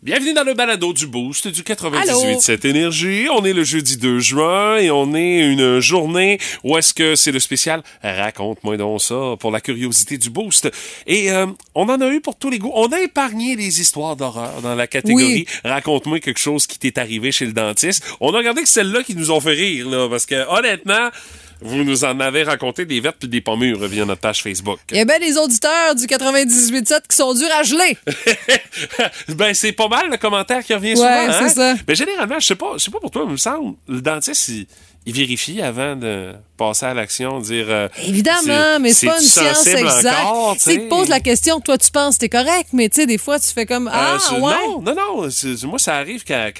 Bienvenue 0.00 0.32
dans 0.32 0.44
le 0.44 0.54
balado 0.54 0.92
du 0.92 1.08
Boost 1.08 1.48
du 1.48 1.64
98 1.64 2.40
cette 2.40 2.64
énergie. 2.64 3.26
On 3.32 3.44
est 3.44 3.52
le 3.52 3.64
jeudi 3.64 3.96
2 3.96 4.20
juin 4.20 4.76
et 4.76 4.92
on 4.92 5.12
est 5.12 5.40
une 5.40 5.80
journée 5.80 6.38
où 6.62 6.78
est-ce 6.78 6.94
que 6.94 7.16
c'est 7.16 7.32
le 7.32 7.40
spécial 7.40 7.82
Raconte-moi 8.04 8.76
donc 8.76 9.02
ça 9.02 9.34
pour 9.40 9.50
la 9.50 9.60
curiosité 9.60 10.16
du 10.16 10.30
Boost. 10.30 10.70
Et 11.08 11.32
euh, 11.32 11.46
on 11.74 11.88
en 11.88 12.00
a 12.00 12.08
eu 12.10 12.20
pour 12.20 12.36
tous 12.36 12.48
les 12.48 12.60
goûts. 12.60 12.70
On 12.76 12.86
a 12.92 13.00
épargné 13.00 13.56
les 13.56 13.80
histoires 13.80 14.14
d'horreur 14.14 14.62
dans 14.62 14.76
la 14.76 14.86
catégorie 14.86 15.46
Raconte-moi 15.64 16.20
quelque 16.20 16.38
chose 16.38 16.68
qui 16.68 16.78
t'est 16.78 16.96
arrivé 16.96 17.32
chez 17.32 17.46
le 17.46 17.52
dentiste. 17.52 18.04
On 18.20 18.32
a 18.34 18.38
regardé 18.38 18.62
que 18.62 18.68
celle-là 18.68 19.02
qui 19.02 19.16
nous 19.16 19.32
ont 19.32 19.40
fait 19.40 19.50
rire 19.54 19.88
là 19.88 20.08
parce 20.08 20.26
que 20.26 20.48
honnêtement 20.48 21.10
vous 21.60 21.84
nous 21.84 22.04
en 22.04 22.20
avez 22.20 22.42
raconté 22.44 22.84
des 22.84 23.00
vertes 23.00 23.16
puis 23.18 23.28
des 23.28 23.40
pommures 23.40 23.86
via 23.86 24.04
notre 24.04 24.20
page 24.20 24.42
Facebook. 24.42 24.78
Il 24.90 24.96
y 24.96 25.00
a 25.00 25.04
bien 25.04 25.18
des 25.18 25.36
auditeurs 25.36 25.94
du 25.94 26.04
98.7 26.06 27.00
qui 27.08 27.16
sont 27.16 27.34
durs 27.34 27.48
à 27.58 27.62
geler. 27.62 27.96
ben, 29.28 29.54
c'est 29.54 29.72
pas 29.72 29.88
mal 29.88 30.10
le 30.10 30.16
commentaire 30.16 30.62
qui 30.64 30.74
revient 30.74 30.94
Ouais, 30.94 31.26
souvent. 31.26 31.32
c'est 31.32 31.44
hein? 31.44 31.74
ça. 31.76 31.82
Mais 31.86 31.94
généralement, 31.94 32.38
je 32.38 32.46
sais 32.46 32.54
pas, 32.56 32.72
je 32.74 32.84
sais 32.84 32.90
pas 32.90 33.00
pour 33.00 33.10
toi, 33.10 33.22
il 33.26 33.32
me 33.32 33.36
semble, 33.36 33.76
le 33.88 34.00
dentiste, 34.00 34.48
il, 34.48 34.66
il 35.08 35.14
vérifie 35.14 35.62
avant 35.62 35.96
de 35.96 36.32
passer 36.58 36.86
à 36.86 36.92
l'action, 36.94 37.40
dire. 37.40 37.66
euh, 37.68 37.88
Évidemment, 38.04 38.78
mais 38.80 38.92
c'est 38.92 39.06
pas 39.06 39.16
une 39.20 39.26
science 39.26 39.66
exacte. 39.66 40.60
tu 40.64 40.78
te 40.78 40.88
poses 40.88 41.08
la 41.08 41.20
question, 41.20 41.60
toi 41.60 41.78
tu 41.78 41.90
penses 41.90 42.16
que 42.16 42.20
t'es 42.20 42.28
correct, 42.28 42.68
mais 42.72 42.88
tu 42.88 43.00
sais, 43.00 43.06
des 43.06 43.16
fois 43.16 43.38
tu 43.38 43.48
fais 43.52 43.64
comme 43.64 43.88
Ah, 43.92 44.14
Euh, 44.14 44.18
c'est- 44.18 44.34
ouais. 44.34 44.40
Non, 44.40 44.82
non, 44.82 44.94
non. 44.94 45.28
Moi, 45.68 45.78
ça 45.78 45.94
arrive 45.96 46.24
qu'elle 46.24 46.52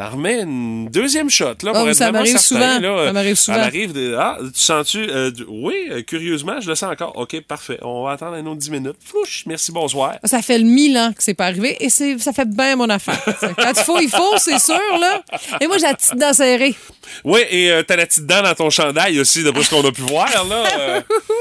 en 0.00 0.10
remet 0.10 0.40
une 0.42 0.88
deuxième 0.88 1.28
shot. 1.30 1.54
Là, 1.62 1.72
pour 1.72 1.82
Oh, 1.84 1.88
être 1.88 1.94
ça 1.94 2.10
m'arrive 2.10 2.38
souvent. 2.38 2.78
là, 2.80 3.06
Ça 3.06 3.12
m'arrive 3.12 3.36
souvent. 3.36 3.56
Elle 3.58 3.62
arrive 3.64 3.92
de. 3.92 4.16
Ah, 4.18 4.38
tu 4.40 4.60
sens-tu. 4.60 4.98
euh, 5.10 5.30
oui, 5.48 5.74
curieusement, 6.06 6.60
je 6.60 6.68
le 6.68 6.74
sens 6.74 6.90
encore. 6.90 7.12
OK, 7.16 7.40
parfait. 7.42 7.78
On 7.82 8.04
va 8.04 8.12
attendre 8.12 8.34
un 8.36 8.46
autre 8.46 8.56
10 8.58 8.70
minutes. 8.70 8.96
Flouche, 9.04 9.44
merci, 9.46 9.70
bonsoir. 9.70 10.14
Ça 10.24 10.42
fait 10.42 10.58
le 10.58 10.64
mille 10.64 10.96
ans 10.98 11.12
que 11.16 11.22
c'est 11.22 11.34
pas 11.34 11.46
arrivé 11.46 11.76
et 11.80 11.90
c'est, 11.90 12.18
ça 12.18 12.32
fait 12.32 12.48
bien 12.48 12.74
mon 12.76 12.88
affaire. 12.88 13.22
Quand 13.56 13.72
il 13.76 13.82
faut, 13.84 13.98
il 14.00 14.08
faut, 14.10 14.32
c'est 14.38 14.58
sûr, 14.58 14.80
là. 15.00 15.22
Et 15.60 15.66
moi, 15.66 15.76
j'ai 15.78 15.86
la 15.86 15.94
petite 15.94 16.34
serrée. 16.34 16.74
Oui, 17.24 17.40
et 17.50 17.70
t'as 17.92 17.96
la 17.96 18.06
petite 18.06 18.26
dent 18.26 18.42
dans 18.42 18.54
ton 18.54 18.70
chandail 18.70 19.20
aussi, 19.20 19.42
d'après 19.44 19.62
ce 19.64 19.70
qu'on 19.70 19.86
a 19.86 19.92
pu 19.92 20.00
voir, 20.02 20.26
là. 20.48 20.64
euh, 20.80 21.00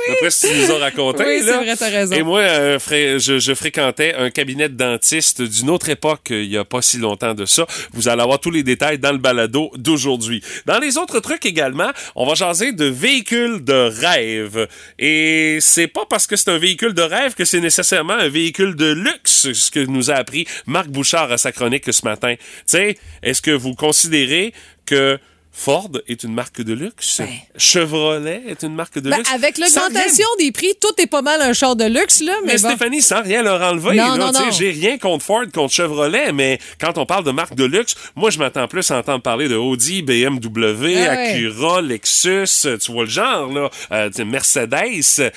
D'après 0.09 0.30
ce 0.31 0.47
que 0.47 0.52
tu 0.53 0.59
nous 0.59 0.71
as 0.71 0.77
raconté, 0.80 1.23
Oui, 1.23 1.41
c'est 1.45 1.53
vrai, 1.55 1.75
t'as 1.77 1.89
raison. 1.89 2.13
Et 2.16 2.23
moi, 2.23 2.41
euh, 2.41 2.77
fré- 2.80 3.19
je, 3.19 3.39
je 3.39 3.53
fréquentais 3.53 4.13
un 4.16 4.30
cabinet 4.31 4.67
de 4.67 4.75
dentiste 4.75 5.41
d'une 5.41 5.69
autre 5.69 5.88
époque, 5.89 6.31
euh, 6.31 6.43
il 6.43 6.49
y 6.52 6.58
a 6.58 6.66
pas 6.66 6.81
si 6.81 6.97
longtemps 6.97 7.33
de 7.33 7.45
ça. 7.45 7.66
Vous 7.93 8.09
allez 8.09 8.21
avoir 8.21 8.39
tous 8.39 8.52
les 8.52 8.63
détails 8.63 8.99
dans 8.99 9.13
le 9.13 9.17
balado 9.17 9.71
d'aujourd'hui. 9.75 10.43
Dans 10.66 10.80
les 10.80 10.97
autres 10.97 11.19
trucs 11.21 11.45
également, 11.45 11.91
on 12.16 12.25
va 12.27 12.33
jaser 12.33 12.73
de 12.73 12.86
véhicules 12.86 13.63
de 13.63 13.89
rêve. 14.02 14.67
Et 14.99 15.59
c'est 15.61 15.88
pas 15.88 16.05
parce 16.09 16.27
que 16.27 16.36
c'est 16.36 16.49
un 16.49 16.58
véhicule 16.58 16.93
de 16.93 17.02
rêve 17.03 17.33
que 17.33 17.45
c'est 17.45 17.61
nécessairement 17.61 18.13
un 18.15 18.27
véhicule 18.30 18.75
de 18.75 18.91
luxe, 18.91 19.53
ce 19.53 19.71
que 19.71 19.80
nous 19.80 20.11
a 20.11 20.15
appris 20.15 20.45
Marc 20.65 20.88
Bouchard 20.89 21.31
à 21.31 21.38
sa 21.38 21.52
chronique 21.53 21.91
ce 21.93 22.03
matin. 22.05 22.36
Tu 22.38 22.41
sais, 22.65 22.97
est-ce 23.23 23.41
que 23.41 23.52
vous 23.52 23.73
considérez 23.75 24.53
que 24.86 25.17
Ford 25.53 25.89
est 26.07 26.23
une 26.23 26.33
marque 26.33 26.61
de 26.61 26.73
luxe? 26.73 27.17
Ben. 27.19 27.27
Chevrolet 27.57 28.41
est 28.47 28.63
une 28.63 28.73
marque 28.73 28.99
de 28.99 29.09
Ben, 29.09 29.17
luxe? 29.17 29.31
avec 29.33 29.58
l'augmentation 29.58 30.25
des 30.39 30.52
prix, 30.52 30.73
tout 30.80 30.93
est 31.02 31.08
pas 31.08 31.21
mal 31.21 31.41
un 31.41 31.53
char 31.53 31.75
de 31.75 31.83
luxe, 31.85 32.21
là. 32.21 32.33
Mais, 32.45 32.53
mais 32.53 32.59
bon. 32.59 32.69
Stéphanie, 32.69 33.02
sans 33.02 33.21
rien 33.21 33.43
leur 33.43 33.61
enlever, 33.61 33.95
Non, 33.97 34.16
là, 34.16 34.17
non, 34.17 34.31
non. 34.31 34.52
j'ai 34.52 34.71
rien 34.71 34.97
contre 34.97 35.25
Ford, 35.25 35.43
contre 35.53 35.73
Chevrolet, 35.73 36.31
mais 36.31 36.58
quand 36.80 36.97
on 36.97 37.05
parle 37.05 37.25
de 37.25 37.31
marque 37.31 37.55
de 37.55 37.66
luxe, 37.66 37.95
moi, 38.16 38.30
je 38.30 38.39
m'attends 38.39 38.67
plus 38.67 38.89
à 38.91 38.97
entendre 38.99 39.21
parler 39.21 39.49
de 39.49 39.55
Audi, 39.55 40.02
BMW, 40.02 40.95
Ah 40.97 41.16
ouais. 41.16 41.45
Acura, 41.45 41.81
Lexus, 41.81 42.47
tu 42.80 42.91
vois 42.91 43.03
le 43.03 43.09
genre, 43.09 43.52
là, 43.52 43.69
euh, 43.91 44.09
Mercedes. 44.25 45.31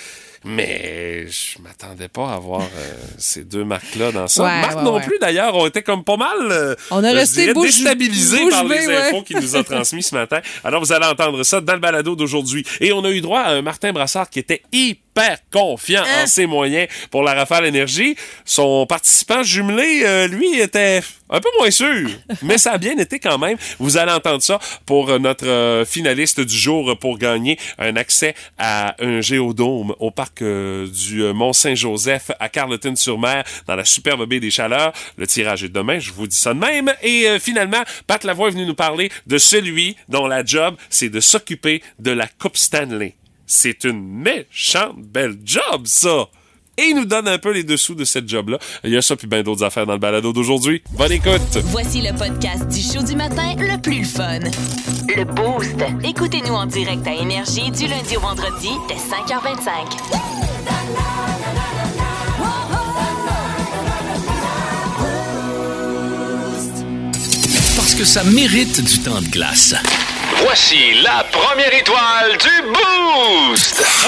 Mais 0.45 1.27
je 1.29 1.61
m'attendais 1.63 2.09
pas 2.09 2.33
à 2.33 2.39
voir 2.39 2.63
euh, 2.63 2.95
ces 3.19 3.45
deux 3.45 3.65
marques-là 3.65 4.13
dans 4.13 4.29
ça. 4.29 4.43
Ouais, 4.43 4.61
Marc 4.61 4.77
ouais, 4.77 4.83
non 4.83 4.95
ouais. 4.95 5.03
plus, 5.03 5.19
d'ailleurs, 5.19 5.55
ont 5.55 5.67
été 5.67 5.83
comme 5.83 6.05
pas 6.05 6.17
mal 6.17 6.37
euh, 6.51 6.75
On 6.91 7.03
a 7.03 7.13
resté 7.13 7.53
dirais, 7.53 7.55
déstabilisés 7.55 8.43
bouche 8.43 8.51
par 8.53 8.65
les 8.65 8.87
infos 8.87 9.23
qu'il 9.23 9.39
nous 9.39 9.57
a 9.57 9.65
transmis 9.65 10.03
ce 10.03 10.15
matin. 10.15 10.41
Alors, 10.63 10.83
vous 10.83 10.93
allez 10.93 11.07
entendre 11.07 11.43
ça 11.45 11.61
dans 11.61 11.75
le 11.75 11.81
balado 11.81 12.15
d'aujourd'hui. 12.15 12.65
Et 12.81 12.93
on 12.93 13.05
a 13.05 13.11
eu 13.11 13.21
droit 13.21 13.41
à 13.41 13.51
un 13.53 13.63
Martin 13.63 13.93
Brassard 13.93 14.29
qui 14.29 14.39
était 14.39 14.63
hyper 14.73 15.04
confiant 15.53 16.03
Hein? 16.03 16.25
en 16.25 16.27
ses 16.27 16.47
moyens 16.47 16.89
pour 17.11 17.23
la 17.23 17.35
Rafale 17.35 17.67
Énergie. 17.67 18.17
Son 18.45 18.87
participant 18.87 19.43
jumelé, 19.43 20.03
euh, 20.05 20.27
lui, 20.27 20.61
était 20.61 21.01
un 21.31 21.41
peu 21.41 21.49
moins 21.59 21.71
sûr, 21.71 22.09
mais 22.43 22.59
ça 22.59 22.73
a 22.73 22.79
bien 22.79 22.97
été 22.99 23.19
quand 23.19 23.39
même. 23.39 23.57
Vous 23.79 23.97
allez 23.97 24.13
entendre 24.13 24.43
ça 24.43 24.59
pour 24.87 25.09
euh, 25.11 25.19
notre 25.19 25.47
euh, 25.47 25.85
finaliste 25.85 26.41
du 26.41 26.57
jour 26.57 26.97
pour 26.99 27.19
gagner 27.19 27.59
un 27.79 27.97
accès 27.97 28.35
à 28.59 28.95
un 29.03 29.21
géodôme 29.21 29.95
au 29.99 30.11
parc 30.11 30.43
euh, 30.43 30.87
du 30.87 31.23
Mont-Saint-Joseph 31.23 32.31
à 32.39 32.49
Carleton-sur-Mer 32.49 33.45
dans 33.67 33.77
la 33.77 33.85
superbe 33.85 34.27
baie 34.29 34.41
des 34.41 34.51
Chaleurs. 34.51 34.93
Le 35.17 35.27
tirage 35.27 35.65
est 35.65 35.69
demain, 35.69 35.99
je 35.99 36.13
vous 36.13 36.27
dis 36.27 36.37
ça 36.37 36.55
de 36.55 36.59
même. 36.59 36.93
Et 37.03 37.29
euh, 37.29 37.39
finalement, 37.39 37.83
Pat 38.07 38.23
Lavoie 38.25 38.49
est 38.49 38.53
venu 38.53 38.67
nous 38.67 38.75
parler 38.75 39.11
de 39.27 39.39
celui 39.39 39.97
dont 40.09 40.27
la 40.27 40.45
job, 40.45 40.77
c'est 40.91 41.09
de 41.09 41.21
s'occuper 41.21 41.83
de 41.99 42.11
la 42.11 42.27
Coupe 42.27 42.57
Stanley. 42.57 43.15
C'est 43.47 43.85
une 43.85 44.03
méchante 44.03 44.97
belle 44.99 45.37
job, 45.45 45.83
ça! 45.87 46.29
Et 46.77 46.87
il 46.89 46.97
nous 46.97 47.05
donne 47.05 47.29
un 47.29 47.39
peu 47.39 47.53
les 47.53 47.63
dessous 47.63 47.95
de 47.95 48.05
cette 48.05 48.29
job-là. 48.29 48.59
Il 48.83 48.91
y 48.91 48.97
a 48.97 49.03
ça 49.03 49.15
puis 49.15 49.29
bien 49.29 49.43
d'autres 49.45 49.63
affaires 49.63 49.87
dans 49.87 49.93
le 49.93 49.99
balado 50.01 50.33
d'aujourd'hui. 50.33 50.83
Bonne 50.93 51.13
écoute! 51.13 51.59
Voici 51.67 52.01
le 52.01 52.13
podcast 52.17 52.67
du 52.67 52.81
show 52.81 53.05
du 53.05 53.15
matin 53.15 53.55
le 53.59 53.81
plus 53.81 54.05
fun. 54.05 54.41
Le 55.15 55.25
Boost. 55.25 55.77
Écoutez-nous 56.03 56.55
en 56.55 56.67
direct 56.67 57.07
à 57.07 57.15
Énergie 57.15 57.71
du 57.71 57.87
lundi 57.87 58.17
au 58.17 58.21
vendredi 58.21 58.71
dès 58.89 58.95
5h25. 58.95 59.65
Parce 67.77 67.95
que 67.95 68.05
ça 68.05 68.25
mérite 68.25 68.83
du 68.83 68.99
temps 69.01 69.21
de 69.21 69.29
glace. 69.29 69.75
Voici 70.43 70.95
la 71.03 71.25
première 71.31 71.73
étoile 71.73 72.33
du 72.33 72.69
Boost! 72.73 72.94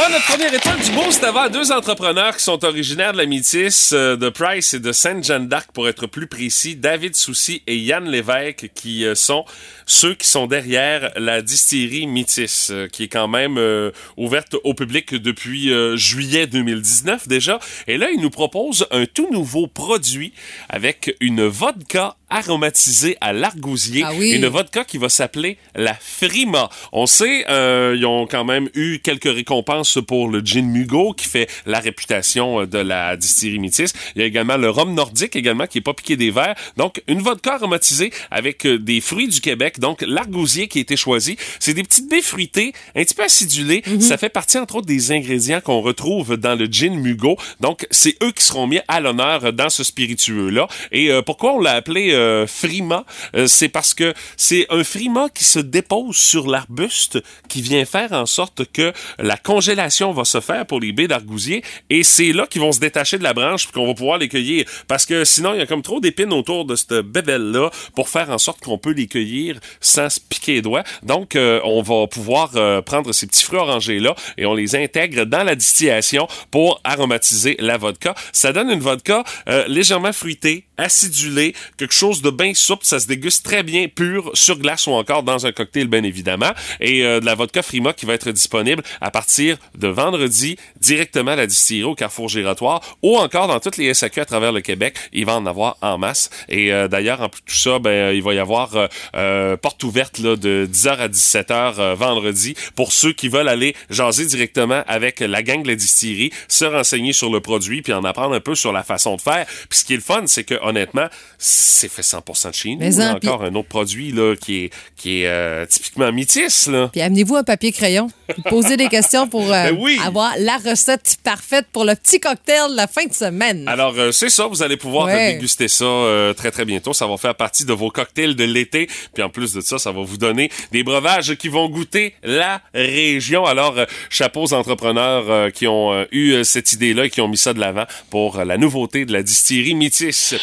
Ah, 0.07 0.13
notre 0.13 0.27
première 0.27 0.55
étoile 0.55 0.79
du 0.79 0.93
beau, 0.93 1.11
c'est 1.11 1.25
avant 1.25 1.49
deux 1.49 1.73
entrepreneurs 1.73 2.37
qui 2.37 2.45
sont 2.45 2.65
originaires 2.65 3.13
de 3.13 3.19
la 3.19 3.27
Métis, 3.27 3.93
euh, 3.93 4.17
de 4.17 4.29
Price 4.29 4.73
et 4.73 4.79
de 4.79 4.93
Sainte-Jeanne 4.93 5.49
d'Arc, 5.49 5.73
pour 5.73 5.89
être 5.89 6.07
plus 6.07 6.29
précis, 6.29 6.77
David 6.77 7.17
Soucy 7.17 7.65
et 7.67 7.77
Yann 7.77 8.09
Lévesque, 8.09 8.71
qui 8.73 9.05
euh, 9.05 9.17
sont 9.17 9.45
ceux 9.87 10.15
qui 10.15 10.27
sont 10.29 10.47
derrière 10.49 11.13
la 11.17 11.43
distillerie 11.43 12.07
Métis, 12.09 12.71
euh, 12.71 12.89
qui 12.89 13.05
est 13.05 13.09
quand 13.09 13.29
même 13.29 13.57
euh, 13.57 13.93
ouverte 14.17 14.57
au 14.65 14.75
public 14.75 15.15
depuis 15.15 15.73
euh, 15.73 15.97
juillet 15.97 16.47
2019 16.49 17.29
déjà. 17.29 17.61
Et 17.87 17.97
là, 17.97 18.09
ils 18.13 18.21
nous 18.21 18.31
proposent 18.31 18.87
un 18.91 19.07
tout 19.07 19.29
nouveau 19.33 19.69
produit 19.69 20.33
avec 20.69 21.15
une 21.21 21.45
vodka 21.47 22.17
aromatisée 22.29 23.17
à 23.21 23.33
l'argousier, 23.33 24.03
Ah 24.05 24.11
oui. 24.17 24.33
une 24.33 24.47
vodka 24.47 24.85
qui 24.85 24.99
va 24.99 25.09
s'appeler 25.09 25.59
la 25.77 25.95
Frima. 25.95 26.69
On 26.93 27.07
sait, 27.07 27.45
euh, 27.49 27.95
ils 27.97 28.05
ont 28.05 28.27
quand 28.27 28.45
même 28.45 28.69
eu 28.75 28.99
quelques 28.99 29.33
récompenses 29.33 29.99
pour 30.07 30.29
le 30.29 30.41
gin 30.41 30.67
Mugo 30.69 31.13
qui 31.13 31.29
fait 31.29 31.49
la 31.67 31.79
réputation 31.79 32.63
euh, 32.63 32.67
de 32.67 32.79
la 32.79 33.17
distillerie 33.17 33.61
Métis. 33.61 33.93
Il 34.17 34.21
y 34.21 34.25
a 34.25 34.27
également 34.27 34.57
le 34.57 34.69
rhum 34.69 34.93
nordique 34.95 35.37
également 35.37 35.69
qui 35.69 35.79
est 35.79 35.83
pas 35.83 35.95
piqué 35.95 36.17
des 36.17 36.33
verres. 36.33 36.57
Donc 36.77 37.01
une 37.07 37.21
vodka 37.23 37.55
aromatisée 37.55 38.13
avec 38.33 38.67
des 38.67 39.01
fruits 39.01 39.29
du 39.29 39.41
Québec. 39.41 39.76
Donc 39.79 40.03
l'argousier 40.03 40.69
qui 40.69 40.79
a 40.79 40.81
été 40.83 40.97
choisi, 40.97 41.37
c'est 41.61 41.75
des 41.75 41.83
petites 41.83 42.09
baies 42.09 42.23
fruitées, 42.23 42.73
un 42.95 43.03
petit 43.03 43.15
peu 43.15 43.23
acidulées. 43.25 43.83
Ça 44.01 44.17
fait 44.17 44.29
partie 44.29 44.59
entre 44.59 44.77
autres 44.77 44.87
des 44.87 45.13
ingrédients 45.13 45.61
qu'on 45.61 45.81
retrouve 45.81 46.37
dans 46.37 46.55
le 46.55 46.67
gin 46.67 46.95
Mugo. 46.95 47.37
Donc 47.61 47.87
c'est 47.91 48.17
eux 48.23 48.33
qui 48.33 48.45
seront 48.45 48.67
mis 48.67 48.81
à 48.89 49.01
l'honneur 49.01 49.53
dans 49.53 49.71
ce 49.71 49.85
spiritueux 49.85 50.51
là. 50.51 50.69
Et 50.93 51.11
euh, 51.11 51.23
pourquoi 51.23 51.55
on 51.55 51.61
l'a 51.61 51.73
appelé 51.73 52.13
euh, 52.13 52.47
Frima? 52.47 53.05
Euh, 53.35 53.47
C'est 53.47 53.69
parce 53.69 53.95
que 53.95 54.15
c'est 54.37 54.67
un 54.71 54.85
Frima 54.85 55.29
qui 55.29 55.45
se 55.45 55.59
dépose 55.59 56.17
sur 56.17 56.47
l'arbuste 56.47 57.19
qui 57.49 57.63
vient 57.63 57.85
faire 57.85 58.13
en 58.13 58.27
sorte 58.27 58.65
que 58.73 58.93
la 59.19 59.37
congélation 59.37 60.13
va 60.13 60.25
se 60.25 60.41
faire 60.41 60.67
pour 60.67 60.81
les 60.81 60.93
baies 60.93 61.09
d'argousier 61.09 61.63
et 61.91 62.03
c'est 62.03 62.33
là 62.33 62.47
qu'ils 62.47 62.61
vont 62.61 62.73
se 62.73 62.81
détacher 62.81 63.19
de 63.19 63.23
la 63.23 63.35
branche 63.35 63.65
puis 63.65 63.73
qu'on 63.73 63.87
va 63.87 63.95
pouvoir 63.95 64.19
les 64.19 64.29
cueillir 64.29 64.65
parce 64.89 65.07
que 65.07 65.25
sinon 65.25 65.55
il 65.55 65.59
y 65.59 65.63
a 65.63 65.67
comme 65.67 65.83
trop 65.83 66.01
d'épines 66.01 66.33
autour 66.33 66.65
de 66.65 66.77
cette 66.77 66.95
bébelle 66.95 67.51
là 67.51 67.71
pour 67.95 68.09
faire 68.09 68.31
en 68.31 68.39
sorte 68.39 68.61
qu'on 68.61 68.79
peut 68.79 68.93
les 68.93 69.07
cueillir 69.07 69.59
sans 69.81 70.11
se 70.11 70.21
piquer 70.21 70.55
les 70.55 70.63
doigts. 70.63 70.85
Donc 71.03 71.37
euh, 71.37 71.61
on 71.65 71.83
va 71.83 72.07
pouvoir 72.07 72.53
euh, 72.57 72.83
prendre 72.83 73.13
ces 73.13 73.27
petits 73.27 73.45
fruits 73.45 73.59
orangés 73.59 73.99
là 73.99 74.15
et 74.37 74.47
on 74.47 74.55
les 74.55 74.77
intègre 74.77 75.25
dans 75.25 75.45
la 75.45 75.55
distillation 75.55 76.29
pour 76.51 76.81
aromatiser 76.85 77.57
la 77.59 77.77
vodka. 77.77 78.15
Ça 78.33 78.53
donne 78.53 78.71
une 78.71 78.81
vodka 78.81 79.25
euh, 79.49 79.65
légèrement 79.69 80.13
fruitée, 80.13 80.65
acidulée, 80.77 81.55
quelque 81.77 81.95
chose 81.95 82.23
de 82.23 82.31
bien 82.31 82.55
souple, 82.55 82.85
ça 82.85 83.01
se 83.01 83.07
déguste 83.07 83.45
très 83.45 83.63
bien 83.63 83.89
pur 83.89 84.31
sur 84.35 84.59
glace 84.59 84.87
ou 84.87 84.93
encore 84.93 85.23
dans 85.23 85.47
un 85.47 85.53
cocktail 85.53 85.89
bien 85.89 86.03
évidemment 86.03 86.53
et 86.81 87.05
euh, 87.05 87.21
de 87.21 87.27
la 87.27 87.35
vodka 87.35 87.63
Frima 87.63 87.93
qui 87.93 88.07
va 88.07 88.15
être 88.15 88.31
disponible 88.31 88.83
à 89.01 89.11
partir 89.11 89.57
de 89.77 89.89
vendredi 89.89 90.57
directement 90.81 91.33
à 91.33 91.37
la 91.37 91.47
distillerie 91.47 91.91
au 91.91 91.95
Carrefour 91.95 92.29
Giratoire 92.29 92.81
ou 93.03 93.17
encore 93.17 93.49
dans 93.49 93.61
toutes 93.61 93.77
les 93.77 93.93
SAQ 93.95 94.21
à 94.21 94.25
travers 94.25 94.53
le 94.53 94.61
Québec, 94.61 94.97
il 95.13 95.25
va 95.27 95.37
en 95.37 95.47
avoir 95.47 95.77
en 95.81 95.99
masse 95.99 96.31
et 96.49 96.73
euh, 96.73 96.89
d'ailleurs 96.89 97.21
en 97.21 97.29
plus 97.29 97.41
de 97.41 97.47
tout 97.47 97.57
ça 97.57 97.79
ben 97.79 97.91
euh, 97.91 98.15
il 98.15 98.23
va 98.23 98.35
y 98.35 98.39
avoir 98.39 98.89
euh, 99.15 99.56
porte 99.57 99.83
ouverte 99.85 100.19
là 100.19 100.37
de 100.37 100.69
10h 100.71 100.89
à 100.99 101.09
17h 101.09 101.75
euh, 101.79 101.95
vendredi 101.95 102.55
pour 102.75 102.93
ceux 102.93 103.13
qui 103.13 103.29
veulent 103.29 103.49
aller 103.49 103.75
jaser 103.91 104.27
directement 104.27 104.83
avec 104.87 105.21
la 105.21 105.43
gang 105.43 105.63
de 105.63 105.69
la 105.69 105.75
distillerie, 105.75 106.31
se 106.49 106.65
renseigner 106.65 107.13
sur 107.13 107.31
le 107.31 107.41
produit 107.41 107.83
puis 107.83 107.93
en 107.93 108.05
apprendre 108.05 108.35
un 108.35 108.41
peu 108.41 108.55
sur 108.55 108.73
la 108.73 108.83
façon 108.83 109.17
de 109.17 109.21
faire. 109.21 109.47
Puis 109.69 109.81
ce 109.81 109.85
qui 109.85 109.93
est 109.95 109.97
le 109.97 110.03
fun, 110.03 110.23
c'est 110.27 110.45
que 110.45 110.55
honnêtement, 110.63 111.07
c'est 111.39 111.89
fait 111.91 112.03
100% 112.03 112.51
de 112.65 112.71
nous. 112.71 112.79
Mais 112.79 113.05
en- 113.05 113.19
puis- 113.19 113.29
encore 113.29 113.43
un 113.45 113.55
autre 113.55 113.69
produit 113.69 114.13
là, 114.13 114.35
qui 114.37 114.65
est, 114.65 114.71
qui 114.97 115.23
est 115.23 115.27
euh, 115.27 115.67
typiquement 115.67 116.11
métis. 116.13 116.67
Là. 116.69 116.89
Puis 116.93 117.01
amenez-vous 117.03 117.37
un 117.37 117.45
papier 117.45 117.73
crayon. 117.73 118.09
Posez 118.49 118.77
des 118.77 118.89
questions 118.89 119.29
pour 119.29 119.43
euh, 119.53 119.71
Ben 119.71 119.77
oui. 119.79 119.99
avoir 120.05 120.33
la 120.39 120.57
recette 120.59 121.17
parfaite 121.23 121.67
pour 121.73 121.85
le 121.85 121.95
petit 121.95 122.21
cocktail 122.21 122.71
de 122.71 122.77
la 122.77 122.87
fin 122.87 123.05
de 123.07 123.13
semaine. 123.15 123.67
Alors, 123.69 123.95
euh, 123.99 124.13
c'est 124.13 124.29
ça, 124.31 124.47
vous 124.47 124.63
allez 124.63 124.77
pouvoir 124.77 125.07
Ouais. 125.07 125.31
euh, 125.31 125.33
déguster 125.35 125.69
ça 125.69 125.85
euh, 125.85 126.33
très, 126.33 126.51
très 126.51 126.65
bientôt. 126.65 126.93
Ça 126.93 127.07
va 127.07 127.17
faire 127.17 127.35
partie 127.35 127.65
de 127.65 127.73
vos 127.73 127.91
cocktails 127.91 128.35
de 128.35 128.45
l'été. 128.45 128.89
Puis 129.15 129.23
en 129.23 129.29
plus 129.29 129.46
de 129.55 129.61
ça, 129.61 129.79
ça 129.79 129.93
va 129.93 130.03
vous 130.03 130.17
donner 130.17 130.51
des 130.73 130.83
breuvages 130.83 131.35
qui 131.37 131.49
vont 131.49 131.69
goûter 131.69 132.15
la 132.23 132.61
région. 132.75 133.45
Alors, 133.45 133.79
euh, 133.79 133.85
chapeau 134.11 134.43
aux 134.45 134.55
entrepreneurs 134.55 135.25
euh, 135.29 135.51
qui 135.51 135.67
ont 135.67 135.93
euh, 135.93 136.05
eu 136.13 136.33
euh, 136.33 136.45
cette 136.45 136.73
idée-là 136.73 137.07
et 137.07 137.11
qui 137.11 137.21
ont 137.21 137.29
mis 137.29 137.37
ça 137.37 137.53
de 137.53 137.61
l'avant 137.61 137.85
pour 138.11 138.39
euh, 138.39 138.45
la 138.45 138.59
nouveauté 138.59 139.05
de 139.05 139.13
la 139.13 139.23
distillerie 139.23 139.75
Métis. 139.75 140.35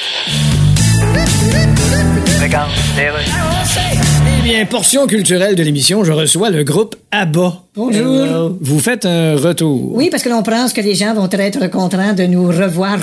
Eh 4.26 4.42
bien, 4.44 4.66
portion 4.66 5.08
culturelle 5.08 5.56
de 5.56 5.64
l'émission, 5.64 6.04
je 6.04 6.12
reçois 6.12 6.50
le 6.50 6.64
groupe 6.64 6.96
ABBA. 7.12 7.64
Bonjour. 7.76 8.26
Hello. 8.26 8.58
Vous 8.60 8.80
faites 8.80 9.06
un 9.06 9.36
retour. 9.36 9.96
Oui, 9.96 10.10
parce 10.12 10.24
que 10.24 10.30
l'on 10.30 10.44
pense 10.44 10.74
que 10.74 10.82
les 10.82 10.96
gens 10.96 11.14
vont 11.14 11.30
être 11.32 11.68
contents 11.68 12.14
de 12.14 12.24
nous 12.24 12.48
revoir. 12.48 12.98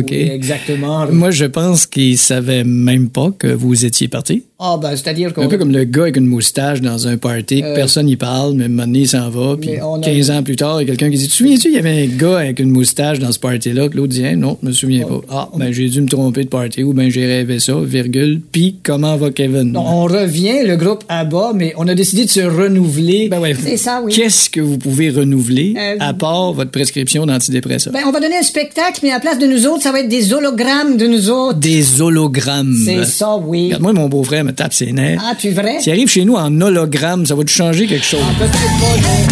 OK. 0.00 0.12
Exactement. 0.12 1.10
Moi, 1.10 1.30
je 1.30 1.44
pense 1.44 1.86
qu'ils 1.86 2.18
savaient 2.18 2.64
même 2.64 3.10
pas 3.10 3.30
que 3.30 3.48
vous 3.48 3.84
étiez 3.84 4.08
parti. 4.08 4.44
Ah, 4.62 4.78
ben, 4.80 4.90
c'est-à-dire 4.90 5.32
qu'on. 5.32 5.42
Un 5.42 5.48
peu 5.48 5.56
comme 5.58 5.72
le 5.72 5.84
gars 5.84 6.02
avec 6.02 6.16
une 6.18 6.26
moustache 6.26 6.80
dans 6.82 7.08
un 7.08 7.16
party, 7.16 7.62
que 7.62 7.66
Euh, 7.66 7.74
personne 7.74 8.06
n'y 8.06 8.16
parle, 8.16 8.54
mais 8.54 8.68
il 9.00 9.08
s'en 9.08 9.30
va, 9.30 9.56
puis 9.56 9.70
Mais 9.70 9.82
on 9.82 9.94
a- 9.94 10.00
15 10.00 10.30
ans 10.30 10.42
plus 10.42 10.56
tard, 10.56 10.82
il 10.82 10.88
y 10.88 10.90
a 10.90 10.94
quelqu'un 10.94 11.10
qui 11.10 11.16
dit 11.16 11.24
Tu 11.24 11.30
te 11.30 11.34
souviens-tu, 11.36 11.68
il 11.68 11.74
y 11.74 11.78
avait 11.78 12.02
un 12.02 12.06
gars 12.16 12.38
avec 12.40 12.58
une 12.60 12.70
moustache 12.70 13.18
dans 13.18 13.32
ce 13.32 13.38
party-là, 13.38 13.88
que 13.88 13.96
l'autre 13.96 14.08
dit 14.12 14.24
Hein, 14.26 14.36
Non, 14.36 14.58
je 14.62 14.68
me 14.68 14.72
souviens 14.72 15.06
pas. 15.06 15.20
Ah, 15.30 15.48
ben, 15.56 15.72
j'ai 15.72 15.88
dû 15.88 16.02
me 16.02 16.08
tromper 16.08 16.44
de 16.44 16.48
party, 16.48 16.82
ou 16.82 16.92
ben, 16.92 17.10
j'ai 17.10 17.24
rêvé 17.26 17.58
ça, 17.58 17.74
virgule, 17.82 18.40
puis 18.52 18.76
comment 18.82 19.16
va 19.16 19.30
Kevin? 19.30 19.72
Non, 19.72 19.80
on 19.86 20.04
revient, 20.04 20.62
le 20.66 20.76
groupe 20.76 21.04
ABBA, 21.08 21.52
mais 21.54 21.72
on 21.78 21.88
a 21.88 21.94
décidé 21.94 22.26
de 22.26 22.30
se 22.30 22.40
renouveler. 22.40 23.28
Ben 23.30 23.40
ouais. 23.40 23.54
C'est 23.58 23.76
ça, 23.78 24.02
oui. 24.04 24.12
Qu'est-ce 24.12 24.50
que 24.50 24.60
vous 24.60 24.76
pouvez 24.78 25.08
renouveler 25.10 25.74
Euh, 25.78 25.96
à 26.00 26.12
part 26.12 26.52
votre 26.52 26.70
prescription 26.70 27.24
d'antidépresseurs? 27.24 27.92
Ben, 27.92 28.00
on 28.06 28.12
va 28.12 28.20
donner 28.20 28.36
un 28.36 28.42
spectacle, 28.42 29.00
mais 29.02 29.10
à 29.10 29.14
la 29.14 29.20
place 29.20 29.38
de 29.38 29.46
nous 29.46 29.66
autres, 29.66 29.82
ça 29.82 29.92
va 29.92 30.00
être 30.00 30.08
des 30.08 30.32
hologrammes 30.34 30.96
de 30.98 31.06
nous 31.06 31.30
autres. 31.30 31.58
Des 31.58 32.00
hologrammes. 32.02 32.76
C'est 32.84 33.04
ça, 33.06 33.36
oui. 33.36 33.64
Regarde-moi, 33.66 33.92
mon 33.94 34.08
beau-frère 34.08 34.44
me 34.50 34.54
tape 34.54 34.72
ses 34.72 34.92
nerfs. 34.92 35.20
Ah, 35.24 35.34
tu 35.38 35.50
vrai? 35.50 35.80
S'il 35.80 35.92
arrive 35.92 36.08
chez 36.08 36.24
nous 36.24 36.34
en 36.34 36.60
hologramme, 36.60 37.26
ça 37.26 37.34
va 37.34 37.44
te 37.44 37.50
changer 37.50 37.86
quelque 37.86 38.06
chose. 38.06 38.20
Peut-être 38.38 38.52
pas, 38.52 38.96
non. 39.08 39.26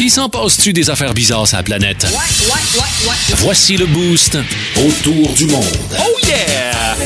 Il 0.00 0.10
s'en 0.10 0.28
passe-tu 0.28 0.72
des 0.72 0.90
affaires 0.90 1.14
bizarres 1.14 1.48
sur 1.48 1.56
la 1.56 1.62
planète? 1.62 2.06
Voici 3.36 3.76
le 3.76 3.86
boost 3.86 4.38
autour 4.76 5.32
du 5.32 5.46
monde. 5.46 5.64
Oh 5.98 6.26
yeah! 6.26 6.96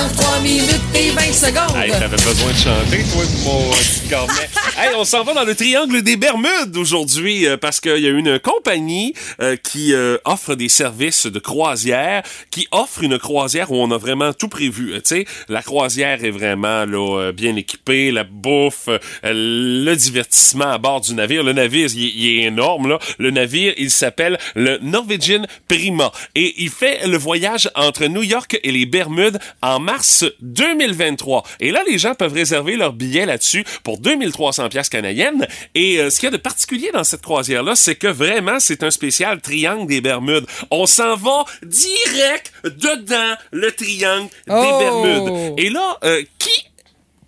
En 0.00 0.08
3 0.08 0.40
minutes 0.40 0.80
et 0.94 1.10
20 1.10 1.20
secondes. 1.32 1.76
Hey, 1.76 1.90
t'avais 1.90 2.16
besoin 2.16 2.50
de 2.52 2.56
chanter, 2.56 3.02
toi, 3.12 3.22
mon 3.44 3.70
petit 3.72 4.08
cornet. 4.08 4.48
hey, 4.78 4.94
on 4.96 5.04
s'en 5.04 5.24
va 5.24 5.34
dans 5.34 5.44
le 5.44 5.54
triangle 5.54 6.00
des 6.02 6.16
Bermudes 6.16 6.74
aujourd'hui 6.76 7.46
euh, 7.46 7.56
parce 7.58 7.80
qu'il 7.80 7.98
y 7.98 8.06
a 8.06 8.10
une 8.10 8.38
compagnie 8.38 9.12
euh, 9.42 9.56
qui 9.56 9.92
euh, 9.92 10.16
offre 10.24 10.54
des 10.54 10.68
services 10.70 11.26
de 11.26 11.38
croisière, 11.38 12.22
qui 12.50 12.66
offre 12.72 13.02
une 13.02 13.18
croisière 13.18 13.70
où 13.72 13.76
on 13.76 13.90
a 13.90 13.98
vraiment 13.98 14.32
tout 14.32 14.48
prévu. 14.48 14.92
Euh, 14.94 15.00
Tu 15.00 15.16
sais, 15.16 15.24
la 15.48 15.60
croisière 15.62 16.24
est 16.24 16.30
vraiment 16.30 16.86
là, 16.86 17.18
euh, 17.18 17.32
bien 17.32 17.54
équipée, 17.56 18.10
la 18.10 18.24
bouffe, 18.24 18.88
euh, 18.88 18.98
le 19.24 19.94
divertissement 19.96 20.70
à 20.72 20.78
bord 20.78 21.02
du 21.02 21.12
navire. 21.14 21.42
Le 21.42 21.52
navire, 21.52 21.88
il, 21.94 22.06
est- 22.06 22.12
il 22.14 22.38
est 22.40 22.42
énorme. 22.44 22.88
Là. 22.88 22.98
Le 23.18 23.30
navire, 23.30 23.74
il 23.76 23.90
s'appelle 23.90 24.38
le 24.54 24.78
Norwegian 24.80 25.42
Prima 25.68 26.10
et 26.34 26.54
il 26.62 26.70
fait 26.70 27.06
le 27.06 27.18
voyage 27.18 27.68
entre 27.74 28.06
New 28.06 28.22
York 28.22 28.58
et 28.62 28.72
les 28.72 28.86
Bermudes 28.86 29.38
en 29.62 29.78
mars 29.90 30.24
2023. 30.40 31.44
Et 31.60 31.70
là, 31.72 31.82
les 31.88 31.98
gens 31.98 32.14
peuvent 32.14 32.32
réserver 32.32 32.76
leur 32.76 32.92
billet 32.92 33.26
là-dessus 33.26 33.64
pour 33.82 33.98
2300 33.98 34.68
pièces 34.68 34.88
canadiennes. 34.88 35.46
Et 35.74 35.98
euh, 35.98 36.10
ce 36.10 36.20
qu'il 36.20 36.26
y 36.26 36.32
a 36.32 36.36
de 36.36 36.36
particulier 36.36 36.90
dans 36.92 37.04
cette 37.04 37.22
croisière-là, 37.22 37.74
c'est 37.74 37.96
que 37.96 38.06
vraiment, 38.06 38.60
c'est 38.60 38.82
un 38.82 38.90
spécial 38.90 39.40
triangle 39.40 39.86
des 39.88 40.00
Bermudes. 40.00 40.46
On 40.70 40.86
s'en 40.86 41.16
va 41.16 41.44
direct 41.64 42.52
dedans 42.64 43.34
le 43.50 43.72
triangle 43.72 44.28
des 44.46 44.52
Oh! 44.54 44.78
Bermudes. 44.78 45.54
Et 45.58 45.70
là, 45.70 45.98
euh, 46.04 46.22
qui 46.38 46.50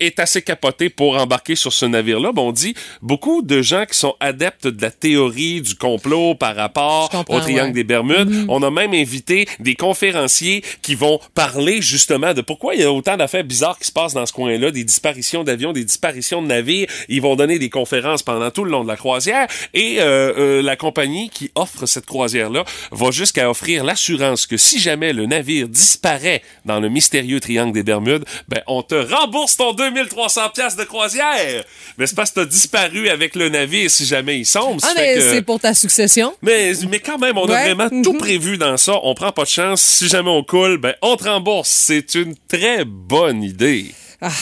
est 0.06 0.18
assez 0.18 0.42
capoté 0.42 0.90
pour 0.90 1.16
embarquer 1.16 1.54
sur 1.54 1.72
ce 1.72 1.86
navire-là. 1.86 2.32
Ben, 2.32 2.42
on 2.42 2.52
dit 2.52 2.74
beaucoup 3.00 3.42
de 3.42 3.62
gens 3.62 3.84
qui 3.86 3.98
sont 3.98 4.14
adeptes 4.20 4.66
de 4.66 4.82
la 4.82 4.90
théorie 4.90 5.60
du 5.60 5.74
complot 5.74 6.34
par 6.34 6.56
rapport 6.56 7.10
au 7.28 7.40
triangle 7.40 7.68
ouais. 7.68 7.72
des 7.72 7.84
Bermudes. 7.84 8.46
On 8.48 8.62
a 8.62 8.70
même 8.70 8.94
invité 8.94 9.46
des 9.60 9.74
conférenciers 9.74 10.62
qui 10.82 10.94
vont 10.94 11.20
parler 11.34 11.82
justement 11.82 12.34
de 12.34 12.40
pourquoi 12.40 12.74
il 12.74 12.80
y 12.80 12.84
a 12.84 12.92
autant 12.92 13.16
d'affaires 13.16 13.44
bizarres 13.44 13.78
qui 13.78 13.86
se 13.86 13.92
passent 13.92 14.14
dans 14.14 14.26
ce 14.26 14.32
coin-là, 14.32 14.70
des 14.70 14.84
disparitions 14.84 15.44
d'avions, 15.44 15.72
des 15.72 15.84
disparitions 15.84 16.42
de 16.42 16.48
navires. 16.48 16.88
Ils 17.08 17.22
vont 17.22 17.36
donner 17.36 17.58
des 17.58 17.70
conférences 17.70 18.22
pendant 18.22 18.50
tout 18.50 18.64
le 18.64 18.70
long 18.70 18.82
de 18.82 18.88
la 18.88 18.96
croisière 18.96 19.46
et 19.74 20.00
euh, 20.00 20.32
euh, 20.36 20.62
la 20.62 20.76
compagnie 20.76 21.30
qui 21.30 21.50
offre 21.54 21.86
cette 21.86 22.06
croisière-là 22.06 22.64
va 22.90 23.10
jusqu'à 23.10 23.50
offrir 23.50 23.84
l'assurance 23.84 24.46
que 24.46 24.56
si 24.56 24.78
jamais 24.78 25.12
le 25.12 25.26
navire 25.26 25.68
disparaît 25.68 26.42
dans 26.64 26.80
le 26.80 26.88
mystérieux 26.88 27.40
triangle 27.40 27.72
des 27.72 27.82
Bermudes, 27.82 28.24
ben 28.48 28.62
on 28.66 28.82
te 28.82 28.94
rembourse 28.94 29.56
ton 29.56 29.72
2300 29.92 30.48
pièces 30.50 30.76
de 30.76 30.84
croisière. 30.84 31.64
Mais 31.98 32.06
c'est 32.06 32.14
parce 32.16 32.30
que 32.30 32.40
t'as 32.40 32.46
disparu 32.46 33.08
avec 33.08 33.34
le 33.36 33.48
navire 33.48 33.90
si 33.90 34.04
jamais 34.06 34.38
il 34.38 34.46
sombre. 34.46 34.80
Ah, 34.82 34.92
mais 34.96 35.14
que- 35.16 35.20
c'est 35.20 35.42
pour 35.42 35.60
ta 35.60 35.74
succession. 35.74 36.34
mais, 36.42 36.72
mais 36.90 36.98
quand 37.00 37.18
même, 37.18 37.36
on 37.38 37.44
a 37.48 37.62
vraiment 37.64 37.88
Mhm. 37.90 38.02
tout 38.02 38.14
prévu 38.18 38.56
dans 38.58 38.76
ça. 38.76 38.94
On 39.02 39.14
prend 39.14 39.32
pas 39.32 39.42
de 39.44 39.48
chance. 39.48 39.80
Si 39.82 40.08
jamais 40.08 40.30
on 40.30 40.42
coule, 40.42 40.78
ben, 40.78 40.94
on 41.02 41.16
te 41.16 41.24
rembourse. 41.24 41.68
C'est 41.68 42.14
une 42.14 42.34
très 42.48 42.84
bonne 42.84 43.42
idée. 43.42 43.86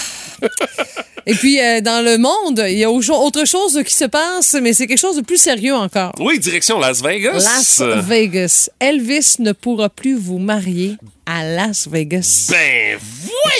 Et 1.26 1.34
puis, 1.34 1.61
euh, 1.61 1.81
dans 1.81 2.05
le 2.05 2.19
monde, 2.19 2.64
il 2.69 2.78
y 2.78 2.84
a 2.84 2.90
au- 2.90 3.00
autre 3.11 3.44
chose 3.46 3.81
qui 3.87 3.94
se 3.94 4.05
passe, 4.05 4.56
mais 4.62 4.72
c'est 4.72 4.87
quelque 4.87 4.99
chose 5.00 5.17
de 5.17 5.22
plus 5.22 5.37
sérieux 5.40 5.75
encore. 5.75 6.12
Oui, 6.19 6.38
direction 6.38 6.78
Las 6.78 7.02
Vegas. 7.02 7.32
Las 7.34 7.81
Vegas. 8.06 8.70
Elvis 8.81 9.37
ne 9.38 9.52
pourra 9.52 9.88
plus 9.88 10.17
vous 10.17 10.38
marier 10.38 10.96
à 11.26 11.44
Las 11.44 11.88
Vegas. 11.88 12.46
Ben, 12.50 12.99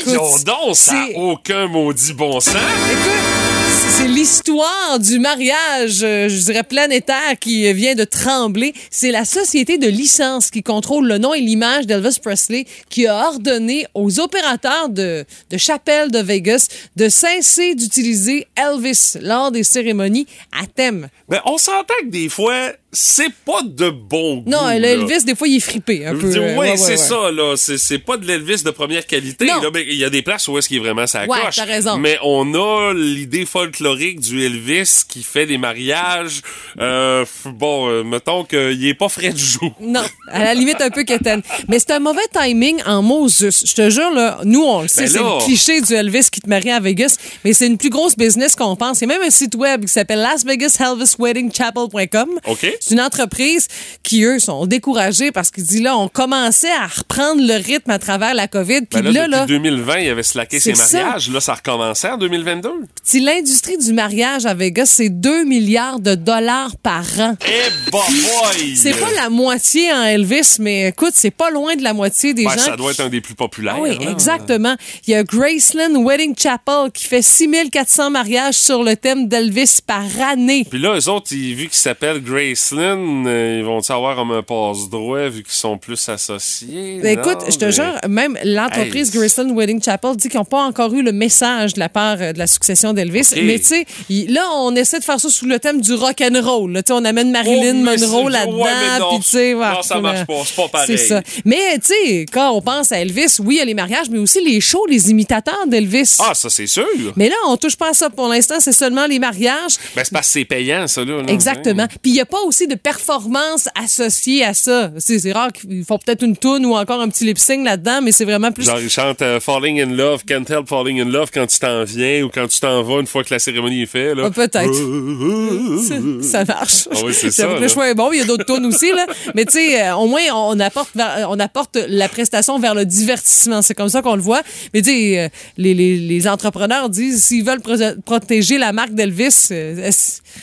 voyons 0.07 0.27
Écoute, 0.29 0.45
donc, 0.45 0.77
ça 0.77 0.93
n'a 0.95 1.19
aucun 1.19 1.67
maudit 1.69 2.13
bon 2.13 2.41
sens. 2.41 2.55
Écoute, 2.57 3.60
c'est- 3.71 4.09
l'histoire 4.09 4.99
du 4.99 5.19
mariage, 5.19 6.01
euh, 6.03 6.29
je 6.29 6.45
dirais 6.45 6.63
planétaire, 6.63 7.39
qui 7.41 7.73
vient 7.73 7.95
de 7.95 8.05
trembler. 8.05 8.73
C'est 8.91 9.11
la 9.11 9.25
société 9.25 9.79
de 9.79 9.87
licence 9.89 10.51
qui 10.51 10.63
contrôle 10.63 11.07
le 11.07 11.19
nom 11.19 11.33
et 11.35 11.41
l'image 11.41 11.87
d'Elvis 11.87 12.19
Presley 12.23 12.65
qui 12.89 13.07
a 13.07 13.29
ordonné 13.29 13.87
aux 13.95 14.21
opérateurs 14.21 14.89
de, 14.89 15.25
de 15.51 15.57
chapelle 15.59 16.11
de 16.11 16.19
Vegas 16.19 16.69
de 16.97 17.09
cesser 17.09 17.75
d'utiliser 17.75 18.47
Elvis 18.57 19.17
lors 19.21 19.51
des 19.51 19.63
cérémonies 19.65 20.27
à 20.53 20.67
thème. 20.67 21.09
Ben, 21.29 21.41
on 21.47 21.59
s'entend 21.59 21.95
que 22.03 22.09
des 22.11 22.29
fois, 22.29 22.71
c'est 22.93 23.33
pas 23.45 23.63
de 23.65 23.91
bon 23.91 24.39
goût. 24.39 24.51
Non, 24.51 24.69
l'Elvis, 24.69 25.25
des 25.25 25.35
fois, 25.37 25.47
il 25.47 25.57
est 25.57 25.61
frippé 25.61 26.07
un 26.07 26.17
peu. 26.17 26.27
Oui, 26.29 26.37
euh, 26.39 26.57
ouais, 26.57 26.71
ouais, 26.73 26.77
c'est 26.77 26.91
ouais. 26.93 26.97
ça, 26.97 27.31
là. 27.31 27.55
C'est, 27.57 27.79
c'est 27.79 27.99
pas 27.99 28.17
de 28.17 28.27
l'Elvis 28.27 28.63
de 28.65 28.71
première 28.71 29.07
qualité. 29.07 29.47
Non. 29.47 29.61
Là, 29.63 29.69
mais 29.73 29.85
il 29.89 29.95
y 29.97 30.05
a 30.05 30.11
des 30.11 30.23
places 30.23 30.49
où 30.49 30.59
est-ce 30.59 30.67
qu'il 30.69 30.79
est 30.79 30.81
vraiment 30.81 31.07
sa 31.07 31.25
Ouais, 31.27 31.39
coche. 31.45 31.57
t'as 31.57 31.65
raison. 31.65 31.97
Mais 31.99 32.19
on 32.25 32.53
a 32.55 32.93
l'idée 32.93 33.47
folklorique 33.47 34.19
du 34.21 34.43
Elvis 34.45 35.03
qui 35.09 35.23
fait 35.23 35.47
des 35.47 35.59
mariages. 35.59 36.41
Euh, 36.81 37.25
bon, 37.45 37.89
euh, 37.89 38.03
mettons 38.03 38.43
qu'il 38.45 38.85
est 38.87 38.95
pas 38.95 39.09
frais 39.09 39.33
du 39.33 39.45
jour. 39.45 39.73
Non, 39.81 40.03
à 40.29 40.43
la 40.43 40.55
limite 40.55 40.81
un 40.81 40.91
peu 40.91 41.05
quétaine. 41.05 41.43
Mais 41.69 41.79
c'est 41.79 41.93
un 41.93 42.01
mauvais 42.01 42.21
timing 42.33 42.83
en 42.87 43.03
Moses. 43.03 43.51
Je 43.65 43.75
te 43.75 43.89
jure, 43.91 44.11
là, 44.11 44.41
nous, 44.45 44.63
on 44.65 44.83
le 44.83 44.89
sait, 44.89 45.03
Ben 45.03 45.09
c'est 45.11 45.19
le 45.19 45.45
cliché 45.45 45.81
du 45.81 45.93
Elvis 45.95 46.29
qui 46.31 46.41
te 46.41 46.49
marie 46.49 46.71
à 46.71 46.81
Vegas, 46.81 47.17
mais 47.45 47.53
c'est 47.53 47.67
une 47.69 47.79
plus 47.79 47.91
grosse 47.91 48.17
business 48.17 48.57
qu'on 48.57 48.75
pense. 48.77 49.01
Il 49.01 49.09
y 49.09 49.13
a 49.13 49.19
même 49.19 49.23
un 49.27 49.31
site 49.31 49.55
web 49.55 49.83
qui 49.85 49.93
s'appelle 49.93 50.19
lasvegaselvisweddingchapel.com. 50.21 52.29
OK. 52.49 52.77
C'est 52.81 52.95
une 52.95 53.01
entreprise 53.01 53.69
qui, 54.03 54.25
eux, 54.25 54.39
sont 54.39 54.67
découragés 54.67 55.31
parce 55.33 55.51
qu'ils 55.51 55.65
disent 55.65 55.83
là, 55.83 55.97
on 55.97 56.09
commençait 56.09 56.71
à 56.73 56.87
reprendre 56.87 57.41
le 57.47 57.55
rythme 57.63 57.91
à 57.91 57.99
travers 57.99 58.35
la 58.35 58.49
COVID. 58.49 58.81
Puis 58.91 59.03
Ben 59.03 59.13
là, 59.13 59.27
là, 59.29 59.41
depuis 59.43 59.53
là, 59.55 59.59
2020, 59.59 59.99
il 59.99 60.09
avait 60.09 60.23
slacké 60.23 60.59
ses 60.61 60.75
C'est 60.75 60.83
ça. 60.83 61.03
mariages. 61.05 61.31
Là, 61.31 61.41
ça 61.41 61.55
recommençait 61.55 62.09
en 62.11 62.17
2022. 62.17 62.71
si 63.05 63.21
l'industrie 63.21 63.77
du 63.79 63.93
mariage 63.93 64.47
à 64.47 64.55
Vegas, 64.55 64.87
c'est 64.87 65.11
2 65.11 65.45
milliards 65.45 66.01
de 66.01 66.15
dollars 66.15 66.77
par 66.83 67.05
an. 67.19 67.37
Eh, 67.47 67.91
bah, 67.93 67.99
boy! 68.09 68.77
C'est 68.77 68.99
pas 68.99 69.11
la 69.15 69.29
moitié 69.29 69.93
en 69.93 70.03
Elvis, 70.05 70.57
mais 70.59 70.89
écoute, 70.89 71.13
c'est 71.15 71.31
pas 71.31 71.51
loin 71.51 71.77
de 71.77 71.83
la 71.83 71.93
moitié 71.93 72.33
des 72.35 72.45
Ben, 72.45 72.53
gens 72.53 72.59
ça 72.59 72.77
doit 72.77 72.93
être 72.93 73.01
un 73.01 73.09
des 73.11 73.21
plus 73.21 73.35
populaires. 73.35 73.75
Ah 73.77 73.83
oui, 73.83 73.99
là. 74.03 74.11
exactement. 74.11 74.75
Il 75.07 75.11
y 75.11 75.15
a 75.15 75.23
Graceland 75.23 76.03
Wedding 76.03 76.35
Chapel 76.37 76.91
qui 76.95 77.05
fait 77.07 77.23
6400 77.23 78.11
mariages 78.11 78.55
sur 78.55 78.83
le 78.83 78.97
thème 78.97 79.29
d'Elvis 79.29 79.81
par 79.87 80.05
année. 80.31 80.67
Puis 80.69 80.79
là, 80.79 80.97
eux 80.99 81.09
autres, 81.11 81.33
ils- 81.33 81.55
vu 81.55 81.65
qu'ils 81.69 81.75
s'appellent 81.75 82.23
Graceland, 82.23 82.70
Euh, 82.79 83.57
ils 83.61 83.65
vont-ils 83.65 83.93
avoir 83.93 84.17
comme 84.17 84.31
un 84.33 84.43
passe-droit 84.43 85.29
vu 85.29 85.43
qu'ils 85.43 85.53
sont 85.53 85.79
plus 85.79 86.09
associés? 86.09 87.01
Ben, 87.03 87.19
écoute, 87.19 87.39
je 87.49 87.57
te 87.57 87.65
mais- 87.67 87.73
jure, 87.73 87.95
même 88.09 88.39
l'entreprise 88.45 89.11
Hey. 89.15 89.53
Wedding 89.55 89.83
Chapel 89.83 90.17
dit 90.17 90.29
qu'ils 90.29 90.39
n'ont 90.39 90.45
pas 90.45 90.63
encore 90.63 90.93
eu 90.95 91.03
le 91.03 91.13
message 91.13 91.75
de 91.75 91.79
la 91.81 91.89
part 91.89 92.17
euh, 92.21 92.33
de 92.33 92.39
la 92.39 92.47
succession 92.47 92.93
d'Elvis. 92.93 93.31
Mais 93.43 93.59
tu 93.59 93.65
sais, 93.65 93.87
là, 94.29 94.43
on 94.57 94.75
essaie 94.77 94.99
de 94.99 95.05
faire 95.05 95.19
ça 95.21 95.29
sous 95.29 95.47
le 95.47 95.59
thème 95.59 95.81
du 95.81 95.95
rock 95.95 96.21
and 96.23 96.41
roll. 96.43 96.73
là. 96.73 96.83
Tu 96.83 96.89
sais, 96.93 96.99
on 96.99 97.05
amène 97.05 97.31
Marilyn 97.31 97.81
Oh, 97.81 97.83
mais 97.85 97.97
Monroe 97.97 98.29
là-dedans. 98.31 98.99
non. 99.01 99.09
puis 99.11 99.19
tu 99.25 99.31
sais, 99.31 99.55
voilà, 99.55 99.75
Non, 99.75 99.83
ça 99.83 100.01
marche 100.01 100.27
pas. 100.27 100.43
C'est 100.45 100.57
pas 100.57 100.69
pareil. 100.69 100.99
Ça. 100.99 101.23
Mais 101.45 101.79
tu 101.79 101.93
sais, 101.95 102.27
quand 102.33 102.51
on 102.53 102.61
pense 102.61 102.93
à 102.93 102.99
Elvis, 103.01 103.37
oui, 103.41 103.57
il 103.57 103.59
y 103.59 103.61
a 103.61 103.65
les 103.65 103.75
mariages, 103.75 104.09
mais 104.11 104.19
aussi 104.19 104.41
les 104.45 104.61
shows, 104.61 104.87
les 104.87 105.11
imitateurs 105.11 105.67
d'Elvis. 105.67 106.17
Ah, 106.21 106.35
ça, 106.35 106.51
c'est 106.51 106.67
sûr. 106.67 106.87
Mais 107.17 107.29
là, 107.29 107.35
on 107.49 107.57
touche 107.57 107.77
pas 107.77 107.91
à 107.91 107.95
ça 107.95 108.11
pour 108.11 108.29
l'instant, 108.29 108.57
c'est 108.61 108.73
seulement 108.73 109.07
les 109.07 109.19
mariages. 109.19 109.77
Ben, 109.97 110.03
c'est 110.05 110.13
parce 110.13 110.27
que 110.27 110.33
c'est 110.33 110.45
payant, 110.45 110.87
ça, 110.87 111.05
là. 111.05 111.23
là. 111.23 111.33
Exactement. 111.33 111.87
Puis 112.03 112.11
il 112.11 112.15
n'y 112.15 112.21
a 112.21 112.27
pas 112.27 112.41
aussi 112.47 112.60
de 112.67 112.75
performance 112.75 113.69
associée 113.83 114.45
à 114.45 114.55
ça. 114.55 114.91
C'est 114.99 115.33
rare 115.33 115.53
qu'ils 115.53 115.85
font 115.85 115.99
peut-être 115.99 116.23
une 116.25 116.37
toune 116.37 116.65
ou 116.67 116.75
encore 116.75 117.01
un 117.01 117.09
petit 117.09 117.25
lip 117.25 117.39
sync 117.39 117.65
là-dedans, 117.65 118.01
mais 118.03 118.13
c'est 118.13 118.25
vraiment 118.25 118.53
plus. 118.53 118.65
Genre, 118.65 118.81
ils 118.81 118.91
chantent 118.91 119.23
euh, 119.23 119.41
Falling 119.41 119.81
in 119.81 119.95
Love, 119.95 120.25
Can't 120.27 120.45
Help 120.49 120.69
Falling 120.69 121.01
in 121.01 121.05
Love 121.07 121.31
quand 121.33 121.47
tu 121.47 121.59
t'en 121.59 121.85
viens 121.85 122.23
ou 122.23 122.29
quand 122.29 122.47
tu 122.49 122.61
t'en 122.61 122.83
vas 122.83 123.01
une 123.01 123.07
fois 123.07 123.25
que 123.25 123.33
la 123.33 123.39
cérémonie 123.39 123.83
est 123.83 123.87
faite. 123.87 124.17
Ah, 124.23 124.31
peut-être. 124.31 126.23
ça 126.23 126.45
marche. 126.45 126.89
Ah 126.93 126.97
oui, 127.05 127.13
c'est 127.15 127.31
ça, 127.31 127.45
que 127.47 127.55
le 127.55 127.61
là. 127.61 127.69
choix 127.69 127.89
est 127.89 127.95
bon. 127.95 128.11
Il 128.13 128.19
y 128.19 128.23
a 128.23 128.25
d'autres 128.25 128.45
tunes 128.45 128.67
aussi, 128.67 128.91
là. 128.93 129.07
Mais 129.35 129.45
tu 129.45 129.53
sais, 129.53 129.83
euh, 129.83 129.95
au 129.97 130.07
moins, 130.07 130.23
on 130.35 130.59
apporte, 130.61 130.91
on 131.29 131.39
apporte 131.39 131.77
la 131.89 132.09
prestation 132.09 132.59
vers 132.59 132.75
le 132.75 132.85
divertissement. 132.85 133.63
C'est 133.63 133.75
comme 133.75 133.89
ça 133.89 134.03
qu'on 134.03 134.17
le 134.17 134.23
voit. 134.23 134.43
Mais 134.75 134.83
tu 134.83 134.91
sais, 134.91 135.19
euh, 135.21 135.29
les, 135.57 135.75
les, 135.75 135.97
les 135.99 136.29
entrepreneurs 136.29 136.89
disent 136.89 137.25
s'ils 137.25 137.45
veulent 137.45 137.61
pro- 137.61 137.77
protéger 138.05 138.59
la 138.59 138.73
marque 138.73 138.93
d'Elvis, 138.95 139.49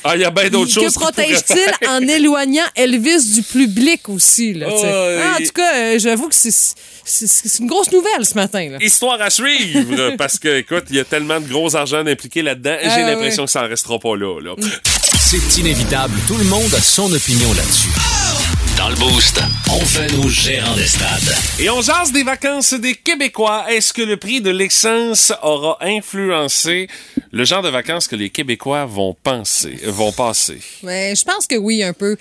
Ah, 0.04 0.16
il 0.16 0.22
y 0.22 0.26
a 0.26 0.32
bien 0.32 0.50
d'autres 0.50 0.74
que 0.74 0.82
choses. 0.82 0.94
protège-t-il 0.94 1.58
faire. 1.58 1.78
en 1.90 2.07
éloignant 2.08 2.64
Elvis 2.76 3.34
du 3.34 3.42
public 3.44 4.10
aussi, 4.10 4.54
là? 4.54 4.68
Oh, 4.70 4.84
Ah, 4.86 5.36
en 5.40 5.44
tout 5.44 5.52
cas, 5.54 5.76
euh, 5.76 6.00
j'avoue 6.00 6.28
que 6.30 6.36
c'est 6.36 7.60
une 7.60 7.68
grosse 7.68 7.92
nouvelle 7.92 8.26
ce 8.26 8.34
matin, 8.36 8.70
là. 8.72 8.78
Histoire 8.82 9.22
à 9.22 9.30
suivre, 9.30 10.16
parce 10.18 10.38
que, 10.40 10.60
écoute, 10.60 10.86
il 10.90 10.96
y 10.98 11.00
a 11.00 11.06
tellement 11.06 11.40
de 11.40 11.48
gros 11.48 11.76
argent 11.76 12.06
impliqué 12.06 12.42
là-dedans, 12.42 12.74
et 12.82 12.86
Ah, 12.86 12.96
j'ai 12.96 13.04
ouais. 13.04 13.12
l'impression 13.12 13.46
que 13.46 13.52
ça 13.52 13.64
en 13.64 13.68
restera 13.68 14.00
pas 14.00 14.16
là. 14.16 14.40
là. 14.42 14.56
C'est 15.20 15.58
inévitable, 15.60 16.14
tout 16.28 16.38
le 16.38 16.46
monde 16.46 16.74
a 16.74 16.82
son 16.82 17.12
opinion 17.12 17.52
là-dessus. 17.54 17.90
Dans 18.88 18.94
le 18.94 19.00
Boost, 19.00 19.42
on 19.70 19.82
fait 19.82 20.10
nos 20.14 20.30
gérants 20.30 20.76
des 20.78 20.86
stades. 20.86 21.36
Et 21.60 21.70
on 21.70 21.82
jase 21.82 22.14
des 22.14 22.24
vacances 22.24 22.74
des 22.74 22.96
Québécois. 22.96 23.66
Est-ce 23.70 23.92
que 23.92 24.02
le 24.02 24.16
prix 24.16 24.40
de 24.40 24.50
l'essence 24.50 25.34
aura 25.44 25.78
influencé 25.82 26.88
le 27.32 27.44
genre 27.44 27.62
de 27.62 27.68
vacances 27.68 28.08
que 28.08 28.16
les 28.16 28.30
Québécois 28.30 28.86
vont 28.86 29.14
penser, 29.14 29.78
vont 29.88 30.14
passer? 30.14 30.60
Ouais, 30.84 31.14
je 31.18 31.26
pense 31.26 31.48
que 31.48 31.56
oui, 31.56 31.84
un 31.84 31.92
peu. 31.92 32.16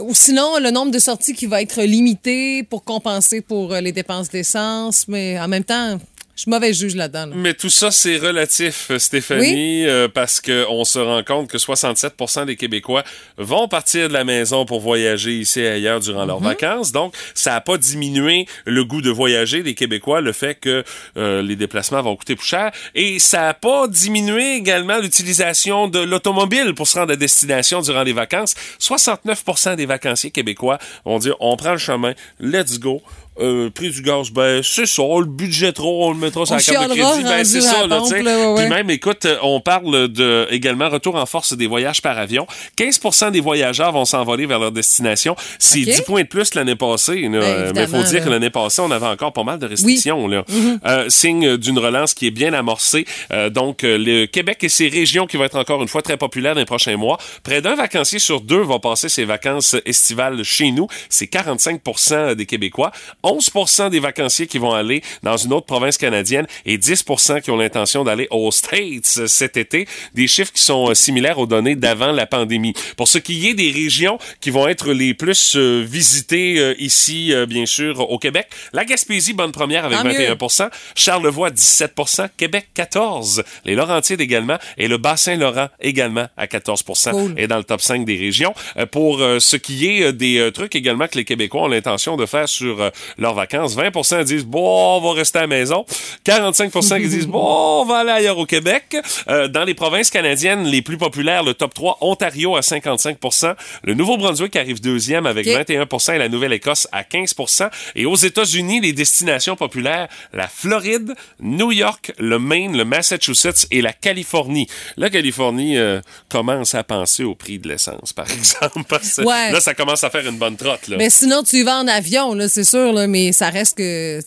Ou 0.00 0.14
sinon, 0.14 0.58
le 0.58 0.70
nombre 0.70 0.90
de 0.90 0.98
sorties 0.98 1.34
qui 1.34 1.44
va 1.44 1.60
être 1.60 1.82
limité 1.82 2.62
pour 2.62 2.82
compenser 2.82 3.42
pour 3.42 3.74
euh, 3.74 3.82
les 3.82 3.92
dépenses 3.92 4.30
d'essence. 4.30 5.06
Mais 5.06 5.38
en 5.38 5.48
même 5.48 5.64
temps, 5.64 5.98
je 6.40 6.44
suis 6.44 6.50
mauvais 6.50 6.72
juge 6.72 6.94
là-dedans. 6.96 7.26
là. 7.26 7.32
Mais 7.36 7.52
tout 7.52 7.68
ça, 7.68 7.90
c'est 7.90 8.16
relatif, 8.16 8.86
euh, 8.90 8.98
Stéphanie, 8.98 9.86
euh, 9.86 10.08
parce 10.08 10.40
qu'on 10.40 10.84
se 10.86 10.98
rend 10.98 11.22
compte 11.22 11.50
que 11.50 11.58
67% 11.58 12.46
des 12.46 12.56
Québécois 12.56 13.04
vont 13.36 13.68
partir 13.68 14.08
de 14.08 14.14
la 14.14 14.24
maison 14.24 14.64
pour 14.64 14.80
voyager 14.80 15.32
ici 15.38 15.60
et 15.60 15.68
ailleurs 15.68 16.00
durant 16.00 16.22
Mhm. 16.22 16.28
leurs 16.28 16.40
vacances. 16.40 16.92
Donc, 16.92 17.14
ça 17.34 17.50
n'a 17.50 17.60
pas 17.60 17.76
diminué 17.76 18.46
le 18.64 18.84
goût 18.86 19.02
de 19.02 19.10
voyager 19.10 19.62
des 19.62 19.74
Québécois, 19.74 20.22
le 20.22 20.32
fait 20.32 20.54
que 20.54 20.82
euh, 21.18 21.42
les 21.42 21.56
déplacements 21.56 22.00
vont 22.00 22.16
coûter 22.16 22.36
plus 22.36 22.46
cher. 22.48 22.72
Et 22.94 23.18
ça 23.18 23.40
n'a 23.42 23.54
pas 23.54 23.86
diminué 23.86 24.54
également 24.54 24.98
l'utilisation 24.98 25.88
de 25.88 25.98
l'automobile 25.98 26.72
pour 26.74 26.88
se 26.88 26.98
rendre 26.98 27.12
à 27.12 27.16
destination 27.16 27.82
durant 27.82 28.02
les 28.02 28.14
vacances. 28.14 28.54
69% 28.78 29.76
des 29.76 29.84
vacanciers 29.84 30.30
québécois 30.30 30.78
vont 31.04 31.18
dire, 31.18 31.36
on 31.40 31.54
prend 31.56 31.72
le 31.72 31.78
chemin, 31.78 32.14
let's 32.40 32.78
go. 32.78 33.02
Euh, 33.40 33.70
prix 33.70 33.90
du 33.90 34.02
gaz, 34.02 34.30
ben 34.30 34.60
c'est 34.62 34.86
ça, 34.86 35.02
le 35.02 35.24
budget 35.24 35.72
trop, 35.72 36.06
on 36.08 36.12
le 36.12 36.18
mettra 36.18 36.44
sur 36.46 36.54
On 36.54 36.58
la 36.58 36.62
carte 36.62 36.90
de 36.90 36.94
crédit. 36.94 37.22
Ben, 37.24 37.44
c'est 37.44 37.60
ça, 37.60 37.86
là, 37.86 38.00
tu 38.02 38.08
sais. 38.08 38.22
là, 38.22 38.50
ouais, 38.52 38.60
Puis 38.62 38.68
même, 38.70 38.90
écoute, 38.90 39.24
euh, 39.24 39.36
on 39.42 39.60
parle 39.60 40.08
de 40.08 40.46
également 40.50 40.88
retour 40.88 41.16
en 41.16 41.26
force 41.26 41.52
des 41.54 41.66
voyages 41.66 42.02
par 42.02 42.18
avion. 42.18 42.46
15% 42.76 43.30
des 43.30 43.40
voyageurs 43.40 43.92
vont 43.92 44.04
s'envoler 44.04 44.46
vers 44.46 44.58
leur 44.58 44.72
destination. 44.72 45.36
C'est 45.58 45.80
OK. 45.80 45.86
10 45.86 46.00
points 46.02 46.22
de 46.22 46.28
plus 46.28 46.54
l'année 46.54 46.76
passée. 46.76 47.22
là. 47.22 47.28
Ben, 47.28 47.42
Euh, 47.42 47.72
mais 47.74 47.82
il 47.82 47.88
faut 47.88 48.02
dire 48.02 48.20
là. 48.20 48.20
que 48.20 48.28
l'année 48.30 48.50
passée, 48.50 48.82
on 48.82 48.90
avait 48.90 49.06
encore 49.06 49.32
pas 49.32 49.44
mal 49.44 49.58
de 49.58 49.66
restrictions. 49.66 50.28
Là. 50.28 50.44
Euh, 50.86 51.08
signe 51.08 51.56
d'une 51.56 51.78
relance 51.78 52.14
qui 52.14 52.26
est 52.26 52.30
bien 52.30 52.52
amorcée. 52.52 53.06
Euh, 53.32 53.50
donc, 53.50 53.84
euh, 53.84 53.96
le 53.98 54.26
Québec 54.26 54.58
et 54.62 54.68
ses 54.68 54.88
régions 54.88 55.26
qui 55.26 55.36
vont 55.36 55.44
être 55.44 55.58
encore 55.58 55.82
une 55.82 55.88
fois 55.88 56.02
très 56.02 56.16
populaires 56.16 56.54
dans 56.54 56.60
les 56.60 56.66
prochains 56.66 56.96
mois. 56.96 57.18
Près 57.42 57.62
d'un 57.62 57.74
vacancier 57.74 58.18
sur 58.18 58.40
deux 58.40 58.62
va 58.62 58.78
passer 58.78 59.08
ses 59.08 59.24
vacances 59.24 59.76
estivales 59.86 60.42
chez 60.44 60.70
nous. 60.70 60.86
C'est 61.08 61.26
45% 61.26 62.34
des 62.34 62.46
Québécois. 62.46 62.90
11% 63.30 63.90
des 63.90 64.00
vacanciers 64.00 64.46
qui 64.46 64.58
vont 64.58 64.72
aller 64.72 65.02
dans 65.22 65.36
une 65.36 65.52
autre 65.52 65.66
province 65.66 65.96
canadienne 65.96 66.46
et 66.66 66.78
10% 66.78 67.40
qui 67.40 67.50
ont 67.50 67.56
l'intention 67.56 68.04
d'aller 68.04 68.26
aux 68.30 68.50
States 68.50 69.26
cet 69.26 69.56
été. 69.56 69.86
Des 70.14 70.26
chiffres 70.26 70.52
qui 70.52 70.62
sont 70.62 70.90
euh, 70.90 70.94
similaires 70.94 71.38
aux 71.38 71.46
données 71.46 71.76
d'avant 71.76 72.12
la 72.12 72.26
pandémie. 72.26 72.74
Pour 72.96 73.08
ce 73.08 73.18
qui 73.18 73.48
est 73.48 73.54
des 73.54 73.70
régions 73.70 74.18
qui 74.40 74.50
vont 74.50 74.66
être 74.66 74.92
les 74.92 75.14
plus 75.14 75.54
euh, 75.56 75.84
visitées 75.86 76.58
euh, 76.58 76.74
ici, 76.78 77.32
bien 77.48 77.66
sûr, 77.66 78.00
au 78.10 78.18
Québec, 78.18 78.48
la 78.72 78.84
Gaspésie, 78.84 79.32
bonne 79.32 79.52
première 79.52 79.84
avec 79.84 79.98
Tant 79.98 80.04
mieux. 80.04 80.12
21 80.12 80.70
Charlevoix, 80.94 81.50
17% 81.50 82.28
Québec, 82.36 82.68
14 82.74 83.44
Les 83.64 83.74
Laurentides 83.74 84.20
également 84.20 84.56
et 84.76 84.88
le 84.88 84.98
Bassin-Laurent 84.98 85.68
également 85.80 86.26
à 86.36 86.46
14 86.46 86.82
Cool. 87.10 87.34
et 87.36 87.46
dans 87.46 87.58
le 87.58 87.64
top 87.64 87.80
5 87.80 88.04
des 88.04 88.16
régions. 88.16 88.54
Pour 88.90 89.18
ce 89.18 89.56
qui 89.56 89.86
est 89.86 90.12
des 90.12 90.50
trucs 90.52 90.74
également 90.74 91.06
que 91.06 91.16
les 91.18 91.24
Québécois 91.24 91.62
ont 91.62 91.68
l'intention 91.68 92.16
de 92.16 92.26
faire 92.26 92.48
sur 92.48 92.90
leurs 93.18 93.34
vacances, 93.34 93.76
20% 93.76 94.24
disent 94.24 94.44
bon, 94.44 94.96
on 94.96 95.00
va 95.00 95.12
rester 95.14 95.38
à 95.38 95.42
la 95.42 95.46
maison. 95.46 95.84
45 96.24 96.70
qui 96.70 97.08
disent 97.08 97.26
bon, 97.26 97.40
on 97.42 97.84
va 97.84 97.98
aller 97.98 98.10
ailleurs 98.10 98.38
au 98.38 98.46
Québec. 98.46 98.96
Euh, 99.28 99.48
dans 99.48 99.64
les 99.64 99.74
provinces 99.74 100.10
canadiennes 100.10 100.64
les 100.64 100.82
plus 100.82 100.98
populaires, 100.98 101.42
le 101.42 101.54
top 101.54 101.74
3, 101.74 101.98
Ontario 102.00 102.56
à 102.56 102.60
55% 102.60 103.54
le 103.82 103.94
Nouveau-Brunswick 103.94 104.56
arrive 104.56 104.80
deuxième 104.80 105.26
avec 105.26 105.46
OK. 105.46 105.52
21% 105.52 106.14
et 106.14 106.18
la 106.18 106.28
Nouvelle-Écosse 106.28 106.88
à 106.92 107.02
15% 107.02 107.70
Et 107.96 108.06
aux 108.06 108.16
États-Unis, 108.16 108.80
les 108.80 108.92
destinations 108.92 109.56
populaires, 109.56 110.08
la 110.32 110.48
Floride, 110.48 111.14
New 111.40 111.72
York, 111.72 112.12
le 112.18 112.38
Maine, 112.38 112.76
le 112.76 112.84
Massachusetts 112.84 113.66
et 113.70 113.82
la 113.82 113.92
Californie. 113.92 114.68
La 114.96 115.10
Californie 115.10 115.76
euh, 115.78 116.00
commence 116.28 116.74
à 116.74 116.84
penser 116.84 117.24
au 117.24 117.34
prix 117.34 117.58
de 117.58 117.68
l'essence, 117.68 118.12
par 118.12 118.30
exemple. 118.32 118.84
Parce 118.88 119.16
que 119.16 119.22
Ouais. 119.22 119.52
Là, 119.52 119.60
ça 119.60 119.74
commence 119.74 120.02
à 120.02 120.10
faire 120.10 120.26
une 120.26 120.38
bonne 120.38 120.56
trotte. 120.56 120.88
Là. 120.88 120.96
Mais 120.96 121.10
sinon, 121.10 121.42
tu 121.42 121.56
y 121.56 121.62
vas 121.62 121.78
en 121.80 121.88
avion, 121.88 122.36
c'est 122.48 122.64
sûr, 122.64 122.92
là, 122.92 122.99
mais 123.06 123.32
ça 123.32 123.50
reste 123.50 123.76
que 123.78 124.20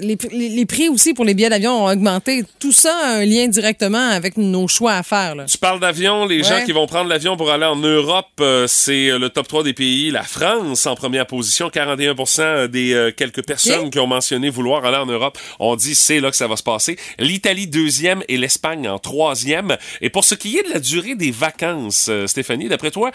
les, 0.00 0.16
les- 0.32 0.48
les 0.48 0.66
prix 0.66 0.88
aussi 0.88 1.14
pour 1.14 1.24
les 1.24 1.34
billets 1.34 1.48
d'avion 1.50 1.84
ont 1.84 1.88
augmenté. 1.90 2.42
Tout 2.58 2.72
ça 2.72 2.94
a 3.04 3.08
un 3.18 3.24
lien 3.24 3.48
directement 3.48 4.08
avec 4.10 4.36
nos 4.36 4.68
choix 4.68 4.94
à 4.94 5.02
faire. 5.02 5.34
Là. 5.34 5.44
Tu 5.44 5.58
parles 5.58 5.80
d'avion, 5.80 6.26
les 6.26 6.42
gens 6.42 6.64
qui 6.64 6.72
vont 6.72 6.86
prendre 6.86 7.08
l'avion 7.08 7.36
pour 7.36 7.50
aller 7.50 7.64
en 7.66 7.76
Europe, 7.76 8.26
euh, 8.40 8.66
c'est 8.66 9.08
euh, 9.10 9.18
le 9.18 9.28
top 9.30 9.48
3 9.48 9.62
des 9.64 9.72
pays. 9.74 10.10
La 10.10 10.22
France 10.22 10.86
en 10.86 10.94
première 10.94 11.26
position, 11.26 11.68
41% 11.68 12.66
des 12.68 12.92
euh, 12.92 13.10
quelques 13.12 13.44
personnes 13.44 13.90
qui 13.90 13.98
ont 13.98 14.06
mentionné 14.06 14.50
vouloir 14.50 14.84
aller 14.84 14.96
en 14.96 15.06
Europe 15.06 15.38
ont 15.58 15.76
dit 15.76 15.94
c'est 15.94 16.20
là 16.20 16.30
que 16.30 16.36
ça 16.36 16.46
va 16.46 16.56
se 16.56 16.62
passer. 16.62 16.96
L'Italie 17.18 17.66
deuxième 17.66 18.22
et 18.28 18.36
l'Espagne 18.36 18.88
en 18.88 18.98
troisième. 18.98 19.76
Et 20.00 20.10
pour 20.10 20.24
ce 20.24 20.34
qui 20.34 20.56
est 20.58 20.62
de 20.66 20.72
la 20.72 20.80
durée 20.80 21.14
des 21.14 21.30
vacances, 21.30 22.06
euh, 22.08 22.26
Stéphanie, 22.26 22.68
d'après 22.68 22.90
toi, 22.90 23.10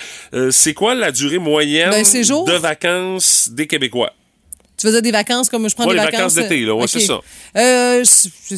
c'est 0.52 0.74
quoi 0.74 0.96
la 0.96 1.12
durée 1.12 1.38
moyenne 1.40 2.04
séjour? 2.04 2.46
de 2.46 2.54
vacances 2.54 3.50
des 3.52 3.68
Québécois? 3.68 4.14
Tu 4.84 4.90
faisais 4.90 5.02
des 5.02 5.12
vacances 5.12 5.48
comme 5.48 5.70
je 5.70 5.76
prends 5.76 5.86
Ouais, 5.86 5.92
des 5.94 6.00
les 6.00 6.06
vacances. 6.08 6.34
vacances 6.34 6.50
d'été, 6.50 6.66
là, 6.66 6.76
ouais, 6.76 6.84
OK. 6.84 6.90
c'est 6.90 7.00
ça. 7.00 7.22
Euh, 7.56 8.04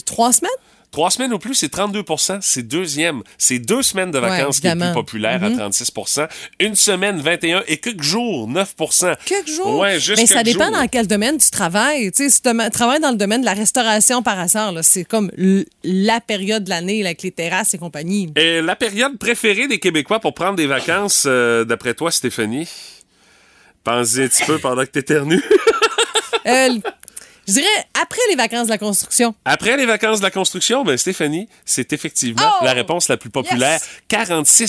trois 0.07 0.33
semaines? 0.33 0.49
Trois 0.89 1.11
semaines 1.11 1.31
ou 1.33 1.37
plus, 1.37 1.53
c'est 1.53 1.71
32% 1.71 2.39
C'est 2.41 2.63
deuxième. 2.63 3.21
C'est 3.37 3.59
deux 3.59 3.83
semaines 3.83 4.09
de 4.09 4.17
Ouais, 4.19 4.27
vacances 4.27 4.59
qui 4.59 4.65
est 4.65 4.75
plus 4.75 4.91
populaire 4.91 5.43
à 5.43 5.49
36% 5.51 6.27
Une 6.59 6.73
semaine, 6.73 7.19
21 7.21 7.61
et 7.67 7.77
quelques 7.77 8.01
jours, 8.01 8.49
9% 8.49 9.15
Quelques 9.25 9.49
jours? 9.49 9.77
Ouais, 9.81 9.99
juste 9.99 10.17
Mais 10.19 10.25
ça 10.25 10.35
quelques 10.41 10.53
dépend 10.57 10.69
jours. 10.69 10.77
dans 10.81 10.87
quel 10.87 11.05
domaine 11.05 11.37
tu 11.37 11.51
travailles. 11.51 12.11
Tu 12.11 12.23
sais, 12.23 12.29
si 12.31 12.41
tu 12.41 12.49
travailles 12.71 13.01
dans 13.01 13.11
le 13.11 13.17
domaine 13.17 13.41
de 13.41 13.45
la 13.45 13.53
restauration 13.53 14.23
par 14.23 14.39
hasard, 14.39 14.73
c'est 14.81 15.03
comme 15.03 15.29
la 15.83 16.21
période 16.21 16.63
de 16.63 16.71
l'année 16.71 17.05
avec 17.05 17.21
les 17.21 17.31
terrasses 17.31 17.75
et 17.75 17.77
compagnie. 17.77 18.31
Et 18.35 18.63
la 18.63 18.75
période 18.75 19.15
préférée 19.19 19.67
des 19.67 19.77
Québécois 19.77 20.19
pour 20.19 20.33
prendre 20.33 20.55
des 20.55 20.65
vacances, 20.65 21.25
euh, 21.27 21.65
d'après 21.65 21.93
toi, 21.93 22.09
Stéphanie? 22.09 22.67
Pense-y 23.83 24.23
un 24.23 24.27
petit 24.27 24.45
peu 24.45 24.57
pendant 24.57 24.81
que 24.83 24.89
t'éternues. 24.89 25.43
Euh, 26.45 26.67
l- 26.67 26.81
Je 27.47 27.53
dirais 27.53 27.67
après 28.01 28.19
les 28.29 28.35
vacances 28.35 28.65
de 28.67 28.71
la 28.71 28.77
construction. 28.77 29.35
Après 29.45 29.77
les 29.77 29.85
vacances 29.85 30.19
de 30.19 30.23
la 30.23 30.31
construction, 30.31 30.83
ben 30.83 30.97
Stéphanie, 30.97 31.47
c'est 31.65 31.93
effectivement 31.93 32.41
Oh! 32.61 32.65
la 32.65 32.73
réponse 32.73 33.07
la 33.07 33.17
plus 33.17 33.29
populaire. 33.29 33.79
Yes! 34.09 34.19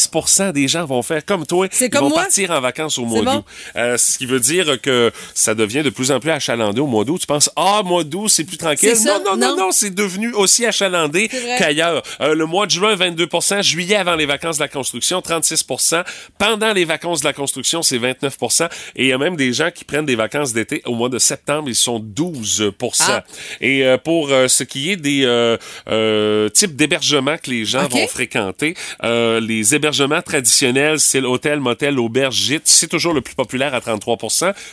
46% 0.01 0.53
des 0.53 0.69
gens 0.69 0.85
vont 0.85 1.03
faire 1.03 1.25
comme 1.25 1.47
toi. 1.47 1.67
C'est 1.71 1.87
Ils 1.87 1.91
comme 1.91 2.05
vont 2.05 2.09
moi? 2.11 2.23
partir 2.23 2.51
en 2.51 2.61
vacances 2.61 2.99
au 2.99 3.05
mois 3.05 3.23
bon? 3.23 3.35
d'août. 3.37 3.45
Euh, 3.77 3.97
ce 3.97 4.19
qui 4.19 4.27
veut 4.27 4.41
dire 4.41 4.81
que 4.81 5.11
ça 5.35 5.55
devient 5.55 5.83
de 5.83 5.91
plus 5.91 6.11
en 6.11 6.21
plus 6.21 6.31
achalandé 6.31 6.81
au 6.81 6.87
mois 6.87 7.05
d'août. 7.05 7.19
Tu 7.21 7.27
penses, 7.27 7.51
ah, 7.57 7.83
mois 7.85 8.05
d'août, 8.05 8.29
c'est 8.29 8.45
plus 8.45 8.57
tranquille. 8.59 8.95
Ça? 8.97 9.19
Non, 9.19 9.25
non, 9.25 9.37
non, 9.37 9.57
Non. 9.57 9.57
non, 9.67 9.73
c'est 9.73 9.95
devenu 9.95 10.33
aussi 10.35 10.67
achalandé 10.67 11.29
qu'ailleurs. 11.59 12.03
Euh, 12.21 12.35
le 12.35 12.47
mois 12.47 12.67
de 12.67 12.73
juin, 12.73 12.95
22% 12.95 13.63
juillet 13.63 13.97
avant 13.97 14.17
les 14.17 14.27
vacances 14.27 14.57
de 14.59 14.63
la 14.63 14.69
construction, 14.69 15.21
36% 15.21 16.05
Pendant 16.39 16.73
les 16.73 16.85
vacances 16.85 17.21
de 17.21 17.27
la 17.27 17.33
construction, 17.33 17.83
c'est 17.83 17.99
29% 17.99 18.69
Et 18.97 19.05
il 19.05 19.09
y 19.09 19.13
a 19.13 19.19
même 19.19 19.37
des 19.37 19.53
gens 19.53 19.71
qui 19.71 19.85
prennent 19.85 20.07
des 20.07 20.17
vacances 20.17 20.53
d'été 20.53 20.83
au 20.85 20.95
mois 20.95 21.09
de 21.09 21.19
septembre, 21.19 21.69
ils 21.69 21.75
sont 21.75 21.99
12 21.99 22.66
Ah. 23.09 23.25
Et 23.61 23.85
euh, 23.85 23.99
pour 23.99 24.31
euh, 24.31 24.49
ce 24.49 24.65
qui 24.65 24.91
est 24.91 24.97
des 24.97 25.25
euh, 25.25 25.57
euh, 25.89 26.49
types 26.49 26.77
d'hébergements 26.77 27.37
que 27.37 27.51
les 27.51 27.65
gens 27.65 27.87
vont 27.89 28.07
fréquenter, 28.07 28.75
euh, 29.05 29.41
les 29.41 29.75
hébergements 29.75 30.23
traditionnels, 30.23 31.01
c'est 31.01 31.21
l'hôtel, 31.21 31.61
motel, 31.61 31.99
auberge, 31.99 32.37
gîte, 32.37 32.63
c'est 32.65 32.89
toujours 32.89 33.15
le 33.15 33.21
plus 33.21 33.35
populaire 33.35 33.75
à 33.75 33.81
33 33.81 34.17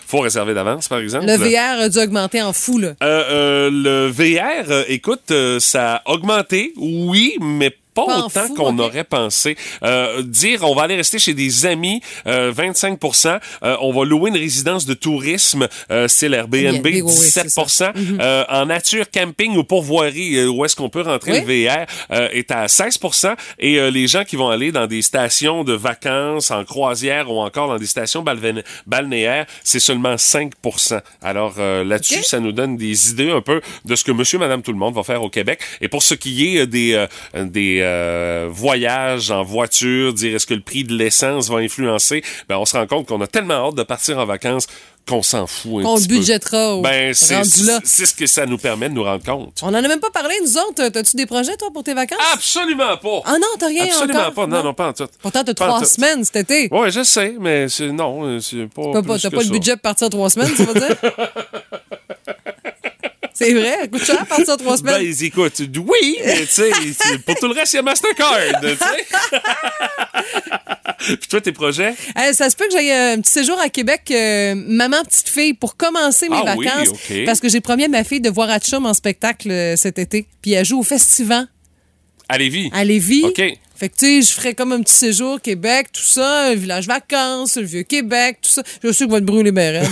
faut 0.08 0.20
réserver 0.20 0.54
d'avance, 0.54 0.88
par 0.88 1.00
exemple. 1.00 1.26
Le 1.26 1.36
VR 1.36 1.82
a 1.82 1.90
dû 1.90 1.98
augmenter 2.00 2.42
en 2.42 2.54
fou, 2.54 2.80
là. 2.80 2.94
Euh, 3.02 3.24
euh, 3.30 3.70
le 3.72 4.08
VR, 4.08 4.70
euh, 4.72 4.84
écoute, 4.88 5.32
euh, 5.32 5.60
ça 5.60 5.96
a 5.96 6.12
augmenté, 6.12 6.74
oui, 6.78 7.38
mais 7.42 7.70
pas, 7.70 7.83
Pas 7.94 8.04
en 8.04 8.26
autant 8.26 8.48
qu'on 8.56 8.78
aurait 8.80 9.04
pensé. 9.04 9.56
Euh, 9.84 10.22
dire 10.24 10.64
on 10.64 10.76
va 10.76 10.84
aller 10.84 10.96
rester 10.96 11.20
chez 11.20 11.34
des 11.34 11.66
amis, 11.66 12.02
euh, 12.28 12.52
25% 12.52 13.40
euh, 13.64 13.78
On 13.82 13.94
va 13.94 14.06
louer 14.06 14.30
une 14.30 14.38
résidence 14.38 14.86
de 14.86 14.94
tourisme, 14.94 15.68
euh, 15.92 16.08
c'est 16.08 16.30
l'Airbnb, 16.30 16.56
Airbnb, 16.66 16.86
oui, 16.86 17.02
oui, 17.02 17.12
17 17.12 17.50
c'est 17.50 17.70
ça. 17.70 17.94
Mhm. 17.96 18.18
Euh, 18.22 18.44
En 18.50 18.66
nature, 18.66 19.06
camping 19.12 19.56
ou 19.58 19.64
pourvoirie, 19.64 20.38
euh, 20.38 20.48
où 20.48 20.66
est-ce 20.66 20.76
qu'on 20.76 20.90
peut 20.90 21.02
rentrer 21.02 21.32
Oui. 21.34 21.66
le 21.66 21.68
VR, 21.68 21.86
euh, 22.12 22.30
est 22.32 22.52
à 22.52 22.68
16% 22.68 23.36
Et 23.60 23.80
euh, 23.80 23.90
les 23.90 24.08
gens 24.08 24.24
qui 24.24 24.36
vont 24.36 24.50
aller 24.50 24.72
dans 24.72 24.88
des 24.88 25.02
stations 25.02 25.64
de 25.64 25.74
vacances, 25.74 26.52
en 26.52 26.64
croisière 26.64 27.30
ou 27.32 27.40
encore 27.40 27.68
dans 27.68 27.78
des 27.78 27.86
stations 27.86 28.24
balnéaires, 28.86 29.46
c'est 29.64 29.80
seulement 29.80 30.16
5% 30.16 31.02
Alors 31.22 31.56
euh, 31.60 31.84
là-dessus, 31.84 32.24
ça 32.24 32.40
nous 32.40 32.52
donne 32.52 32.78
des 32.78 33.12
idées 33.12 33.32
un 33.32 33.42
peu 33.42 33.62
de 33.86 33.96
ce 33.96 34.04
que 34.04 34.12
monsieur, 34.12 34.40
madame, 34.40 34.62
tout 34.62 34.72
le 34.72 34.78
monde 34.78 34.96
va 34.96 35.04
faire 35.04 35.22
au 35.24 35.30
Québec. 35.30 35.60
Et 35.82 35.88
pour 35.88 36.04
ce 36.04 36.14
qui 36.14 36.56
est 36.56 36.62
euh, 36.62 36.66
des, 36.66 36.94
euh, 37.36 37.46
des 37.46 37.83
euh, 37.84 38.48
voyages 38.52 39.32
en 39.32 39.44
voiture, 39.44 40.14
dire 40.14 40.36
est-ce 40.36 40.46
que 40.48 40.54
le 40.54 40.62
prix 40.62 40.84
de 40.84 40.94
l'essence 40.96 41.50
va 41.50 41.58
influencer, 41.58 42.24
ben, 42.50 42.58
on 42.58 42.66
se 42.66 42.76
rend 42.78 42.88
compte 42.88 43.08
qu'on 43.08 43.22
a 43.22 43.28
tellement 43.28 43.68
hâte 43.70 43.76
de 43.76 43.84
partir 43.84 44.18
en 44.20 44.26
vacances 44.26 44.68
qu'on 45.08 45.22
s'en 45.22 45.48
fout 45.48 45.82
un 45.82 45.84
Qu'on 45.84 45.96
petit 45.98 46.08
budgétera 46.08 46.80
Ben, 46.82 47.14
c'est 47.14 47.44
ce 47.44 48.14
que 48.14 48.26
ça 48.26 48.46
nous 48.46 48.58
permet 48.58 48.88
de 48.90 48.94
nous 48.94 49.04
rendre 49.04 49.24
compte. 49.24 49.60
On 49.62 49.68
en 49.68 49.74
a 49.74 49.82
même 49.82 50.00
pas 50.00 50.12
parlé, 50.12 50.34
nous 50.42 50.58
autres. 50.58 50.88
T'as-tu 50.88 51.18
des 51.18 51.26
projets, 51.26 51.58
toi, 51.58 51.70
pour 51.74 51.84
tes 51.84 51.94
vacances? 51.94 52.20
Absolument 52.34 52.96
pas. 52.98 53.22
Ah 53.26 53.38
non, 53.40 53.48
t'as 53.60 53.68
rien 53.68 53.86
Absolument 53.86 54.20
encore? 54.20 54.34
pas. 54.34 54.48
Non, 54.48 54.64
non, 54.64 54.74
pas 54.74 54.88
en 54.90 54.94
tout. 54.94 55.08
Pourtant, 55.22 55.44
t'as 55.44 55.54
trois 55.54 55.80
tout. 55.80 55.86
semaine 55.86 56.24
cet 56.24 56.38
été. 56.50 56.74
Ouais, 56.74 56.90
je 56.90 57.04
sais, 57.04 57.36
mais 57.40 57.68
c'est 57.68 57.92
non, 57.92 58.24
euh, 58.26 58.40
c'est 58.40 58.66
pas. 58.74 58.82
T'as 58.94 59.02
plus 59.02 59.08
pas, 59.10 59.20
que 59.20 59.36
pas 59.36 59.44
le 59.44 59.50
budget 59.50 59.74
pour 59.74 59.82
partir 59.82 60.10
trois 60.10 60.30
semaines, 60.30 60.52
tu 60.56 60.64
vas 60.64 60.74
dire? 60.74 60.96
C'est 63.34 63.54
vrai, 63.54 63.78
ça 63.82 63.88
coûte 63.88 64.04
cher 64.06 64.26
partir 64.28 64.58
trois 64.58 64.78
semaines. 64.78 65.02
Ben, 65.04 65.16
écoute, 65.26 65.62
oui, 65.78 66.18
mais 66.24 66.42
tu 66.42 66.48
sais, 66.48 66.72
pour 67.26 67.36
tout 67.36 67.48
le 67.48 67.54
reste, 67.54 67.74
il 67.74 67.78
y 67.78 67.80
a 67.80 67.82
Mastercard, 67.82 68.38
tu 68.62 68.68
sais. 68.70 69.06
Puis 71.18 71.28
toi, 71.30 71.42
tes 71.42 71.52
projets? 71.52 71.94
Euh, 72.18 72.34
ça 72.34 72.50
se 72.50 72.56
peut 72.56 72.66
que 72.66 72.72
j'aille 72.72 72.92
un 72.92 73.20
petit 73.20 73.32
séjour 73.32 73.60
à 73.60 73.70
Québec, 73.70 74.04
euh, 74.12 74.56
maman 74.56 75.04
petite 75.04 75.28
fille, 75.30 75.54
pour 75.54 75.76
commencer 75.76 76.30
mes 76.30 76.38
Ah 76.46 76.56
oui, 76.58 76.66
vacances. 76.66 76.90
Parce 77.26 77.40
que 77.40 77.50
j'ai 77.50 77.60
promis 77.62 77.86
à 77.86 77.88
ma 77.88 78.04
fille 78.04 78.22
de 78.22 78.30
voir 78.30 78.50
Hatchum 78.50 78.86
en 78.86 78.94
spectacle 78.94 79.52
euh, 79.52 79.76
cet 79.76 80.00
été. 80.00 80.28
Puis 80.42 80.54
elle 80.54 80.66
joue 80.66 80.80
au 80.80 80.84
Festival 80.84 81.48
À 82.34 82.38
Lévis. 82.40 82.72
à 82.74 82.84
Lévis. 82.84 83.26
OK. 83.26 83.42
Fait 83.76 83.90
que, 83.90 83.96
tu 83.98 84.22
sais, 84.24 84.30
je 84.30 84.34
ferais 84.34 84.54
comme 84.54 84.72
un 84.72 84.82
petit 84.82 84.94
séjour 84.94 85.42
Québec, 85.42 85.88
tout 85.92 86.02
ça, 86.02 86.44
un 86.46 86.56
village 86.56 86.88
vacances, 86.88 87.58
le 87.58 87.64
vieux 87.64 87.84
Québec, 87.84 88.38
tout 88.42 88.50
ça. 88.50 88.64
Je 88.84 88.92
sais 88.92 89.06
que 89.06 89.12
va 89.12 89.20
te 89.20 89.26
brûler 89.26 89.52
sais. 89.52 89.84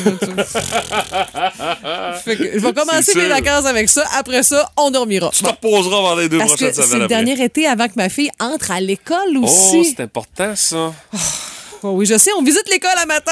Fait 2.23 2.35
que 2.37 2.43
je 2.53 2.59
vais 2.59 2.73
commencer 2.73 3.03
C'est 3.03 3.15
mes 3.15 3.21
sûr. 3.25 3.29
vacances 3.29 3.65
avec 3.65 3.89
ça. 3.89 4.05
Après 4.17 4.43
ça, 4.43 4.69
on 4.77 4.91
dormira. 4.91 5.29
Tu 5.33 5.43
te 5.43 5.49
reposeras 5.49 5.97
avant 5.97 6.15
les 6.15 6.29
deux 6.29 6.37
Parce 6.37 6.51
prochaines 6.53 6.73
c'est 6.73 6.83
semaines 6.83 6.99
le 6.99 7.05
après. 7.05 7.15
dernier 7.23 7.43
été 7.43 7.67
avant 7.67 7.87
que 7.87 7.93
ma 7.97 8.09
fille 8.09 8.29
entre 8.39 8.71
à 8.71 8.79
l'école 8.81 9.37
Oh, 9.37 9.43
aussi. 9.43 9.85
c'est 9.95 10.03
important, 10.03 10.55
ça. 10.55 10.93
Oh 11.83 11.89
oui, 11.91 12.05
je 12.05 12.17
sais, 12.17 12.31
on 12.37 12.43
visite 12.43 12.63
l'école 12.71 12.91
à 12.97 13.05
matin. 13.05 13.31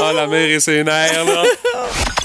Ah, 0.00 0.12
la 0.12 0.26
mère 0.26 0.48
et 0.50 0.58
ses 0.60 0.82
nerfs, 0.82 1.24
là. 1.24 1.44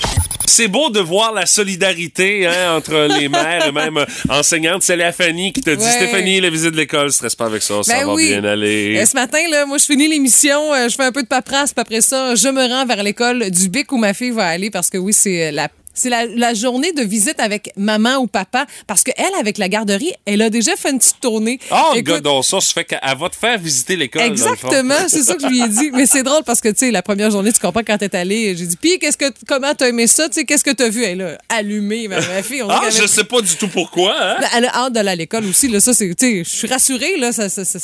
C'est 0.47 0.69
beau 0.69 0.89
de 0.89 0.99
voir 0.99 1.33
la 1.33 1.45
solidarité 1.45 2.47
hein, 2.47 2.75
entre 2.77 3.07
les 3.19 3.27
mères 3.29 3.67
et 3.67 3.71
même 3.71 3.97
euh, 3.97 4.05
enseignantes. 4.29 4.81
C'est 4.81 4.95
la 4.95 5.11
Fanny 5.11 5.51
qui 5.51 5.61
te 5.61 5.69
dit 5.69 5.83
Ouais. 5.83 5.91
Stéphanie, 5.91 6.39
la 6.39 6.49
visite 6.49 6.71
de 6.71 6.77
l'école, 6.77 7.11
stresse 7.11 7.35
pas 7.35 7.45
avec 7.45 7.61
ça, 7.61 7.83
ça 7.83 7.93
Ben 7.93 8.07
va 8.07 8.15
bien 8.15 8.43
aller. 8.43 8.97
Euh, 8.97 9.05
ce 9.05 9.13
matin, 9.13 9.39
là, 9.51 9.65
moi, 9.65 9.77
je 9.77 9.85
finis 9.85 10.07
l'émission, 10.07 10.73
euh, 10.73 10.87
je 10.89 10.95
fais 10.95 11.03
un 11.03 11.11
peu 11.11 11.21
de 11.21 11.27
paperasse, 11.27 11.73
puis 11.73 11.81
après 11.81 12.01
ça, 12.01 12.33
je 12.33 12.47
me 12.47 12.65
rends 12.67 12.85
vers 12.85 13.03
l'école 13.03 13.51
du 13.51 13.69
Bic 13.69 13.91
où 13.91 13.97
ma 13.97 14.13
fille 14.13 14.31
va 14.31 14.47
aller 14.47 14.69
parce 14.69 14.89
que 14.89 14.97
oui, 14.97 15.13
c'est 15.13 15.51
la 15.51 15.69
c'est 15.97 16.09
la, 16.09 16.25
la 16.25 16.53
journée 16.53 16.91
de 16.93 17.01
visite 17.01 17.39
avec 17.39 17.71
maman 17.75 18.17
ou 18.17 18.27
papa 18.27 18.65
parce 18.85 19.03
que 19.03 19.11
elle 19.17 19.33
avec 19.39 19.57
la 19.57 19.67
garderie, 19.69 20.13
elle 20.25 20.41
a 20.41 20.49
déjà 20.49 20.75
fait 20.75 20.91
une 20.91 20.99
petite 20.99 21.19
tournée. 21.19 21.59
Oh, 21.71 21.75
Écoute, 21.95 22.05
gars, 22.15 22.19
donc 22.21 22.45
ça, 22.45 22.61
ça 22.61 22.73
fait 22.73 22.85
qu'elle 22.85 22.99
va 23.19 23.29
te 23.29 23.35
faire 23.35 23.57
visiter 23.57 23.95
l'école. 23.95 24.21
Exactement, 24.21 24.95
c'est 25.07 25.23
ça 25.23 25.35
que 25.35 25.41
je 25.43 25.47
lui 25.47 25.61
ai 25.61 25.67
dit. 25.67 25.91
Mais 25.93 26.05
c'est 26.05 26.23
drôle 26.23 26.43
parce 26.43 26.61
que, 26.61 26.69
tu 26.69 26.77
sais, 26.85 26.91
la 26.91 27.01
première 27.01 27.31
journée, 27.31 27.51
tu 27.51 27.59
comprends 27.59 27.81
quand 27.85 27.97
t'es 27.97 28.15
allée, 28.15 28.55
j'ai 28.55 28.65
dit, 28.65 28.77
puis 28.77 28.99
qu'est-ce 28.99 29.17
que, 29.17 29.25
comment 29.47 29.73
t'as 29.73 29.89
aimé 29.89 30.07
ça, 30.07 30.27
tu 30.29 30.35
sais, 30.35 30.45
qu'est-ce 30.45 30.63
que 30.63 30.71
t'as 30.71 30.89
vu? 30.89 31.03
Elle 31.03 31.21
a 31.21 31.37
allumé, 31.49 32.07
ma, 32.07 32.19
ma 32.19 32.43
fille. 32.43 32.61
On 32.63 32.69
Ah, 32.69 32.81
qu'elle 32.83 32.93
je 33.01 33.07
sais 33.07 33.23
pas 33.23 33.41
du 33.41 33.55
tout 33.55 33.67
pourquoi, 33.67 34.15
hein? 34.19 34.37
Ben, 34.39 34.47
Elle 34.55 34.65
a 34.65 34.75
hâte 34.75 34.93
d'aller 34.93 35.09
à 35.11 35.15
l'école 35.15 35.45
aussi, 35.45 35.67
là. 35.67 35.79
Ça, 35.79 35.93
c'est, 35.93 36.13
tu 36.15 36.15
sais, 36.25 36.43
je 36.43 36.49
suis 36.49 36.67
rassurée, 36.67 37.17
là. 37.17 37.31
Ça, 37.31 37.49
ça- 37.49 37.65
ça- 37.65 37.79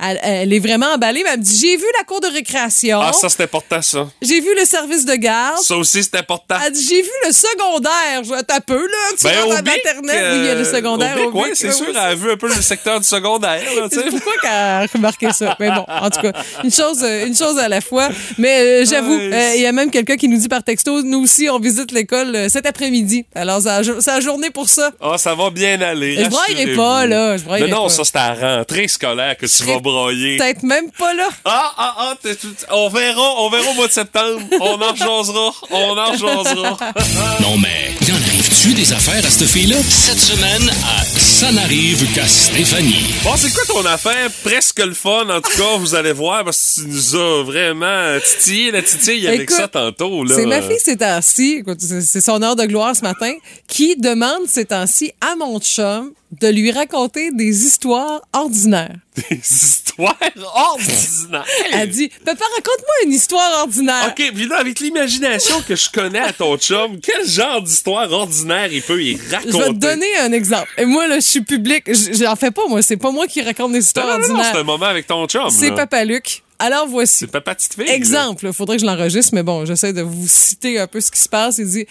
elle, 0.00 0.20
elle 0.22 0.52
est 0.52 0.58
vraiment 0.58 0.86
emballée, 0.94 1.22
mais 1.24 1.30
elle 1.32 1.38
me 1.40 1.44
dit, 1.44 1.58
j'ai 1.60 1.76
vu 1.76 1.84
la 1.98 2.04
cour 2.04 2.20
de 2.20 2.28
récréation. 2.28 3.00
Ah, 3.02 3.12
ça, 3.12 3.28
c'est 3.28 3.42
important, 3.42 3.82
ça. 3.82 4.08
J'ai 4.22 4.40
vu 4.40 4.54
le 4.58 4.64
service 4.64 5.04
de 5.04 5.14
garde. 5.14 5.58
Ça 5.62 5.76
aussi, 5.76 6.02
c'est 6.02 6.16
important. 6.16 6.56
Elle 6.64 6.72
dit, 6.72 6.86
j'ai 6.88 7.02
vu 7.02 7.10
le 7.26 7.32
secondaire. 7.58 8.24
Je 8.24 8.60
peu, 8.60 8.86
là. 8.86 9.16
Tu 9.16 9.24
Ben, 9.24 9.48
la 9.48 9.62
Bic, 9.62 9.84
maternelle. 9.84 10.32
Oui, 10.32 10.38
il 10.40 10.46
y 10.46 10.48
a 10.48 10.54
le 10.54 10.60
euh, 10.60 10.72
secondaire. 10.72 11.16
ouais, 11.34 11.50
c'est 11.54 11.68
oui, 11.68 11.74
sûr, 11.74 11.86
oui, 11.88 11.92
elle 11.94 11.98
a 11.98 12.14
vu 12.14 12.30
un 12.30 12.36
peu 12.36 12.48
le 12.48 12.54
secteur 12.54 13.00
du 13.00 13.06
secondaire, 13.06 13.60
c'est 13.90 14.10
pourquoi 14.10 14.32
qu'elle 14.40 14.50
a 14.50 14.86
remarqué 14.86 15.32
ça. 15.32 15.56
Mais 15.60 15.70
bon, 15.70 15.84
en 15.88 16.10
tout 16.10 16.20
cas, 16.20 16.32
une 16.64 16.72
chose, 16.72 17.02
euh, 17.02 17.26
une 17.26 17.36
chose 17.36 17.58
à 17.58 17.68
la 17.68 17.80
fois. 17.80 18.08
Mais 18.36 18.82
euh, 18.82 18.84
j'avoue, 18.84 19.18
euh, 19.18 19.52
il 19.56 19.62
y 19.62 19.66
a 19.66 19.72
même 19.72 19.90
quelqu'un 19.90 20.16
qui 20.16 20.28
nous 20.28 20.38
dit 20.38 20.48
par 20.48 20.62
texto, 20.62 21.02
nous 21.02 21.24
aussi, 21.24 21.48
on 21.50 21.58
visite 21.58 21.92
l'école 21.92 22.50
cet 22.50 22.66
après-midi. 22.66 23.24
Alors, 23.34 23.60
c'est 23.62 24.06
la 24.06 24.20
journée 24.20 24.50
pour 24.50 24.68
ça. 24.68 24.90
Ah, 25.00 25.18
ça 25.18 25.34
va 25.34 25.50
bien 25.50 25.80
aller. 25.80 26.24
Je 26.24 26.28
braillerai 26.28 26.74
pas, 26.74 27.06
là, 27.06 27.36
je 27.36 27.44
Mais 27.48 27.68
non, 27.68 27.84
pas. 27.84 27.88
ça, 27.88 28.04
c'est 28.04 28.16
à 28.16 28.34
la 28.34 28.58
rentrée 28.58 28.88
scolaire 28.88 29.36
que 29.36 29.46
tu 29.46 29.64
vas 29.64 29.78
broyer. 29.78 30.36
Peut-être 30.38 30.62
même 30.62 30.90
pas 30.90 31.14
là. 31.14 31.28
Ah, 31.44 31.72
ah, 31.76 31.94
ah, 31.98 32.14
on 32.72 32.88
verra, 32.88 33.34
on 33.40 33.50
verra 33.50 33.70
au 33.70 33.74
mois 33.74 33.86
de 33.86 33.92
septembre. 33.92 34.40
On 34.60 34.80
en 34.80 34.94
jasera, 34.94 35.52
on 35.70 35.96
en 35.96 36.12
jasera. 36.12 36.78
Non, 37.48 37.56
mais 37.56 37.94
y 38.06 38.12
en 38.12 38.16
arrive-tu 38.16 38.74
des 38.74 38.92
affaires 38.92 39.24
à 39.24 39.30
cette 39.30 39.48
fille-là? 39.48 39.76
Cette 39.88 40.18
semaine, 40.18 40.68
à 40.68 41.02
Ça 41.02 41.50
n'arrive 41.50 42.12
qu'à 42.12 42.26
Stéphanie. 42.26 43.06
Bon, 43.24 43.30
c'est 43.38 43.50
quoi 43.54 43.64
ton 43.64 43.88
affaire? 43.88 44.30
Presque 44.44 44.80
le 44.80 44.92
fun, 44.92 45.30
en 45.30 45.40
tout 45.40 45.56
cas, 45.56 45.78
vous 45.78 45.94
allez 45.94 46.12
voir, 46.12 46.44
parce 46.44 46.74
que 46.76 46.82
tu 46.82 46.88
nous 46.88 47.16
as 47.16 47.42
vraiment 47.44 48.18
titillé 48.22 48.70
la 48.70 48.82
titille 48.82 49.26
avec 49.26 49.40
Écoute, 49.44 49.56
ça 49.56 49.66
tantôt, 49.66 50.24
là. 50.24 50.34
C'est 50.34 50.44
ma 50.44 50.60
fille 50.60 50.76
ces 50.78 50.98
temps-ci, 50.98 51.62
c'est 52.02 52.20
son 52.20 52.42
heure 52.42 52.54
de 52.54 52.64
gloire 52.64 52.94
ce 52.94 53.00
matin, 53.00 53.32
qui 53.66 53.96
demande 53.96 54.46
ces 54.46 54.66
temps-ci 54.66 55.12
à 55.22 55.34
mon 55.34 55.58
chum 55.58 56.12
de 56.32 56.48
lui 56.48 56.70
raconter 56.70 57.30
des 57.30 57.64
histoires 57.64 58.20
ordinaires. 58.32 58.96
Des 59.30 59.36
histoires 59.38 60.16
ordinaires? 60.44 61.44
Elle 61.72 61.90
dit, 61.90 62.08
Papa, 62.24 62.44
raconte-moi 62.56 62.94
une 63.04 63.12
histoire 63.12 63.62
ordinaire. 63.62 64.08
OK, 64.10 64.32
puis 64.32 64.46
là, 64.46 64.58
avec 64.58 64.78
l'imagination 64.78 65.60
que 65.62 65.74
je 65.74 65.90
connais 65.90 66.20
à 66.20 66.32
ton 66.32 66.56
chum, 66.56 67.00
quel 67.02 67.26
genre 67.26 67.62
d'histoire 67.62 68.10
ordinaire 68.12 68.72
il 68.72 68.82
peut 68.82 69.02
y 69.02 69.16
raconter? 69.30 69.50
Je 69.50 69.56
vais 69.56 69.68
te 69.70 69.72
donner 69.72 70.16
un 70.20 70.32
exemple. 70.32 70.68
Et 70.76 70.84
moi, 70.84 71.08
là, 71.08 71.16
je 71.16 71.26
suis 71.26 71.40
public. 71.40 71.84
J'en 72.12 72.36
fais 72.36 72.52
pas, 72.52 72.68
moi. 72.68 72.82
C'est 72.82 72.96
pas 72.96 73.10
moi 73.10 73.26
qui 73.26 73.42
raconte 73.42 73.72
des 73.72 73.80
histoires 73.80 74.06
non, 74.06 74.12
non, 74.12 74.18
non, 74.18 74.24
ordinaires. 74.34 74.52
c'est 74.52 74.60
un 74.60 74.64
moment 74.64 74.86
avec 74.86 75.06
ton 75.06 75.26
chum. 75.26 75.50
C'est. 75.50 75.72
Papa 75.72 76.04
Luc. 76.04 76.42
Alors, 76.60 76.86
voici. 76.86 77.18
C'est 77.18 77.26
papa 77.28 77.54
petite 77.54 77.74
fille. 77.74 77.88
Exemple, 77.88 78.52
faudrait 78.52 78.76
que 78.76 78.82
je 78.82 78.86
l'enregistre, 78.86 79.32
mais 79.34 79.42
bon, 79.42 79.64
j'essaie 79.64 79.92
de 79.92 80.02
vous 80.02 80.26
citer 80.26 80.78
un 80.78 80.86
peu 80.86 81.00
ce 81.00 81.10
qui 81.10 81.20
se 81.20 81.28
passe. 81.28 81.58
Il 81.58 81.68
dit 81.68 81.86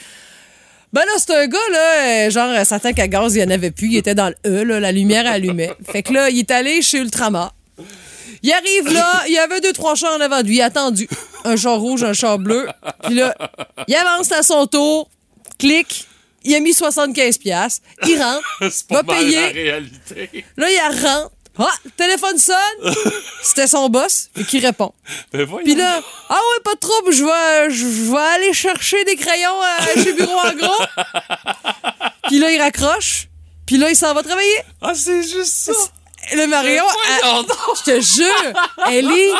Ben 0.94 1.02
là, 1.02 1.12
c'est 1.18 1.36
un 1.36 1.48
gars, 1.48 1.58
là, 1.72 2.28
euh, 2.28 2.30
genre, 2.30 2.66
sa 2.66 2.80
tank 2.80 2.98
à 3.00 3.08
gaz, 3.08 3.36
il 3.36 3.40
n'y 3.40 3.44
en 3.44 3.54
avait 3.54 3.72
plus. 3.72 3.88
Il 3.88 3.98
était 3.98 4.16
dans 4.16 4.30
le 4.30 4.36
E, 4.50 4.64
là, 4.64 4.80
la 4.80 4.92
lumière 4.92 5.28
allumait. 5.30 5.72
Fait 5.92 6.02
que 6.04 6.14
là, 6.14 6.30
il 6.30 6.40
est 6.40 6.52
allé 6.52 6.82
chez 6.82 7.00
Ultramar. 7.00 7.54
Il 8.44 8.52
arrive 8.54 8.94
là, 8.94 9.24
il 9.28 9.34
y 9.34 9.38
avait 9.38 9.60
deux, 9.62 9.74
trois 9.74 9.96
chars 9.96 10.16
en 10.16 10.22
avant 10.22 10.42
de 10.42 10.48
lui. 10.48 10.58
Il 10.58 10.62
a 10.62 10.66
attendu. 10.66 11.08
Un 11.44 11.56
char 11.58 11.80
rouge, 11.80 12.04
un 12.04 12.14
char 12.14 12.40
bleu. 12.40 12.68
Puis 13.04 13.16
là, 13.16 13.36
il 13.88 13.96
avance 13.96 14.32
à 14.32 14.44
son 14.44 14.66
tour, 14.68 15.10
clique. 15.60 16.08
Il 16.44 16.56
a 16.56 16.60
mis 16.62 16.74
75 16.74 17.38
piastres. 17.40 17.86
Il 18.08 18.22
rentre, 18.22 18.42
C'est 18.72 18.88
pas 18.88 19.02
va 19.02 19.04
mal 19.04 19.16
la 19.16 19.22
payer. 19.22 19.48
réalité. 19.48 20.46
Là, 20.56 20.68
il 20.70 21.04
rentre, 21.06 21.32
Ah, 21.60 21.72
le 21.86 21.92
téléphone 21.92 22.38
sonne. 22.38 22.94
C'était 23.44 23.68
son 23.68 23.90
boss 23.90 24.30
qui 24.48 24.60
répond. 24.60 24.94
Ben. 25.34 25.48
Puis 25.64 25.76
là, 25.76 26.02
ah 26.30 26.34
ouais, 26.34 26.64
pas 26.64 26.76
de 26.76 26.80
trouble, 26.80 27.12
je 27.12 27.24
vais, 27.24 27.70
je 27.70 27.88
je 27.88 28.12
vais 28.12 28.18
aller 28.18 28.54
chercher 28.54 29.04
des 29.06 29.16
crayons 29.16 29.62
euh, 29.62 30.04
chez 30.04 30.14
Bureau 30.14 30.38
en 30.38 30.54
gros. 30.54 30.86
Puis 32.28 32.40
là, 32.40 32.52
il 32.52 32.62
raccroche. 32.62 33.28
Puis 33.66 33.78
là, 33.78 33.90
il 33.90 33.96
s'en 33.96 34.14
va 34.14 34.24
travailler. 34.24 34.58
Ah, 34.82 34.94
c'est 34.96 35.24
juste 35.24 35.54
ça. 35.54 35.74
Le 36.36 36.48
Marion, 36.48 36.84
elle- 37.08 37.46
je 37.86 37.92
te 37.92 38.02
jure, 38.02 38.54
elle 38.92 39.10
est, 39.12 39.32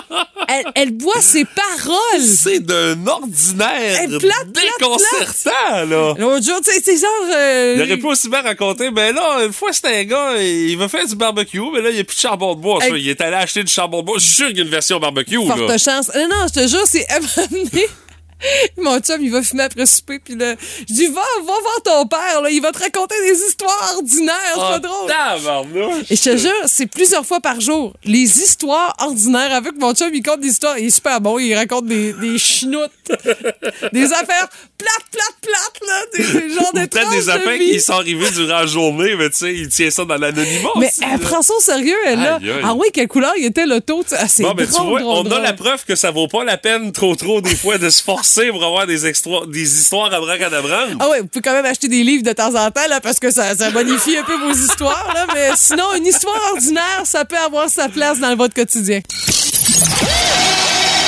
elle, 0.48 0.66
elle 0.76 0.92
boit 0.92 1.20
ses 1.22 1.44
paroles. 1.46 2.22
C'est 2.22 2.60
d'un 2.60 3.06
ordinaire 3.08 4.02
Hey, 4.02 4.08
plate, 4.08 4.20
plate, 4.20 4.66
déconcertant, 4.80 5.86
là. 5.86 6.14
L'autre 6.18 6.46
jour, 6.46 6.60
tu 6.64 6.72
sais, 6.72 6.82
c'est 6.84 6.98
genre. 6.98 7.10
euh, 7.34 7.74
Il 7.78 7.82
aurait 7.84 7.98
pu 7.98 8.06
aussi 8.08 8.30
bien 8.30 8.42
raconter, 8.42 8.90
ben 8.92 9.14
là, 9.14 9.44
une 9.46 9.54
fois 9.54 9.74
c'était 9.74 9.98
un 10.00 10.04
gars, 10.04 10.38
il 10.38 10.78
veut 10.78 10.88
faire 10.88 11.06
du 11.06 11.16
barbecue, 11.16 11.60
mais 11.74 11.82
là, 11.82 11.90
il 11.90 11.96
n'y 11.96 12.02
a 12.02 12.04
plus 12.04 12.16
de 12.16 12.22
charbon 12.22 12.56
de 12.56 12.62
bois. 12.62 12.80
Il 12.96 13.10
est 13.10 13.20
allé 13.22 13.36
acheter 13.36 13.64
du 13.64 13.72
charbon 13.72 14.02
de 14.02 14.06
bois. 14.06 14.18
Je 14.20 14.24
suis 14.26 14.36
sûr 14.36 14.48
qu'il 14.48 14.58
y 14.58 14.62
a 14.62 14.64
une 14.64 14.70
version 14.70 15.00
barbecue, 15.00 15.38
là. 15.46 15.56
Forte 15.58 15.78
chance. 15.78 16.12
Non, 16.16 16.28
non, 16.30 16.46
je 16.54 16.62
te 16.62 16.68
jure, 16.68 16.84
c'est 16.86 17.06
Mon 18.78 19.00
chum, 19.00 19.22
il 19.22 19.32
va 19.32 19.42
fumer 19.42 19.64
après 19.64 19.86
souper, 19.86 20.20
puis 20.20 20.36
là, 20.36 20.56
je 20.88 20.94
dis, 20.94 21.08
va, 21.08 21.22
va 21.44 21.44
voir 21.62 21.82
ton 21.84 22.06
père, 22.08 22.42
là, 22.42 22.50
il 22.50 22.62
va 22.62 22.72
te 22.72 22.80
raconter 22.80 23.16
des 23.26 23.40
histoires 23.48 23.94
ordinaires, 23.96 24.36
c'est 24.54 24.60
Ah, 24.62 24.72
pas 24.74 24.80
drôle. 24.80 25.08
tabarnouche. 25.10 26.06
Et 26.12 26.16
je 26.16 26.22
te 26.24 26.38
jure, 26.38 26.52
c'est 26.66 26.86
plusieurs 26.86 27.26
fois 27.26 27.40
par 27.40 27.60
jour. 27.60 27.94
Les 28.04 28.20
histoires 28.40 28.96
ordinaires 29.00 29.54
avec 29.54 29.74
mon 29.80 29.94
chum, 29.94 30.10
il 30.14 30.22
compte 30.24 30.40
des 30.42 30.50
histoires. 30.50 30.78
Il 30.78 30.86
est 30.88 30.90
super 30.92 31.20
bon. 31.22 31.40
Il 31.40 31.54
raconte 31.56 31.86
des, 31.88 32.14
des 32.14 32.38
chinoutes. 32.38 32.92
des 33.94 34.12
affaires 34.14 34.48
plates, 34.78 35.08
plates, 35.12 35.38
plates, 35.42 35.82
là. 35.88 36.02
Des, 36.14 36.24
des 36.42 36.54
genres 36.54 36.74
de 36.74 36.86
Peut-être 36.86 37.10
des 37.12 37.24
de 37.26 37.30
affaires 37.30 37.58
qui 37.60 37.80
sont 37.82 37.94
arrivées 37.94 38.30
durant 38.32 38.60
la 38.60 38.66
journée, 38.66 39.16
mais 39.16 39.30
tu 39.30 39.38
sais, 39.38 39.54
il 39.56 39.70
tient 39.70 39.90
ça 39.90 40.06
dans 40.06 40.18
l'anonymat. 40.18 40.70
Mais 40.78 40.88
aussi, 40.88 41.00
elle 41.04 41.20
là. 41.22 41.28
prend 41.28 41.42
ça 41.42 41.54
au 41.56 41.60
sérieux, 41.62 41.96
elle, 42.06 42.20
là. 42.20 42.36
Aïe, 42.36 42.50
aïe. 42.52 42.62
Ah 42.64 42.74
oui, 42.76 42.88
quelle 42.94 43.08
couleur 43.08 43.34
il 43.38 43.46
était 43.46 43.66
l'auto. 43.66 44.04
tu. 44.08 44.14
Ah, 44.18 44.28
c'est 44.28 44.44
Bon, 44.44 44.54
ben, 44.54 44.66
tu 44.66 44.74
drôle, 44.74 44.90
vois, 44.90 45.00
drôle, 45.02 45.18
on 45.18 45.26
a 45.26 45.30
drôle. 45.30 45.42
la 45.44 45.54
preuve 45.54 45.86
que 45.86 45.96
ça 45.96 46.12
vaut 46.12 46.28
pas 46.28 46.44
la 46.44 46.58
peine 46.58 46.92
trop 46.92 47.16
trop 47.16 47.42
des 47.42 47.56
fois 47.56 47.78
de 47.78 47.90
se 47.90 48.04
forcer 48.04 48.27
pour 48.52 48.64
avoir 48.64 48.86
des, 48.86 49.06
extra- 49.06 49.46
des 49.48 49.62
histoires 49.80 50.14
à 50.14 50.20
bracadabrande. 50.20 50.98
Ah 51.00 51.10
ouais, 51.10 51.22
vous 51.22 51.28
pouvez 51.28 51.42
quand 51.42 51.54
même 51.54 51.66
acheter 51.66 51.88
des 51.88 52.04
livres 52.04 52.24
de 52.24 52.34
temps 52.34 52.54
en 52.56 52.70
temps, 52.72 52.88
là, 52.90 53.00
parce 53.02 53.20
que 53.20 53.32
ça, 53.32 53.56
ça 53.56 53.72
bonifie 53.72 54.18
un 54.18 54.24
peu 54.24 54.36
vos 54.38 54.52
histoires, 54.54 55.12
là. 55.14 55.26
Mais 55.34 55.50
sinon, 55.56 55.86
une 55.98 56.06
histoire 56.06 56.40
ordinaire, 56.54 57.02
ça 57.06 57.26
peut 57.26 57.38
avoir 57.38 57.70
sa 57.70 57.88
place 57.90 58.20
dans 58.20 58.36
votre 58.36 58.54
quotidien. 58.54 59.02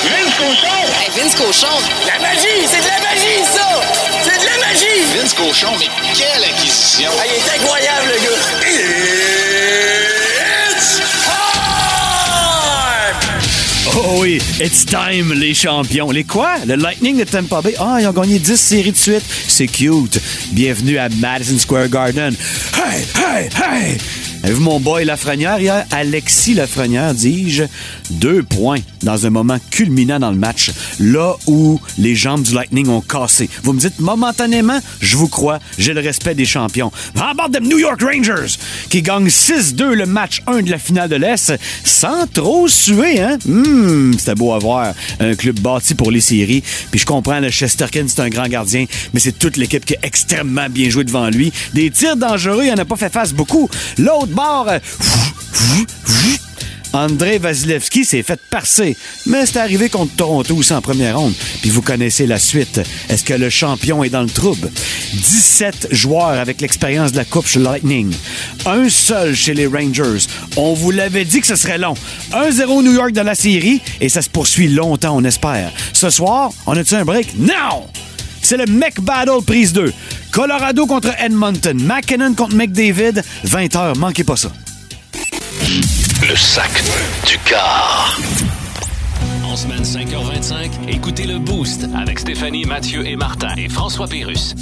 Vince 0.01 0.35
Cochon! 0.37 0.65
Hey, 0.65 1.09
Vince 1.21 1.35
Cochon, 1.35 1.67
La 2.07 2.19
magie! 2.19 2.65
C'est 2.71 2.81
de 2.81 2.87
la 2.87 2.99
magie, 3.01 3.43
ça! 3.53 3.67
C'est 4.23 4.39
de 4.39 4.45
la 4.45 4.57
magie! 4.67 5.01
Vince 5.19 5.33
Cochon, 5.33 5.71
mais 5.77 5.87
quelle 6.15 6.43
acquisition! 6.43 7.11
Ah, 7.19 7.23
il 7.25 7.33
est 7.35 7.61
incroyable, 7.61 8.07
le 8.07 8.19
gars! 8.23 9.18
Oh 13.95 14.19
oui, 14.21 14.39
it's 14.59 14.85
time, 14.85 15.33
les 15.33 15.53
champions. 15.53 16.11
Les 16.11 16.23
quoi? 16.23 16.55
Le 16.65 16.75
Lightning 16.75 17.17
de 17.17 17.23
Tampa 17.23 17.61
Bay? 17.61 17.73
Ah, 17.79 17.97
ils 17.99 18.07
ont 18.07 18.11
gagné 18.13 18.39
10 18.39 18.55
séries 18.55 18.91
de 18.91 18.97
suite. 18.97 19.23
C'est 19.47 19.67
cute. 19.67 20.19
Bienvenue 20.51 20.97
à 20.97 21.09
Madison 21.09 21.57
Square 21.57 21.89
Garden. 21.89 22.35
Hey, 22.75 23.05
hey, 23.15 23.49
hey! 23.55 23.97
Avez-vous 24.41 24.61
mon 24.61 24.79
boy 24.79 25.03
Lafrenière 25.03 25.59
hier? 25.59 25.85
Alexis 25.91 26.53
Lafrenière, 26.53 27.13
dis-je. 27.13 27.63
Deux 28.11 28.41
points 28.41 28.79
dans 29.03 29.25
un 29.25 29.29
moment 29.29 29.57
culminant 29.69 30.17
dans 30.17 30.31
le 30.31 30.37
match. 30.37 30.71
Là 30.99 31.35
où 31.45 31.79
les 31.97 32.15
jambes 32.15 32.43
du 32.43 32.53
Lightning 32.53 32.87
ont 32.87 33.01
cassé. 33.01 33.49
Vous 33.63 33.73
me 33.73 33.79
dites 33.79 33.99
momentanément, 33.99 34.79
je 35.01 35.17
vous 35.17 35.27
crois, 35.27 35.59
j'ai 35.77 35.93
le 35.93 35.99
respect 35.99 36.35
des 36.35 36.45
champions. 36.45 36.91
How 37.17 37.31
about 37.31 37.51
them 37.51 37.67
New 37.67 37.79
York 37.79 38.01
Rangers 38.01 38.57
qui 38.89 39.01
gagnent 39.01 39.27
6-2 39.27 39.91
le 39.91 40.05
match 40.05 40.41
1 40.47 40.61
de 40.61 40.71
la 40.71 40.77
finale 40.77 41.09
de 41.09 41.17
l'Est 41.17 41.53
sans 41.83 42.25
trop 42.27 42.67
suer, 42.69 43.19
hein? 43.19 43.37
Hum, 43.47 44.13
c'était 44.17 44.35
beau 44.35 44.53
à. 44.53 44.93
Un 45.19 45.35
club 45.35 45.59
bâti 45.59 45.95
pour 45.95 46.11
les 46.11 46.21
séries. 46.21 46.63
Puis 46.91 46.99
je 47.01 47.05
comprends, 47.05 47.39
le 47.39 47.49
Chesterkin, 47.49 48.05
c'est 48.07 48.21
un 48.21 48.29
grand 48.29 48.47
gardien, 48.47 48.85
mais 49.13 49.19
c'est 49.19 49.37
toute 49.37 49.57
l'équipe 49.57 49.85
qui 49.85 49.95
a 49.95 49.99
extrêmement 50.03 50.69
bien 50.69 50.89
joué 50.89 51.03
devant 51.03 51.29
lui. 51.29 51.51
Des 51.73 51.89
tirs 51.91 52.15
dangereux, 52.15 52.63
il 52.65 52.71
en 52.71 52.77
a 52.77 52.85
pas 52.85 52.95
fait 52.95 53.11
face 53.11 53.33
beaucoup. 53.33 53.69
L'autre 53.97 54.28
euh, 54.67 54.79
André 56.93 57.37
Vasilevski 57.37 58.03
s'est 58.03 58.23
fait 58.23 58.39
parser, 58.49 58.97
mais 59.27 59.45
c'est 59.45 59.59
arrivé 59.59 59.89
contre 59.89 60.15
Toronto 60.15 60.55
aussi 60.55 60.73
en 60.73 60.81
première 60.81 61.19
ronde. 61.19 61.33
Puis 61.61 61.69
vous 61.69 61.81
connaissez 61.81 62.25
la 62.25 62.39
suite. 62.39 62.81
Est-ce 63.09 63.23
que 63.23 63.35
le 63.35 63.49
champion 63.49 64.03
est 64.03 64.09
dans 64.09 64.23
le 64.23 64.29
trouble? 64.29 64.71
17 65.13 65.89
joueurs 65.91 66.39
avec 66.39 66.61
l'expérience 66.61 67.11
de 67.11 67.17
la 67.17 67.25
Coupe 67.25 67.47
chez 67.47 67.59
Lightning. 67.59 68.11
Un 68.65 68.89
seul 68.89 69.35
chez 69.35 69.53
les 69.53 69.67
Rangers. 69.67 70.25
On 70.57 70.73
vous 70.73 70.91
l'avait 70.91 71.25
dit 71.25 71.41
que 71.41 71.47
ce 71.47 71.55
serait 71.55 71.77
long. 71.77 71.93
1-0 72.31 72.83
New 72.83 72.93
York 72.93 73.11
dans 73.11 73.23
la 73.23 73.35
série 73.35 73.81
et 74.01 74.09
ça 74.09 74.21
se 74.21 74.29
poursuit 74.29 74.69
longtemps, 74.69 75.15
on 75.15 75.23
espère. 75.23 75.71
Ce 75.93 76.09
soir, 76.09 76.51
on 76.65 76.75
a-tu 76.75 76.95
un 76.95 77.05
break? 77.05 77.35
Non! 77.37 77.85
C'est 78.49 78.57
le 78.57 78.65
Mec 78.65 78.99
Battle 78.99 79.43
prise 79.45 79.73
2. 79.73 79.93
Colorado 80.31 80.87
contre 80.87 81.09
Edmonton. 81.19 81.79
McKinnon 81.83 82.33
contre 82.33 82.55
McDavid. 82.55 83.21
20h, 83.45 83.95
manquez 83.99 84.23
pas 84.23 84.37
ça. 84.37 84.51
Le 86.27 86.35
sac 86.35 86.71
du 87.27 87.37
car. 87.45 88.17
En 89.45 89.55
semaine 89.55 89.83
5h25, 89.83 90.71
écoutez 90.87 91.27
le 91.27 91.37
Boost 91.37 91.85
avec 91.95 92.17
Stéphanie, 92.17 92.65
Mathieu 92.65 93.05
et 93.05 93.15
Martin 93.15 93.53
et 93.55 93.69
François 93.69 94.07
Pérus. 94.07 94.55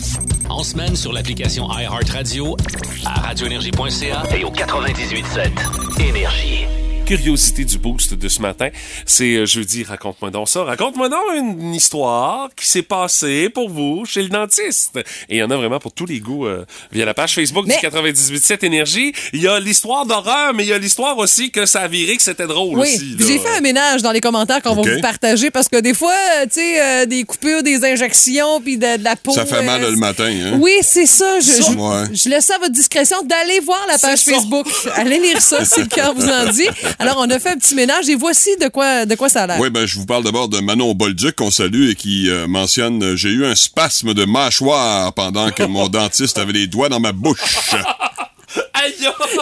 En 0.49 0.63
semaine 0.63 0.97
sur 0.97 1.13
l'application 1.13 1.69
iHeartRadio, 1.71 2.57
à 3.05 3.21
radioénergie.ca 3.21 4.23
Et 4.35 4.43
au 4.43 4.51
98.7, 4.51 6.01
Énergie. 6.09 6.65
Curiosité 7.07 7.63
du 7.63 7.77
boost 7.77 8.15
de 8.15 8.27
ce 8.27 8.41
matin, 8.41 8.67
c'est 9.05 9.35
euh, 9.35 9.45
jeudi, 9.45 9.85
raconte-moi 9.85 10.29
donc 10.29 10.49
ça. 10.49 10.65
Raconte-moi 10.65 11.07
donc 11.07 11.21
une 11.37 11.73
histoire 11.73 12.49
qui 12.53 12.67
s'est 12.67 12.81
passée 12.81 13.47
pour 13.47 13.69
vous 13.69 14.03
chez 14.05 14.21
le 14.21 14.27
dentiste. 14.27 14.91
Et 15.29 15.35
il 15.35 15.37
y 15.37 15.43
en 15.43 15.49
a 15.49 15.55
vraiment 15.55 15.79
pour 15.79 15.93
tous 15.93 16.05
les 16.05 16.19
goûts 16.19 16.45
euh, 16.47 16.65
via 16.91 17.05
la 17.05 17.13
page 17.13 17.33
Facebook 17.35 17.63
Mais- 17.65 17.77
du 17.77 17.87
98.7 17.87 18.65
Énergie. 18.65 19.13
Il 19.31 19.41
y 19.41 19.47
a 19.47 19.57
l'histoire 19.57 20.05
d'horreur, 20.05 20.53
mais 20.53 20.63
il 20.65 20.69
y 20.69 20.73
a 20.73 20.77
l'histoire 20.77 21.17
aussi 21.17 21.49
que 21.49 21.65
ça 21.65 21.79
a 21.83 21.87
viré, 21.87 22.17
que 22.17 22.21
c'était 22.23 22.45
drôle 22.45 22.77
Oui, 22.77 22.89
aussi. 22.93 23.15
j'ai 23.17 23.39
fait 23.39 23.55
un 23.57 23.61
ménage 23.61 24.01
dans 24.01 24.11
les 24.11 24.19
commentaires 24.19 24.61
qu'on 24.61 24.75
va 24.75 24.81
vous 24.81 24.99
partager 25.01 25.49
parce 25.49 25.69
que 25.69 25.77
des 25.79 25.93
fois, 25.93 26.11
euh, 26.11 26.43
tu 26.43 26.59
sais, 26.59 26.81
euh, 26.81 27.05
des 27.05 27.23
coupures, 27.23 27.63
des 27.63 27.85
injections, 27.85 28.59
puis 28.59 28.77
de, 28.77 28.97
de 28.97 29.03
la 29.05 29.15
peau. 29.15 29.31
Ça 29.31 29.45
fait 29.45 29.63
mal 29.63 29.81
euh, 29.81 29.91
le 29.91 29.95
matin, 29.97 30.25
hein? 30.29 30.57
Oui, 30.59 30.73
c'est 30.81 31.05
ça. 31.05 31.39
Je, 31.39 31.45
je, 31.63 31.71
Ouais. 31.77 32.07
je 32.13 32.27
laisse 32.27 32.45
ça 32.47 32.55
à 32.55 32.59
votre 32.59 32.73
discrétion 32.73 33.21
d'aller 33.23 33.61
voir 33.61 33.79
la 33.87 33.97
page. 33.97 34.19
Facebook. 34.23 34.67
Allez 34.95 35.19
lire 35.19 35.41
ça 35.41 35.63
si 35.63 35.79
le 35.79 35.85
cœur 35.87 36.13
vous 36.13 36.27
en 36.27 36.51
dit. 36.51 36.67
Alors, 36.99 37.17
on 37.19 37.29
a 37.29 37.39
fait 37.39 37.49
un 37.49 37.57
petit 37.57 37.75
ménage 37.75 38.09
et 38.09 38.15
voici 38.15 38.57
de 38.57 38.67
quoi, 38.67 39.05
de 39.05 39.15
quoi 39.15 39.29
ça 39.29 39.43
a 39.43 39.47
l'air. 39.47 39.59
Oui, 39.59 39.69
ben, 39.69 39.85
je 39.85 39.97
vous 39.99 40.05
parle 40.05 40.23
d'abord 40.23 40.47
de 40.49 40.59
Manon 40.59 40.93
Bolduc, 40.93 41.35
qu'on 41.35 41.51
salue 41.51 41.89
et 41.89 41.95
qui 41.95 42.29
euh, 42.29 42.47
mentionne 42.47 43.03
euh, 43.03 43.15
J'ai 43.15 43.29
eu 43.29 43.45
un 43.45 43.55
spasme 43.55 44.13
de 44.13 44.25
mâchoire 44.25 45.13
pendant 45.13 45.51
que 45.51 45.63
mon 45.63 45.87
dentiste 45.89 46.37
avait 46.37 46.53
les 46.53 46.67
doigts 46.67 46.89
dans 46.89 46.99
ma 46.99 47.11
bouche. 47.11 47.75
Aïe! 48.83 48.93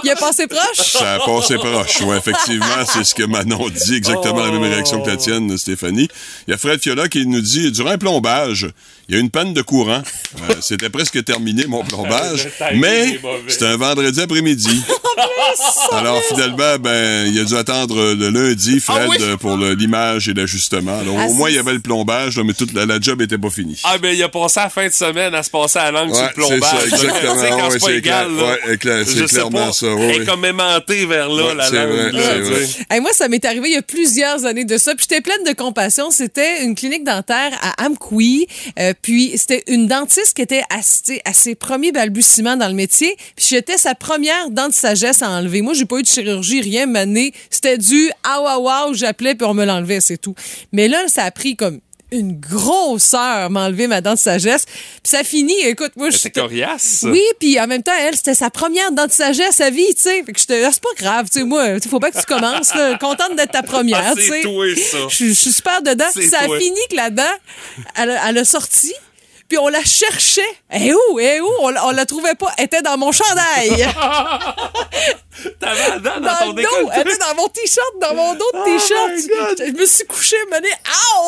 Il 0.03 0.09
a 0.11 0.15
passé 0.15 0.47
proche? 0.47 0.77
Ça 0.77 1.15
a 1.15 1.19
passé 1.19 1.55
proche. 1.55 2.01
Oui, 2.01 2.15
effectivement, 2.17 2.65
c'est 2.85 3.03
ce 3.03 3.13
que 3.15 3.23
Manon 3.23 3.67
dit, 3.69 3.95
exactement 3.95 4.45
la 4.45 4.51
même 4.51 4.63
réaction 4.63 5.01
que 5.01 5.09
la 5.09 5.17
tienne, 5.17 5.57
Stéphanie. 5.57 6.07
Il 6.47 6.51
y 6.51 6.53
a 6.53 6.57
Fred 6.57 6.81
Fiola 6.81 7.07
qui 7.07 7.25
nous 7.25 7.41
dit 7.41 7.71
Durant 7.71 7.91
un 7.91 7.97
plombage, 7.97 8.67
il 9.07 9.15
y 9.15 9.17
a 9.17 9.19
eu 9.19 9.23
une 9.23 9.29
panne 9.29 9.53
de 9.53 9.61
courant. 9.61 10.01
Euh, 10.49 10.53
C'était 10.61 10.89
presque 10.89 11.23
terminé, 11.23 11.65
mon 11.67 11.83
plombage. 11.85 12.47
Mais 12.75 13.19
c'était 13.47 13.65
un 13.67 13.77
vendredi 13.77 14.21
après-midi. 14.21 14.83
Alors, 15.91 16.21
finalement, 16.23 16.77
ben, 16.79 17.27
il 17.27 17.39
a 17.39 17.43
dû 17.43 17.55
attendre 17.55 18.13
le 18.13 18.29
lundi, 18.29 18.79
Fred, 18.79 19.03
Ah 19.03 19.07
oui? 19.09 19.17
euh, 19.21 19.37
pour 19.37 19.57
l'image 19.57 20.27
et 20.29 20.33
l'ajustement. 20.33 20.99
Ah, 21.01 21.25
au 21.27 21.33
moins, 21.33 21.49
il 21.49 21.55
y 21.55 21.59
avait 21.59 21.73
le 21.73 21.79
plombage, 21.79 22.37
là, 22.37 22.43
mais 22.43 22.53
toute 22.53 22.73
la, 22.73 22.85
la 22.85 22.99
job 22.99 23.21
était 23.21 23.37
pas 23.37 23.49
finie. 23.49 23.79
Ah, 23.83 23.97
ben, 23.97 24.13
il 24.13 24.21
a 24.23 24.29
passé 24.29 24.59
la 24.59 24.69
fin 24.69 24.87
de 24.87 24.91
semaine 24.93 25.33
à 25.35 25.43
se 25.43 25.49
passer 25.49 25.79
à 25.79 25.91
la 25.91 26.01
langue 26.01 26.13
sur 26.13 26.23
Ouais, 26.23 26.29
le 26.29 26.33
plombage. 26.33 26.59
c'est 26.83 26.89
ça, 26.89 26.95
exactement. 26.95 27.67
Ouais, 27.69 27.79
c'est 27.79 27.97
égal. 27.97 28.31
Ouais, 28.33 28.77
Je 29.27 29.35
sais 29.35 29.35
clairement 29.35 29.67
pas. 29.67 29.73
ça, 29.73 29.87
Elle 29.87 30.21
est 30.21 30.25
comme 30.25 30.45
aimantée 30.45 31.05
vers 31.05 31.29
là, 31.29 31.47
Ouais, 31.47 31.55
la 31.55 31.69
langue. 31.69 31.89
vrai, 31.89 32.11
là, 32.11 32.39
vrai. 32.39 32.65
Hey, 32.89 32.99
moi, 33.01 33.11
ça 33.13 33.27
m'est 33.27 33.43
arrivé 33.45 33.69
il 33.69 33.73
y 33.73 33.77
a 33.77 33.81
plusieurs 33.81 34.45
années 34.45 34.65
de 34.65 34.77
ça. 34.77 34.95
Puis 34.95 35.07
j'étais 35.09 35.21
pleine 35.21 35.43
de 35.45 35.53
compassion. 35.53 36.11
C'était 36.11 36.63
une 36.63 36.75
clinique 36.75 37.03
dentaire 37.03 37.51
à 37.61 37.85
Amkoui. 37.85 38.47
Euh, 38.79 38.93
puis 39.01 39.33
c'était 39.35 39.63
une 39.67 39.87
dentiste 39.87 40.35
qui 40.35 40.41
était 40.41 40.63
sais, 40.81 41.21
à 41.25 41.33
ses 41.33 41.55
premiers 41.55 41.91
balbutiements 41.91 42.57
dans 42.57 42.67
le 42.67 42.73
métier. 42.73 43.15
Puis 43.35 43.45
j'étais 43.49 43.77
sa 43.77 43.95
première 43.95 44.49
dent 44.49 44.67
de 44.67 44.73
sagesse 44.73 45.21
à 45.21 45.29
enlever. 45.29 45.61
Moi, 45.61 45.73
j'ai 45.73 45.85
pas 45.85 45.97
eu 45.97 46.03
de 46.03 46.07
chirurgie, 46.07 46.61
rien 46.61 46.85
mané. 46.85 47.33
C'était 47.49 47.77
du 47.77 48.09
ah 48.23 48.43
ah 48.45 48.57
ah, 48.67 48.87
j'appelais 48.93 49.35
puis 49.35 49.47
on 49.47 49.53
me 49.53 49.65
l'enlevait, 49.65 50.01
c'est 50.01 50.17
tout. 50.17 50.35
Mais 50.71 50.87
là, 50.87 51.07
ça 51.07 51.23
a 51.23 51.31
pris 51.31 51.55
comme 51.55 51.79
une 52.19 52.39
grosse 52.39 53.13
heure 53.13 53.49
m'enlever 53.49 53.87
ma 53.87 54.01
dent 54.01 54.13
de 54.13 54.19
sagesse. 54.19 54.65
Puis 54.65 54.75
ça 55.03 55.23
finit, 55.23 55.59
écoute, 55.65 55.91
moi, 55.95 56.09
je 56.09 56.17
C'était 56.17 56.39
coriace. 56.41 57.01
oui, 57.03 57.21
puis 57.39 57.59
en 57.59 57.67
même 57.67 57.83
temps, 57.83 57.91
elle, 57.99 58.15
c'était 58.15 58.33
sa 58.35 58.49
première 58.49 58.91
dent 58.91 59.05
de 59.07 59.11
sagesse 59.11 59.61
à 59.61 59.69
vie, 59.69 59.93
tu 59.95 60.01
sais. 60.01 60.23
Fait 60.23 60.33
que 60.33 60.39
j'étais, 60.39 60.63
ah, 60.63 60.69
c'est 60.71 60.81
pas 60.83 60.89
grave, 60.97 61.27
tu 61.31 61.39
sais, 61.39 61.45
moi, 61.45 61.67
il 61.83 61.89
faut 61.89 61.99
pas 61.99 62.11
que 62.11 62.19
tu 62.19 62.25
commences, 62.25 62.73
là. 62.73 62.97
Contente 62.99 63.35
d'être 63.35 63.51
ta 63.51 63.63
première, 63.63 64.03
Ah, 64.05 64.13
tu 64.15 64.21
sais. 64.21 64.41
Je 64.41 65.07
je 65.09 65.33
suis 65.33 65.53
super 65.53 65.81
dedans. 65.81 66.05
Ça 66.13 66.45
toi. 66.45 66.55
a 66.55 66.59
fini 66.59 66.79
que 66.89 66.95
la 66.95 67.09
dent, 67.09 67.23
elle, 67.95 68.11
a- 68.11 68.29
elle 68.29 68.37
a 68.39 68.45
sorti. 68.45 68.93
Puis 69.47 69.59
on 69.59 69.67
la 69.67 69.83
cherchait. 69.83 70.41
Et 70.73 70.91
où? 70.91 71.19
Et 71.19 71.39
où? 71.39 71.47
On, 71.59 71.69
la- 71.69 71.85
on 71.85 71.91
la 71.91 72.05
trouvait 72.07 72.33
pas. 72.33 72.51
Elle 72.57 72.65
était 72.65 72.81
dans 72.81 72.97
mon 72.97 73.11
chandail. 73.11 73.69
T'avais 75.59 75.89
la 75.89 75.99
dent 75.99 76.19
dans, 76.19 76.21
Dans 76.21 76.35
ton 76.39 76.53
le 76.53 76.63
dos, 76.63 76.89
elle 76.93 77.01
était 77.01 77.17
dans 77.17 77.35
mon 77.35 77.47
t-shirt, 77.47 77.93
dans 78.01 78.15
mon 78.15 78.33
dos 78.33 78.45
de 78.53 78.59
Oh 78.59 78.63
t-shirt. 78.65 79.67
Je 79.75 79.79
me 79.81 79.85
suis 79.85 80.05
couché, 80.05 80.35
mené, 80.51 80.67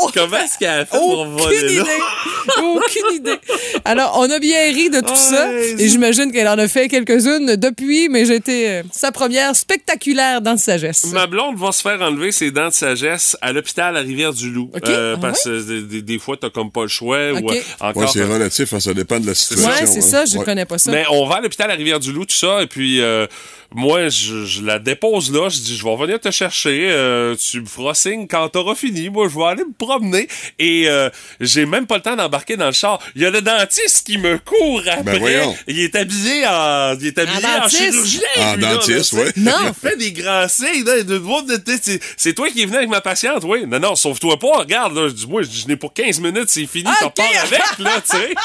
Ow! 0.02 0.10
Comment 0.14 0.38
est-ce 0.38 0.58
qu'elle 0.58 0.70
a 0.82 0.86
fait 0.86 0.98
pour 0.98 1.20
Aucune 1.20 1.38
voler 1.38 1.74
idée. 1.74 1.76
là? 1.76 2.64
Aucune 2.64 3.16
idée. 3.16 3.38
Alors, 3.86 4.18
on 4.20 4.30
a 4.30 4.40
bien 4.40 4.64
ri 4.74 4.90
de 4.90 5.02
tout 5.02 5.16
ça. 5.16 5.48
Ouais, 5.50 5.76
Et 5.78 5.90
j'imagine 5.90 6.32
qu'elle 6.32 6.48
en 6.48 6.58
a 6.58 6.68
fait 6.68 6.88
quelques-unes 6.88 7.56
depuis, 7.56 8.10
mais 8.10 8.26
j'étais 8.26 8.68
euh, 8.70 8.84
sa 8.92 9.12
première 9.12 9.56
spectaculaire 9.56 10.42
dans 10.42 10.54
de 10.56 10.60
sagesse. 10.60 11.06
Ma 11.12 11.28
blonde 11.28 11.58
va 11.58 11.72
se 11.72 11.82
faire 11.82 12.02
enlever 12.02 12.32
ses 12.32 12.52
dents 12.52 12.70
de 12.70 12.74
sagesse 12.74 13.38
à 13.42 13.52
l'hôpital 13.52 13.96
à 13.98 14.00
Rivière-du-Loup. 14.00 14.72
Euh, 14.88 15.16
Ah 15.18 15.20
parce 15.22 15.44
que 15.44 15.62
des, 15.62 15.82
des- 15.82 16.02
des 16.02 16.20
fois, 16.20 16.38
t'as 16.40 16.50
comme 16.50 16.72
pas 16.72 16.84
le 16.84 16.88
choix. 16.88 17.32
Ou, 17.34 17.52
euh, 17.52 17.62
encore, 17.80 18.04
Ouais, 18.04 18.10
c'est 18.12 18.24
relatif, 18.24 18.72
hein, 18.74 18.80
ça 18.80 18.94
dépend 18.94 19.20
de 19.20 19.28
la 19.28 19.36
situation. 19.36 19.70
Ouais, 19.70 19.86
c'est 19.86 20.00
hein. 20.00 20.02
ça, 20.02 20.26
je 20.26 20.38
Ouais. 20.38 20.46
connais 20.46 20.66
pas 20.66 20.78
ça. 20.78 20.92
Mais 20.92 21.04
on 21.12 21.26
va 21.28 21.36
à 21.38 21.42
l'hôpital 21.42 21.70
à 21.70 21.74
Rivière-du-Loup, 21.74 22.26
tout 22.26 22.36
ça, 22.36 22.62
et 22.62 22.68
puis 22.68 23.02
euh, 23.02 23.28
moi, 23.74 23.97
je, 24.10 24.46
je 24.46 24.62
la 24.62 24.80
dépose 24.80 25.32
là, 25.32 25.50
je 25.50 25.58
dis, 25.60 25.78
je 25.78 25.84
vais 25.84 25.90
revenir 25.90 26.20
te 26.20 26.32
chercher, 26.32 26.88
euh, 26.92 27.36
tu 27.36 27.62
me 27.62 27.66
feras 27.66 27.94
signe 27.94 28.28
quand 28.28 28.48
t'auras 28.50 28.76
fini, 28.76 29.10
moi, 29.10 29.28
je 29.32 29.38
vais 29.38 29.46
aller 29.46 29.64
me 29.64 29.74
promener, 29.78 30.28
et 30.60 30.88
euh, 30.88 31.10
j'ai 31.40 31.66
même 31.66 31.86
pas 31.88 31.96
le 31.96 32.02
temps 32.02 32.16
d'embarquer 32.16 32.58
dans 32.58 32.68
le 32.68 32.72
char. 32.72 33.00
Il 33.16 33.22
y 33.22 33.26
a 33.26 33.30
le 33.30 33.42
dentiste 33.42 34.06
qui 34.06 34.18
me 34.18 34.38
court 34.38 34.82
après. 34.88 35.20
Ben 35.20 35.54
il 35.68 35.80
est 35.80 35.96
habillé 35.96 36.46
en, 36.48 36.98
il 37.00 37.08
est 37.08 37.18
habillé 37.18 37.46
En 37.46 37.50
en, 37.58 37.60
dentiste? 37.62 37.92
chirurgien. 37.92 38.22
En 38.38 38.56
lui, 38.56 38.62
dentiste, 38.62 39.14
ouais. 39.14 39.32
Non. 39.38 39.52
Il 39.64 39.68
a 39.68 39.74
fait 39.74 39.98
des 39.98 40.12
grands 40.12 40.48
signes, 40.48 40.84
là, 40.86 40.98
de, 40.98 41.18
de, 41.18 41.58
de- 41.58 41.80
c'est- 41.82 42.02
c'est 42.16 42.34
toi 42.34 42.50
qui 42.50 42.62
es 42.62 42.66
venu 42.66 42.78
avec 42.78 42.90
ma 42.90 43.02
patiente, 43.02 43.44
oui. 43.44 43.66
Non, 43.68 43.80
non, 43.80 43.96
sauve-toi 43.96 44.38
pas, 44.40 44.60
regarde, 44.60 44.96
là, 44.96 45.10
moi, 45.28 45.42
je 45.44 45.48
dis, 45.48 45.62
je 45.62 45.68
n'ai 45.68 45.76
pour 45.76 45.94
15 45.94 46.20
minutes, 46.20 46.50
c'est 46.50 46.66
fini, 46.68 46.90
t'en 47.00 47.10
pars 47.10 47.26
avec, 47.44 47.62
là, 47.80 48.02
tu 48.02 48.18
sais. 48.18 48.34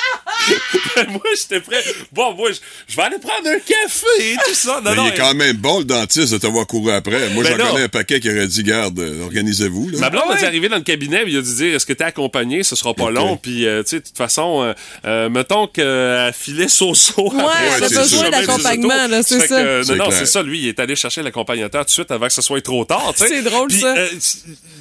Ben, 0.97 1.07
moi, 1.11 1.23
j'étais 1.39 1.61
prêt. 1.61 1.83
Bon, 2.13 2.35
moi, 2.35 2.51
je, 2.53 2.59
je 2.89 2.97
vais 2.97 3.03
aller 3.03 3.19
prendre 3.19 3.49
un 3.49 3.59
café 3.59 4.07
et 4.33 4.37
tout 4.45 4.55
ça. 4.55 4.81
Non, 4.83 4.91
Mais 4.91 4.97
non, 4.97 5.07
il 5.07 5.15
est 5.15 5.17
quand 5.17 5.35
même 5.35 5.42
bon, 5.55 5.79
le 5.81 5.85
dentiste, 5.85 6.33
de 6.33 6.39
t'avoir 6.39 6.67
couru 6.67 6.91
après. 6.93 7.29
Moi, 7.31 7.43
Ben 7.45 7.51
j'en 7.59 7.65
non. 7.65 7.71
connais 7.73 7.85
un 7.85 7.89
paquet 7.89 8.21
qui 8.21 8.31
aurait 8.31 8.47
dit, 8.47 8.63
garde, 8.63 8.99
organisez-vous. 9.25 9.91
là. 9.91 9.99
Ma 9.99 10.11
blonde 10.11 10.25
Ah 10.29 10.35
a 10.35 10.39
dit 10.39 10.45
arrivé 10.45 10.69
dans 10.69 10.77
le 10.77 10.83
cabinet, 10.83 11.23
il 11.27 11.37
a 11.37 11.43
dû 11.43 11.55
dire 11.55 11.75
est-ce 11.75 11.87
que 11.87 11.93
t'es 11.93 12.05
accompagné, 12.05 12.63
ce 12.63 12.77
sera 12.77 12.95
pas 12.95 13.11
long, 13.11 13.37
puis 13.37 13.67
euh, 13.67 13.83
tu 13.83 13.89
sais 13.91 14.01
de 14.01 14.05
toute 14.07 14.17
façon, 14.17 14.63
euh, 14.63 14.73
euh, 15.05 15.29
mettons 15.29 15.67
qu'elle 15.67 16.33
filait 16.33 16.69
so-so. 16.69 17.33
Ouais, 17.33 17.43
elle 17.77 17.85
a 17.85 17.89
besoin 17.89 18.31
d'accompagnement, 18.31 19.07
là, 19.09 19.23
c'est 19.23 19.41
ça. 19.47 19.63
que, 19.63 19.89
non, 19.97 20.05
non, 20.05 20.11
c'est 20.11 20.27
ça. 20.27 20.43
Lui, 20.43 20.61
il 20.61 20.69
est 20.69 20.79
allé 20.81 20.95
chercher 20.97 21.23
l'accompagnateur 21.23 21.83
tout 21.83 21.87
de 21.87 21.91
suite 21.93 22.11
avant 22.11 22.27
que 22.27 22.33
ce 22.33 22.43
soit 22.43 22.61
trop 22.63 22.85
tard. 22.85 23.13
tu 23.17 23.23
sais. 23.23 23.29
C'est 23.29 23.43
drôle, 23.43 23.69
Puis, 23.69 23.81
ça. 23.81 23.97
euh, 23.97 24.09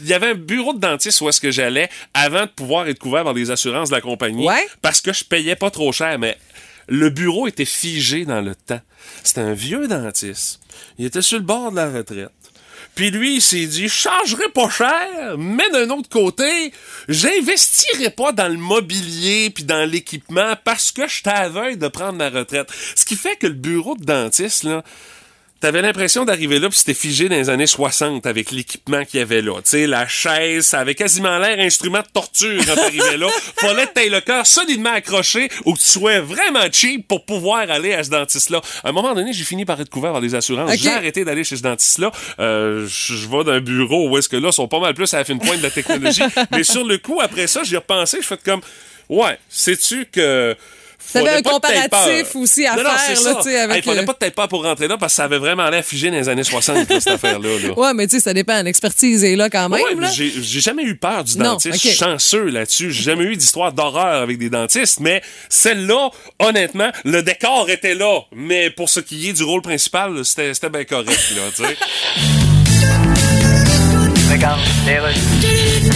Il 0.04 0.10
y 0.10 0.14
avait 0.14 0.28
un 0.32 0.36
bureau 0.36 0.74
de 0.74 0.80
dentiste 0.80 1.22
où 1.22 1.30
est-ce 1.30 1.40
que 1.42 1.52
j'allais 1.52 1.90
avant 2.14 2.42
de 2.44 2.50
pouvoir 2.50 2.88
être 2.88 3.00
couvert 3.00 3.24
par 3.24 3.34
les 3.34 3.50
assurances 3.52 3.90
de 3.90 3.96
la 3.96 4.02
compagnie, 4.02 4.46
Ouais. 4.46 4.68
parce 4.82 5.02
que 5.02 5.14
je 5.14 5.24
payais 5.24 5.56
pas 5.56 5.70
trop 5.72 5.92
cher, 5.92 6.18
mais 6.20 6.38
le 6.92 7.10
bureau 7.10 7.48
était 7.48 7.64
figé 7.64 8.26
dans 8.26 8.42
le 8.42 8.54
temps. 8.54 8.82
C'était 9.24 9.40
un 9.40 9.54
vieux 9.54 9.88
dentiste. 9.88 10.60
Il 11.00 11.06
était 11.06 11.22
sur 11.22 11.40
le 11.40 11.46
bord 11.46 11.72
de 11.72 11.78
la 11.78 11.90
retraite. 11.90 12.30
Puis 12.96 13.12
lui, 13.12 13.36
il 13.36 13.42
s'est 13.42 13.66
dit, 13.66 13.88
je 13.88 13.94
changerai 13.94 14.50
pas 14.54 14.70
cher, 14.70 15.38
mais 15.38 15.70
d'un 15.70 15.90
autre 15.92 16.10
côté, 16.10 16.74
j'investirai 17.08 18.10
pas 18.10 18.34
dans 18.34 18.50
le 18.50 18.58
mobilier 18.58 19.52
puis 19.52 19.64
dans 19.64 19.90
l'équipement 19.90 20.56
parce 20.66 20.92
que 20.92 21.08
je 21.08 21.24
t'aveugle 21.24 21.78
de 21.78 21.88
prendre 21.88 22.18
ma 22.18 22.30
retraite. 22.30 22.70
Ce 22.96 23.06
qui 23.06 23.16
fait 23.16 23.38
que 23.38 23.48
le 23.48 23.54
bureau 23.54 23.96
de 23.96 24.04
dentiste, 24.04 24.64
là, 24.64 24.84
T'avais 25.62 25.84
l'impression 25.84 26.26
d'arriver 26.26 26.58
là 26.58 26.70
puis 26.70 26.80
c'était 26.80 26.96
figé 26.96 27.30
dans 27.30 27.36
les 27.36 27.50
années 27.50 27.68
60 27.68 28.26
avec 28.26 28.50
l'équipement 28.52 29.06
qu'il 29.06 29.20
y 29.20 29.22
avait 29.22 29.44
là. 29.44 29.54
Tu 29.58 29.70
sais, 29.70 29.88
la 29.88 30.08
chaise, 30.08 30.66
ça 30.66 30.80
avait 30.80 30.96
quasiment 30.96 31.38
l'air 31.38 31.60
instrument 31.60 32.00
de 32.00 32.08
torture 32.12 32.66
quand 32.66 32.76
t'arrivais 32.76 33.18
là. 33.18 33.28
Fallait 33.58 33.86
que 33.86 33.94
t'aies 33.94 34.10
le 34.10 34.22
cœur 34.22 34.48
solidement 34.48 34.92
accroché 34.92 35.50
ou 35.66 35.76
que 35.76 35.80
tu 35.80 35.86
sois 35.86 36.20
vraiment 36.20 36.66
cheap 36.72 37.08
pour 37.08 37.26
pouvoir 37.26 37.70
aller 37.70 37.94
à 37.94 38.04
ce 38.04 38.10
dentiste-là. 38.10 38.60
À 38.84 38.90
un 38.90 38.92
moment 38.92 39.14
donné, 39.14 39.34
j'ai 39.34 39.44
fini 39.44 39.64
par 39.64 39.80
être 39.80 39.90
couvert 39.90 40.12
par 40.12 40.22
les 40.22 40.34
assurances. 40.34 40.76
J'ai 40.78 40.90
arrêté 40.90 41.24
d'aller 41.24 41.44
chez 41.44 41.58
ce 41.58 41.64
dentiste-là. 41.64 42.12
Euh, 42.40 42.88
je 42.88 43.22
je 43.22 43.28
vais 43.28 43.44
d'un 43.44 43.60
bureau 43.60 44.10
où 44.10 44.18
est-ce 44.18 44.30
que 44.30 44.38
là, 44.38 44.50
ils 44.50 44.54
sont 44.54 44.68
pas 44.68 44.80
mal 44.80 44.96
plus 44.96 45.14
à 45.14 45.18
la 45.18 45.26
fine 45.26 45.40
pointe 45.40 45.60
de 45.60 45.64
la 45.64 45.70
technologie. 45.70 46.24
Mais 46.52 46.64
sur 46.64 46.84
le 46.84 46.98
coup, 46.98 47.20
après 47.22 47.46
ça, 47.46 47.64
j'y 47.64 47.76
ai 47.76 47.78
repensé, 47.78 48.18
je 48.20 48.28
fais 48.28 48.38
comme, 48.38 48.62
ouais, 49.10 49.38
sais-tu 49.48 50.08
que... 50.12 50.56
T'avais 51.14 51.26
fallait 51.26 51.38
un 51.38 51.42
comparatif 51.42 52.36
aussi 52.36 52.66
à 52.66 52.76
Non, 52.76 52.84
non, 52.84 52.90
faire, 52.90 53.00
c'est 53.18 53.24
là, 53.24 53.34
ça. 53.34 53.36
tu 53.36 53.50
sais, 53.50 53.60
avec, 53.60 53.78
Hey, 53.78 53.82
fallait 53.84 54.02
euh, 54.02 54.06
pas 54.06 54.14
peut-être 54.14 54.36
pas 54.36 54.48
pour 54.48 54.64
rentrer 54.64 54.88
là 54.88 54.98
parce 54.98 55.14
que 55.14 55.18
ça 55.18 55.24
avait 55.26 55.38
vraiment 55.40 55.70
l'air 55.70 55.84
figé 55.84 56.10
dans 56.10 56.18
les 56.18 56.30
années 56.30 56.44
60, 56.44 56.90
là, 56.90 57.00
cette 57.00 57.08
affaire-là. 57.08 57.50
Là. 57.68 57.78
Ouais, 57.78 57.94
mais 57.94 58.08
tu 58.08 58.16
sais, 58.18 58.20
ça 58.22 58.34
dépend. 58.34 58.62
L'expertise 58.64 59.24
est 59.24 59.36
là 59.36 59.50
quand 59.50 59.68
même. 59.70 59.82
Ouais, 59.82 59.96
mais 59.96 60.06
là. 60.08 60.12
j'ai 60.12 60.60
jamais 60.62 60.84
eu 60.84 60.96
peur 60.96 61.24
du 61.24 61.38
Non, 61.38 61.54
dentiste. 61.54 61.76
ok. 61.76 61.82
Je 61.82 61.88
suis 61.90 61.98
chanceux 61.98 62.46
là-dessus. 62.46 62.92
J'ai 62.92 63.04
jamais 63.04 63.26
eu 63.26 63.36
d'histoire 63.36 63.74
d'horreur 63.74 64.22
avec 64.22 64.38
des 64.38 64.50
dentistes, 64.50 65.00
mais 65.00 65.22
celle-là, 65.50 66.10
honnêtement, 66.40 66.92
le 67.04 67.22
décor 67.24 67.70
était 67.70 67.96
là. 67.96 68.22
Mais 68.34 68.70
pour 68.70 68.90
ce 68.90 69.00
qui 69.00 69.30
est 69.30 69.34
du 69.34 69.44
rôle 69.44 69.62
principal, 69.62 70.24
c'était 70.24 70.54
c'était 70.54 70.70
bien 70.70 70.86
correct, 70.86 71.10
là, 71.36 71.42
tu 71.56 71.64
sais. 71.64 71.78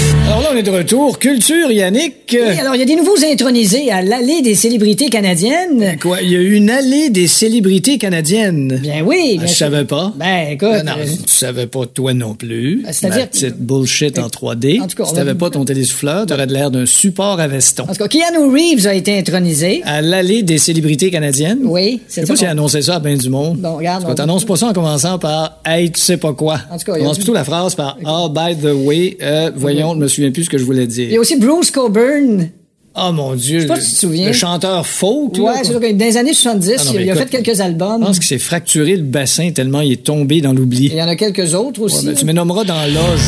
Alors 0.28 0.42
là, 0.42 0.50
on 0.54 0.58
est 0.58 0.64
de 0.64 0.72
retour. 0.72 1.20
Culture, 1.20 1.72
Yannick. 1.72 2.16
Oui, 2.34 2.60
alors, 2.60 2.74
il 2.76 2.80
y 2.80 2.82
a 2.82 2.86
des 2.86 2.96
nouveaux 2.96 3.24
intronisés 3.32 3.92
à 3.92 4.02
l'allée 4.02 4.42
des 4.42 4.56
célébrités 4.56 5.10
canadiennes. 5.10 5.98
Quoi, 6.02 6.22
il 6.24 6.32
y 6.32 6.36
a 6.36 6.42
une 6.42 6.70
allée 6.72 7.10
des 7.12 7.28
célébrités 7.28 8.00
canadiennes? 8.00 8.80
Bien 8.82 9.04
oui, 9.06 9.36
Ah, 9.38 9.44
bien 9.44 9.48
je 9.48 9.54
savais 9.54 9.86
pas. 9.86 10.12
Ben, 10.18 10.48
écoute. 10.52 10.68
Ah, 10.74 10.84
non, 10.84 10.92
euh, 10.98 11.06
tu 11.06 11.32
savais 11.32 11.68
pas 11.68 11.86
toi 11.86 12.14
non 12.16 12.34
plus. 12.34 12.82
Ben, 12.84 12.92
c'est-à-dire- 12.92 13.30
petite 13.30 13.58
bullshit 13.60 14.18
en 14.18 14.28
3D. 14.30 14.80
En 14.82 14.88
tout 14.88 14.98
cas, 14.98 15.06
si 15.06 15.14
t'avais 15.14 15.34
va- 15.34 15.38
pas 15.38 15.50
ton 15.52 15.64
télésouffleur, 15.64 16.26
t'aurais 16.26 16.48
de 16.48 16.54
l'air 16.54 16.72
d'un 16.72 16.88
support 16.88 17.40
à 17.40 17.48
veston. 17.48 17.84
en 17.84 17.88
tout 17.94 17.94
cas, 17.94 18.08
Keanu 18.08 18.52
Reeves 18.52 18.88
a 18.88 18.96
été 18.96 19.18
intronisé. 19.20 19.84
À 19.86 20.02
l'allée 20.02 20.42
des 20.42 20.58
célébrités 20.58 21.12
canadiennes? 21.12 21.60
Oui, 21.64 22.02
Je 22.10 22.14
sais 22.16 22.22
pas 22.22 22.36
s'il 22.36 22.46
qu'on- 22.48 22.52
annonçait 22.52 22.82
ça 22.82 22.96
à 22.96 23.00
ben 23.00 23.16
du 23.16 23.30
monde. 23.30 23.58
Bon, 23.60 23.76
regarde, 23.78 24.02
Parce 24.02 24.14
on- 24.14 24.16
t'annonces 24.16 24.46
pas 24.46 24.56
ça 24.56 24.68
en 24.70 24.74
commençant 24.74 25.20
par 25.20 25.60
Hey, 25.64 25.92
tu 25.92 26.00
sais 26.02 26.18
pas 26.18 26.34
quoi. 26.34 26.60
En 26.72 26.78
tout 26.78 26.86
cas, 26.86 26.94
il 26.94 26.96
y 26.96 26.96
a- 26.96 27.00
Commence 27.02 27.18
plutôt 27.18 27.34
la 27.34 27.44
phrase 27.46 27.76
par 27.76 27.98
Ah, 28.04 28.28
by 28.30 28.56
the 28.56 28.70
way, 28.74 29.18
euh, 29.22 29.52
voyons, 29.56 29.94
me 29.96 30.08
souviens 30.15 30.32
plus 30.32 30.43
ce 30.45 30.49
que 30.49 30.58
je 30.58 30.63
voulais 30.63 30.84
Il 30.86 30.99
y 31.01 31.06
a 31.06 31.08
dire. 31.10 31.19
aussi 31.19 31.36
Bruce 31.38 31.71
Coburn. 31.71 32.49
Oh 32.97 33.12
mon 33.12 33.36
Dieu. 33.36 33.60
sais 33.62 33.65
pas 33.67 33.75
le- 33.75 33.82
si 33.82 33.89
tu 33.89 33.95
te 33.95 33.99
souviens. 33.99 34.28
Le 34.28 34.34
chanteur 34.34 34.88
folk, 34.88 35.34
Ouais, 35.38 35.51
c'est 35.63 35.73
que 35.73 35.91
dans 35.91 36.06
les 36.06 36.15
années 36.17 36.34
70, 36.34 36.75
Ah 36.80 36.84
non, 36.86 36.99
il 36.99 37.12
a- 37.12 37.15
fait 37.15 37.30
quelques 37.30 37.60
albums. 37.60 37.99
Je 38.01 38.06
pense 38.08 38.19
qu'il 38.19 38.28
s'est 38.28 38.38
fracturé 38.39 38.95
le 38.95 39.04
bassin 39.04 39.51
tellement 39.51 39.82
il 39.82 39.91
est 39.91 40.04
tombé 40.04 40.39
dans 40.39 40.54
l'oubli. 40.54 40.86
Il 40.86 40.95
y 40.97 41.01
en 41.04 41.08
a 41.10 41.15
quelques 41.17 41.54
autres 41.54 41.80
Ouais, 41.82 41.86
aussi. 41.88 42.06
ben, 42.06 42.15
tu 42.15 42.23
me 42.25 42.32
nommeras 42.32 42.63
dans 42.63 42.75
l'âge. 42.75 43.19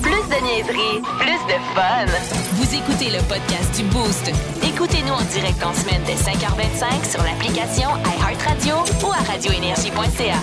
Plus 0.00 0.10
de 0.12 0.44
niaiserie, 0.44 1.00
plus 1.18 1.40
de 1.48 1.58
fun. 1.74 2.06
Vous 2.54 2.68
écoutez 2.74 3.06
le 3.10 3.22
podcast 3.28 3.76
du 3.76 3.82
Boost. 3.84 4.30
Écoutez-nous 4.62 5.12
en 5.12 5.24
direct 5.34 5.58
en 5.64 5.74
semaine 5.74 6.00
dès 6.06 6.14
5h25 6.14 7.10
sur 7.10 7.22
l'application 7.24 7.88
iHeartRadio 8.06 8.74
ou 9.04 9.10
à 9.12 9.32
radioénergie.ca. 9.32 10.40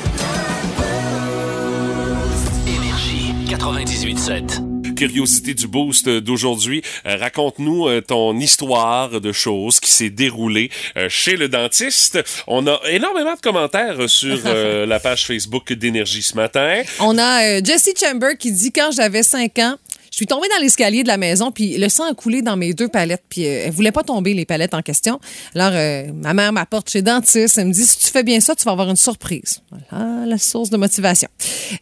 Énergie 3.57 4.13
98.7. 4.15 4.95
Curiosité 4.95 5.53
du 5.53 5.67
boost 5.67 6.09
d'aujourd'hui, 6.09 6.81
euh, 7.05 7.17
raconte-nous 7.17 7.87
euh, 7.87 8.01
ton 8.01 8.37
histoire 8.39 9.21
de 9.21 9.31
choses 9.31 9.79
qui 9.79 9.91
s'est 9.91 10.09
déroulée 10.09 10.71
euh, 10.97 11.07
chez 11.09 11.35
le 11.37 11.49
dentiste. 11.49 12.19
On 12.47 12.65
a 12.67 12.79
énormément 12.89 13.35
de 13.35 13.39
commentaires 13.39 13.99
euh, 13.99 14.07
sur 14.07 14.39
euh, 14.45 14.85
la 14.87 14.99
page 14.99 15.25
Facebook 15.27 15.71
d'énergie 15.73 16.23
ce 16.23 16.35
matin. 16.35 16.81
On 16.99 17.17
a 17.17 17.43
euh, 17.57 17.61
Jessie 17.63 17.93
Chamber 17.99 18.37
qui 18.39 18.51
dit 18.51 18.71
quand 18.71 18.89
j'avais 18.91 19.23
5 19.23 19.59
ans, 19.59 19.75
je 20.17 20.21
suis 20.21 20.25
tombée 20.25 20.47
dans 20.49 20.59
l'escalier 20.59 21.03
de 21.03 21.07
la 21.07 21.17
maison, 21.17 21.51
puis 21.51 21.77
le 21.77 21.89
sang 21.89 22.05
a 22.05 22.15
coulé 22.15 22.41
dans 22.41 22.57
mes 22.57 22.73
deux 22.73 22.87
palettes, 22.87 23.21
puis 23.29 23.45
euh, 23.45 23.65
elle 23.65 23.71
voulait 23.71 23.91
pas 23.91 24.01
tomber, 24.01 24.33
les 24.33 24.45
palettes 24.45 24.73
en 24.73 24.81
question. 24.81 25.19
Alors, 25.53 25.73
euh, 25.73 26.11
ma 26.11 26.33
mère 26.33 26.51
m'apporte 26.51 26.89
chez 26.89 27.01
le 27.01 27.03
dentiste, 27.03 27.59
elle 27.59 27.67
me 27.67 27.71
dit, 27.71 27.85
si 27.85 27.99
tu 27.99 28.07
fais 28.07 28.23
bien 28.23 28.39
ça, 28.39 28.55
tu 28.55 28.63
vas 28.63 28.71
avoir 28.71 28.89
une 28.89 28.95
surprise. 28.95 29.61
Voilà 29.69 30.25
la 30.25 30.39
source 30.39 30.71
de 30.71 30.77
motivation. 30.77 31.29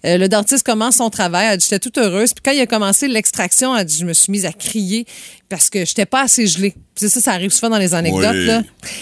Euh, 0.06 0.18
le 0.18 0.28
dentiste 0.28 0.66
commence 0.66 0.98
son 0.98 1.10
travail, 1.10 1.48
elle 1.50 1.60
dit, 1.60 1.64
j'étais 1.64 1.80
toute 1.80 1.98
heureuse, 1.98 2.34
puis 2.34 2.42
quand 2.44 2.52
il 2.52 2.60
a 2.60 2.66
commencé 2.66 3.08
l'extraction, 3.08 3.74
elle 3.74 3.86
dit, 3.86 4.00
je 4.02 4.06
me 4.06 4.12
suis 4.12 4.34
mise 4.34 4.46
à 4.46 4.52
crier 4.52 5.06
parce 5.50 5.70
que 5.70 5.86
j'étais 5.86 6.06
pas 6.06 6.22
assez 6.22 6.48
gelée. 6.48 6.74
Puis 6.96 7.10
ça, 7.10 7.20
ça 7.22 7.32
arrive 7.34 7.52
souvent 7.52 7.70
dans 7.70 7.78
les 7.78 7.94
anecdotes, 7.94 8.32
Oui. 8.34 8.46
là. 8.46 8.62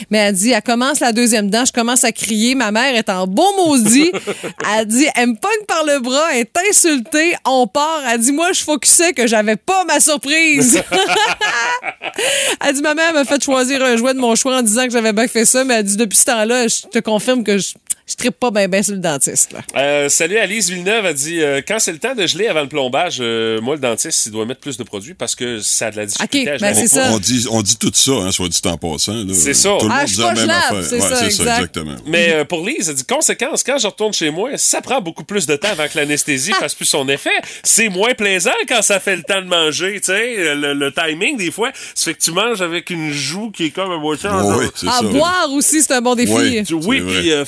Mais 0.09 0.17
elle 0.17 0.35
dit, 0.35 0.49
elle 0.51 0.61
commence 0.61 0.99
la 0.99 1.11
deuxième 1.11 1.49
dent, 1.49 1.63
je 1.65 1.71
commence 1.71 2.03
à 2.03 2.11
crier. 2.11 2.55
Ma 2.55 2.71
mère 2.71 2.95
est 2.95 3.07
en 3.09 3.27
beau 3.27 3.45
maudit. 3.55 4.11
elle 4.75 4.85
dit, 4.87 5.05
elle 5.15 5.29
me 5.29 5.35
pogne 5.35 5.65
par 5.67 5.83
le 5.85 5.99
bras, 5.99 6.27
elle 6.33 6.39
est 6.39 6.57
insultée, 6.69 7.35
on 7.45 7.67
part. 7.67 8.01
Elle 8.11 8.19
dit, 8.19 8.31
moi, 8.31 8.51
je 8.51 8.61
focusais 8.63 9.13
que 9.13 9.27
j'avais 9.27 9.55
pas 9.57 9.83
ma 9.85 9.99
surprise. 9.99 10.81
elle 12.65 12.73
dit, 12.75 12.81
ma 12.81 12.93
mère 12.95 13.13
m'a 13.13 13.25
fait 13.25 13.41
choisir 13.43 13.83
un 13.83 13.95
jouet 13.97 14.13
de 14.13 14.19
mon 14.19 14.35
choix 14.35 14.57
en 14.57 14.61
disant 14.61 14.85
que 14.85 14.91
j'avais 14.91 15.13
bien 15.13 15.27
fait 15.27 15.45
ça, 15.45 15.63
mais 15.63 15.75
elle 15.75 15.83
dit, 15.85 15.97
depuis 15.97 16.17
ce 16.17 16.25
temps-là, 16.25 16.67
je 16.67 16.87
te 16.87 16.99
confirme 16.99 17.43
que 17.43 17.57
je- 17.57 17.73
je 18.05 18.15
trippe 18.15 18.37
pas 18.37 18.51
bien 18.51 18.67
ben 18.67 18.83
sur 18.83 18.93
le 18.93 18.99
dentiste. 18.99 19.53
Là. 19.53 19.59
Euh, 19.77 20.09
salut 20.09 20.37
Alice 20.37 20.69
Villeneuve 20.69 21.05
a 21.05 21.13
dit 21.13 21.41
euh, 21.41 21.61
quand 21.65 21.79
c'est 21.79 21.91
le 21.93 21.99
temps 21.99 22.15
de 22.15 22.27
geler 22.27 22.47
avant 22.47 22.61
le 22.61 22.67
plombage, 22.67 23.17
euh, 23.21 23.61
moi 23.61 23.75
le 23.75 23.81
dentiste 23.81 24.25
il 24.25 24.31
doit 24.33 24.45
mettre 24.45 24.59
plus 24.59 24.77
de 24.77 24.83
produits 24.83 25.13
parce 25.13 25.35
que 25.35 25.59
ça 25.59 25.87
a 25.87 25.91
de 25.91 25.97
la 25.97 26.05
difficulté. 26.05 26.49
À 26.49 26.57
ben 26.57 26.87
ça. 26.87 27.09
On 27.11 27.19
dit, 27.19 27.45
on 27.49 27.61
dit 27.61 27.77
tout 27.77 27.91
ça, 27.93 28.11
hein, 28.11 28.31
soit 28.31 28.49
dit 28.49 28.59
en 28.65 28.77
passant. 28.77 29.15
C'est 29.33 29.53
ça. 29.53 29.77
Tout 29.79 29.87
le 29.87 29.91
Ah, 29.93 29.99
monde 29.99 30.07
je 30.07 30.13
dit 30.15 30.21
la 30.21 30.33
même 30.33 30.49
affaire. 30.49 30.83
c'est 30.83 30.95
Ouais, 30.95 31.01
ça, 31.09 31.15
c'est 31.15 31.25
exact. 31.25 31.43
ça, 31.45 31.55
exactement. 31.55 31.95
Mais 32.05 32.33
euh, 32.33 32.43
pour 32.45 32.65
Lise, 32.65 32.89
elle 32.89 32.95
dit 32.95 33.05
conséquence, 33.05 33.63
quand 33.63 33.77
je 33.77 33.87
retourne 33.87 34.13
chez 34.13 34.29
moi, 34.31 34.51
ça 34.57 34.81
prend 34.81 34.99
beaucoup 35.01 35.23
plus 35.23 35.45
de 35.45 35.55
temps 35.55 35.69
avant 35.71 35.87
que 35.87 35.97
l'anesthésie 35.97 36.51
fasse 36.53 36.75
plus 36.75 36.85
son 36.85 37.07
effet. 37.09 37.29
C'est 37.63 37.89
moins 37.89 38.13
plaisant 38.13 38.51
quand 38.67 38.81
ça 38.81 38.99
fait 38.99 39.15
le 39.15 39.23
temps 39.23 39.41
de 39.41 39.47
manger, 39.47 39.95
tu 40.01 40.07
sais. 40.11 40.53
Le, 40.55 40.73
le 40.73 40.91
timing, 40.91 41.37
des 41.37 41.51
fois, 41.51 41.71
ça 41.95 42.05
fait 42.11 42.13
que 42.15 42.21
tu 42.21 42.31
manges 42.31 42.61
avec 42.61 42.89
une 42.89 43.11
joue 43.11 43.49
qui 43.51 43.65
est 43.65 43.69
comme 43.71 43.91
un 43.91 44.03
Ouais, 44.03 44.17
ouais, 44.57 44.65
Ah, 44.87 44.99
ça. 44.99 45.05
boire 45.07 45.47
aussi, 45.51 45.81
c'est 45.81 45.93
un 45.93 46.01
bon 46.01 46.15
défi. 46.15 46.63
Oui, 46.73 47.01
puis 47.01 47.31
euh, 47.31 47.45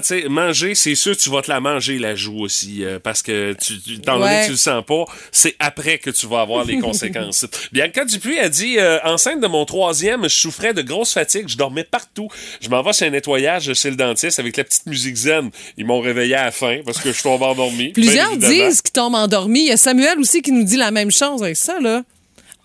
forcément, 0.00 0.20
tu 0.20 0.22
sais, 0.22 0.28
manger, 0.28 0.74
c'est 0.74 0.94
sûr, 0.94 1.16
tu 1.16 1.30
vas 1.30 1.42
te 1.42 1.50
la 1.50 1.60
manger, 1.60 1.98
la 1.98 2.14
joue 2.14 2.40
aussi, 2.40 2.84
euh, 2.84 2.98
parce 2.98 3.22
que, 3.22 3.54
tu, 3.60 3.80
tu, 3.80 3.98
donné 3.98 4.24
Ouais. 4.24 4.40
que 4.40 4.44
tu 4.46 4.50
le 4.52 4.56
sens 4.56 4.84
pas, 4.84 5.04
c'est 5.32 5.54
après 5.58 5.98
que 5.98 6.10
tu 6.10 6.26
vas 6.26 6.40
avoir 6.40 6.64
les 6.64 6.78
conséquences. 6.80 7.46
Bianca 7.72 8.04
Dupuis 8.04 8.38
a 8.38 8.48
dit, 8.48 8.78
euh, 8.78 8.98
enceinte 9.04 9.40
de 9.40 9.46
mon 9.46 9.64
troisième, 9.64 10.24
je 10.24 10.28
souffrais 10.34 10.74
de 10.74 10.82
grosse 10.82 11.12
fatigue, 11.12 11.48
je 11.48 11.56
dormais 11.56 11.84
partout. 11.84 12.28
Je 12.60 12.68
m'en 12.68 12.82
vais 12.82 12.92
chez 12.92 13.06
un 13.06 13.10
nettoyage 13.10 13.72
chez 13.74 13.90
le 13.90 13.96
dentiste 13.96 14.38
avec 14.38 14.56
la 14.56 14.64
petite 14.64 14.86
musique 14.86 15.16
zen. 15.16 15.50
Ils 15.76 15.84
m'ont 15.86 16.00
réveillé 16.00 16.34
à 16.34 16.46
la 16.46 16.50
fin 16.50 16.78
parce 16.84 16.98
que 16.98 17.12
je 17.12 17.22
tombe 17.22 17.42
endormi. 17.42 17.88
Plusieurs 17.92 18.36
disent 18.36 18.82
qu'ils 18.82 18.92
tombent 18.92 19.14
endormis. 19.14 19.60
Il 19.60 19.68
y 19.68 19.72
a 19.72 19.76
Samuel 19.76 20.18
aussi 20.18 20.42
qui 20.42 20.52
nous 20.52 20.64
dit 20.64 20.76
la 20.76 20.90
même 20.90 21.10
chose 21.10 21.42
avec 21.42 21.56
ça, 21.56 21.80
là. 21.80 22.02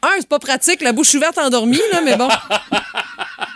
Un, 0.03 0.07
c'est 0.19 0.27
pas 0.27 0.39
pratique, 0.39 0.81
la 0.81 0.93
bouche 0.93 1.13
ouverte 1.13 1.37
endormie, 1.37 1.79
là, 1.91 2.01
mais 2.03 2.15
bon. 2.15 2.27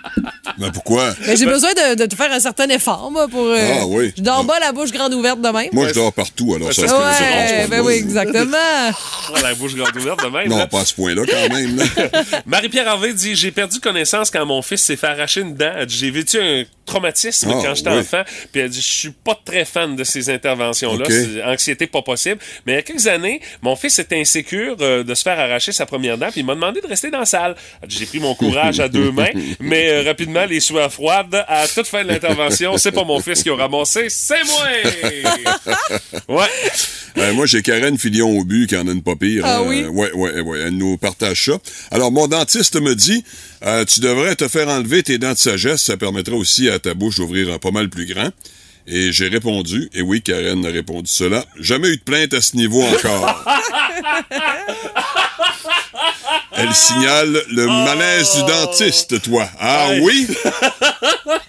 Mais 0.58 0.72
pourquoi? 0.72 1.14
Mais 1.28 1.36
j'ai 1.36 1.46
besoin 1.46 1.72
de, 1.74 1.96
de 1.96 2.06
te 2.06 2.16
faire 2.16 2.32
un 2.32 2.40
certain 2.40 2.68
effort, 2.70 3.10
moi, 3.12 3.28
pour. 3.28 3.46
euh, 3.46 3.58
Ah, 3.82 3.86
oui. 3.88 4.14
Je 4.18 4.22
dors 4.22 4.46
pas 4.46 4.60
la 4.60 4.72
bouche 4.72 4.92
grande 4.92 5.14
ouverte 5.14 5.42
de 5.42 5.50
même. 5.50 5.70
Moi, 5.72 5.88
je 5.90 5.94
dors 5.94 6.14
partout, 6.14 6.54
alors 6.56 6.74
ça 6.74 6.82
Ouais, 6.84 6.88
se 6.88 6.94
Ouais, 6.94 7.68
ben 7.70 7.82
oui, 7.82 7.94
exactement. 7.94 8.58
La 9.42 9.54
bouche 9.56 9.76
grande 9.76 9.96
ouverte 9.96 10.24
de 10.24 10.30
même. 10.30 10.48
Non, 10.50 10.58
là. 10.58 10.68
pas 10.68 10.82
à 10.82 10.86
ce 10.86 10.94
point-là, 10.94 11.24
quand 11.30 11.54
même. 11.56 11.78
Marie-Pierre 12.46 12.88
Harvey 12.88 13.14
dit 13.14 13.36
J'ai 13.36 13.52
perdu 13.52 13.80
connaissance 13.80 14.30
quand 14.32 14.46
mon 14.46 14.62
fils 14.62 14.82
s'est 14.84 14.96
fait 14.96 15.08
arracher 15.08 15.42
une 15.42 15.56
dent. 15.56 15.72
Elle 15.78 15.86
dit, 15.86 15.98
J'ai 15.98 16.12
vécu 16.12 16.40
un 16.40 16.64
traumatisme 16.86 17.50
Ah, 17.52 17.60
quand 17.64 17.76
j'étais 17.76 17.90
oui. 17.90 17.98
enfant. 18.00 18.22
Puis 18.52 18.62
elle 18.62 18.70
dit 18.70 18.82
Je 18.82 18.92
suis 18.94 19.10
pas 19.12 19.38
très 19.44 19.66
fan 19.66 19.96
de 19.96 20.04
ces 20.04 20.30
interventions-là. 20.30 21.06
Anxiété 21.52 21.88
pas 21.88 22.02
possible. 22.02 22.40
Mais 22.66 22.74
il 22.74 22.76
y 22.76 22.80
a 22.80 22.82
quelques 22.84 23.08
années, 23.08 23.42
mon 23.62 23.76
fils 23.76 24.00
était 24.00 24.20
insécure 24.20 24.78
euh, 24.82 25.04
de 25.04 25.14
se 25.14 25.24
faire 25.24 25.40
arracher 25.40 25.72
sa 25.72 25.86
première 25.86 26.18
dent. 26.18 26.28
Puis 26.32 26.42
il 26.42 26.46
m'a 26.46 26.56
demandé 26.56 26.82
de 26.82 26.88
rester 26.88 27.10
dans 27.12 27.20
la 27.20 27.26
salle. 27.26 27.56
Elle 27.82 27.90
dit, 27.90 27.98
J'ai 28.00 28.06
pris 28.06 28.20
mon 28.20 28.36
courage 28.36 28.80
à 28.80 28.88
deux 28.88 29.12
mains. 29.12 29.30
Mais 29.60 29.90
euh, 29.90 30.04
rapidement, 30.04 30.45
les 30.46 30.60
sueurs 30.60 30.92
froides, 30.92 31.44
à 31.48 31.68
toute 31.68 31.88
fin 31.88 32.04
de 32.04 32.10
l'intervention, 32.10 32.78
c'est 32.78 32.92
pas 32.92 33.04
mon 33.04 33.20
fils 33.20 33.44
qui 33.44 33.50
a 33.50 33.56
ramassé, 33.56 34.08
c'est 34.10 34.44
moi 34.46 34.66
Ouais. 36.28 36.48
Euh, 37.18 37.34
moi, 37.34 37.46
j'ai 37.46 37.62
Karen 37.62 37.98
Filion 37.98 38.30
au 38.38 38.44
but 38.44 38.68
qui 38.68 38.76
en 38.76 38.88
a 38.88 38.92
une 38.92 39.02
pas 39.02 39.16
pire. 39.16 39.44
Ah 39.46 39.58
hein. 39.58 39.64
oui? 39.66 39.86
ouais, 39.86 40.12
ouais, 40.14 40.42
ouais. 40.42 40.60
Elle 40.60 40.78
nous 40.78 40.98
partage 40.98 41.46
ça. 41.46 41.60
Alors, 41.92 42.12
mon 42.12 42.28
dentiste 42.28 42.80
me 42.80 42.94
dit, 42.94 43.24
euh, 43.64 43.86
tu 43.86 44.02
devrais 44.02 44.36
te 44.36 44.48
faire 44.48 44.68
enlever 44.68 45.04
tes 45.04 45.18
dents 45.18 45.34
de 45.34 45.38
sagesse. 45.38 45.84
Ça 45.84 45.98
permettra 45.98 46.36
aussi 46.36 46.70
à 46.70 46.80
ta 46.80 46.94
bouche 46.94 47.18
d'ouvrir 47.18 47.54
un 47.54 47.60
pas 47.60 47.72
mal 47.72 47.90
plus 47.90 48.06
grand. 48.06 48.30
Et 48.88 49.12
j'ai 49.12 49.28
répondu, 49.30 49.90
et 49.94 50.02
oui, 50.02 50.22
Karen 50.22 50.64
a 50.66 50.70
répondu 50.70 51.10
cela. 51.12 51.44
Jamais 51.60 51.90
eu 51.90 51.98
de 51.98 52.04
plainte 52.04 52.34
à 52.36 52.42
ce 52.42 52.56
niveau 52.56 52.84
encore. 52.84 53.44
Elle 56.52 56.74
signale 56.74 57.44
le 57.50 57.66
malaise 57.66 58.36
du 58.36 58.44
dentiste, 58.44 59.22
toi. 59.24 59.50
Ah 59.60 59.90
oui? 60.02 60.28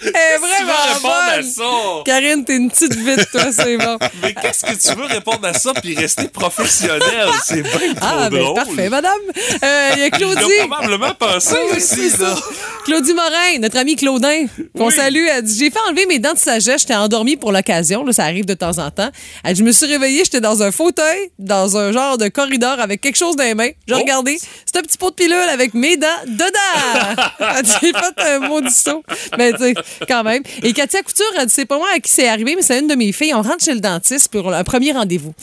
Elle 0.00 0.08
est 0.08 0.34
Tu 0.36 0.40
vraiment 0.64 0.94
répondre 0.94 1.14
à 1.38 1.42
ça? 1.42 2.02
Karine, 2.04 2.44
t'es 2.44 2.56
une 2.56 2.70
petite 2.70 2.94
vite, 2.94 3.28
toi, 3.32 3.44
c'est 3.52 3.76
bon. 3.76 3.98
Mais 4.22 4.34
qu'est-ce 4.34 4.64
que 4.64 4.72
tu 4.92 4.96
veux 4.98 5.06
répondre 5.06 5.44
à 5.46 5.52
ça 5.54 5.72
puis 5.74 5.94
rester 5.96 6.28
professionnel? 6.28 7.28
C'est 7.44 7.62
bien 7.62 7.94
trop 7.94 8.00
Ah, 8.08 8.28
ben 8.30 8.38
drôle. 8.42 8.54
parfait, 8.54 8.88
madame. 8.88 9.18
Euh, 9.62 9.90
Il 9.96 10.00
y 10.00 10.04
a 10.04 10.10
Claudie. 10.10 10.38
a 10.62 10.66
probablement 10.66 11.14
pensé 11.14 11.56
Oui, 11.70 11.76
aussi, 11.78 12.10
là. 12.10 12.34
ça. 12.36 12.40
Claudie 12.84 13.12
Morin, 13.14 13.58
notre 13.60 13.76
amie 13.78 13.96
Claudin, 13.96 14.46
qu'on 14.76 14.86
Oui. 14.88 14.94
salue, 14.94 15.26
elle 15.30 15.42
dit 15.42 15.58
J'ai 15.58 15.70
fait 15.70 15.78
enlever 15.88 16.06
mes 16.06 16.18
dents 16.18 16.32
de 16.32 16.38
sagesse, 16.38 16.82
j'étais 16.82 16.94
endormie 16.94 17.36
pour 17.36 17.52
l'occasion, 17.52 18.04
là, 18.04 18.12
ça 18.12 18.24
arrive 18.24 18.46
de 18.46 18.54
temps 18.54 18.78
en 18.78 18.90
temps. 18.90 19.10
Elle 19.44 19.54
dit 19.54 19.60
Je 19.60 19.64
me 19.64 19.72
suis 19.72 19.86
réveillée, 19.86 20.22
j'étais 20.24 20.40
dans 20.40 20.62
un 20.62 20.70
fauteuil, 20.70 21.30
dans 21.38 21.76
un 21.76 21.92
genre 21.92 22.16
de 22.18 22.28
corridor 22.28 22.78
avec 22.80 23.00
quelque 23.00 23.16
chose 23.16 23.36
dans 23.36 23.44
les 23.44 23.54
mains. 23.54 23.70
J'ai 23.86 23.94
Oh. 23.94 23.98
regardé, 23.98 24.38
c'est 24.64 24.78
un 24.78 24.82
petit 24.82 24.96
pot 24.96 25.10
de 25.10 25.16
pilule 25.16 25.34
avec 25.52 25.74
mes 25.74 25.96
dents 25.96 26.06
dedans. 26.26 27.22
elle 27.56 27.62
dit 27.62 27.72
J'ai 27.82 27.92
fait 27.92 28.22
un 28.30 28.38
maudit 28.40 28.70
saut. 28.74 29.02
Mais 29.36 29.52
tu 29.52 29.58
sais, 29.58 29.74
quand 30.06 30.24
même. 30.24 30.42
Et 30.62 30.72
Katia 30.72 31.02
Couture, 31.02 31.24
C'est 31.48 31.66
pas 31.66 31.78
moi 31.78 31.88
à 31.94 32.00
qui 32.00 32.10
c'est 32.10 32.28
arrivé, 32.28 32.54
mais 32.56 32.62
c'est 32.62 32.78
une 32.78 32.88
de 32.88 32.94
mes 32.94 33.12
filles. 33.12 33.34
On 33.34 33.42
rentre 33.42 33.64
chez 33.64 33.74
le 33.74 33.80
dentiste 33.80 34.30
pour 34.30 34.52
un 34.52 34.64
premier 34.64 34.92
rendez-vous. 34.92 35.34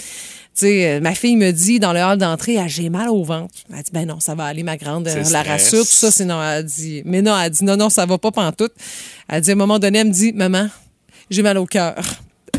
Tu 0.56 0.62
sais, 0.62 0.88
euh, 0.88 1.00
ma 1.02 1.14
fille 1.14 1.36
me 1.36 1.52
dit 1.52 1.80
dans 1.80 1.92
le 1.92 2.00
hall 2.00 2.18
d'entrée, 2.18 2.58
ah, 2.58 2.68
j'ai 2.68 2.90
mal 2.90 3.10
au 3.10 3.24
ventre. 3.26 3.54
Elle 3.70 3.84
dit, 3.84 3.92
ben 3.92 4.08
non, 4.08 4.22
ça 4.22 4.36
va 4.36 4.46
aller, 4.46 4.64
ma 4.64 4.78
grande. 4.78 5.06
Elle 5.08 5.18
la 5.18 5.26
stress. 5.26 5.48
rassure, 5.48 5.82
tout 5.86 5.92
ça, 5.92 6.12
c'est 6.12 6.24
non. 6.24 6.42
Elle 6.42 6.64
dit, 6.64 7.02
mais 7.04 7.22
non, 7.22 7.38
elle 7.38 7.50
dit, 7.50 7.66
non, 7.66 7.76
non, 7.76 7.90
ça 7.90 8.06
va 8.06 8.18
pas 8.18 8.32
pantoute. 8.32 8.72
Elle 9.28 9.42
dit, 9.42 9.50
à 9.50 9.54
un 9.54 9.58
moment 9.58 9.80
donné, 9.80 10.00
elle 10.00 10.08
me 10.08 10.14
dit, 10.14 10.32
maman, 10.32 10.70
j'ai 11.30 11.42
mal 11.42 11.58
au 11.58 11.66
cœur. 11.66 11.96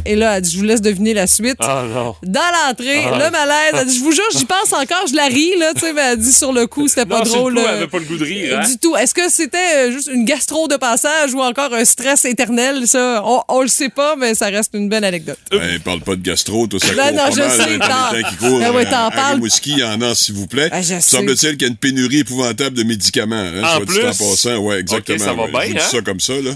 Et 0.06 0.16
là, 0.16 0.36
elle 0.36 0.42
dit, 0.42 0.52
je 0.52 0.58
vous 0.58 0.64
laisse 0.64 0.80
deviner 0.80 1.14
la 1.14 1.26
suite. 1.26 1.56
Ah 1.60 1.84
non. 1.92 2.14
Dans 2.22 2.40
l'entrée, 2.66 3.02
Ah. 3.06 3.18
le 3.24 3.30
malaise. 3.30 3.72
Elle 3.74 3.86
dit, 3.86 3.98
je 3.98 4.02
vous 4.02 4.12
jure, 4.12 4.24
j'y 4.36 4.44
pense 4.44 4.72
encore, 4.72 5.04
je 5.08 5.14
la 5.14 5.26
ris, 5.26 5.56
là, 5.58 5.72
tu 5.74 5.80
sais, 5.80 5.92
mais 5.92 6.02
elle 6.12 6.18
dit, 6.18 6.32
sur 6.32 6.52
le 6.52 6.66
coup, 6.66 6.88
c'était 6.88 7.06
pas 7.06 7.18
Non, 7.18 7.24
drôle. 7.24 7.58
elle 7.58 7.66
avait 7.66 7.86
pas 7.88 7.98
le 7.98 8.04
goût 8.04 8.16
de 8.18 8.24
rire, 8.24 8.60
hein? 8.60 8.68
Du 8.68 8.78
tout. 8.78 8.96
Est-ce 8.96 9.14
que 9.14 9.28
c'était 9.30 9.56
euh, 9.76 9.92
juste 9.92 10.08
une 10.12 10.24
gastro 10.24 10.68
de 10.68 10.76
passage 10.76 11.34
ou 11.34 11.40
encore 11.40 11.72
un 11.74 11.84
stress 11.84 12.24
éternel, 12.24 12.86
ça? 12.86 13.22
On, 13.24 13.42
on 13.48 13.62
le 13.62 13.68
sait 13.68 13.88
pas, 13.88 14.16
mais 14.16 14.34
ça 14.34 14.46
reste 14.46 14.72
une 14.74 14.88
belle 14.88 15.04
anecdote. 15.04 15.38
Ben, 15.50 15.78
parle 15.80 16.00
pas 16.00 16.16
de 16.16 16.22
gastro, 16.22 16.66
toi, 16.66 16.78
ça 16.80 16.88
Ben 16.94 17.14
non, 17.14 17.24
je 17.32 17.38
mal, 17.38 17.50
sais, 17.50 17.78
t'en-. 17.78 18.58
Ben 18.60 18.70
ouais, 18.72 18.86
euh, 18.86 18.90
parles. 18.90 19.34
Rimouski, 19.34 19.72
il 19.72 19.78
y 19.78 19.84
en 19.84 20.00
a, 20.02 20.14
s'il 20.14 20.34
vous 20.34 20.46
plaît. 20.46 20.70
Ben. 20.70 20.82
Semble-t-il 21.00 21.52
qu'il 21.56 21.62
y 21.62 21.64
a 21.64 21.68
une 21.68 21.76
pénurie 21.76 22.18
épouvantable 22.20 22.76
de 22.76 22.82
médicaments. 22.82 23.36
Hein, 23.36 23.62
En 23.76 23.84
plus? 23.84 24.00
en 24.04 24.08
passant. 24.08 24.56
Ouais, 24.58 24.80
exactement. 24.80 25.16
Ok, 25.16 25.22
ça 25.24 25.32
va 25.34 25.42
ouais. 25.44 25.72
bien, 25.72 25.80
hein? 25.82 25.86
ça 25.90 26.00
comme 26.02 26.20
ça, 26.20 26.34
là. 26.34 26.50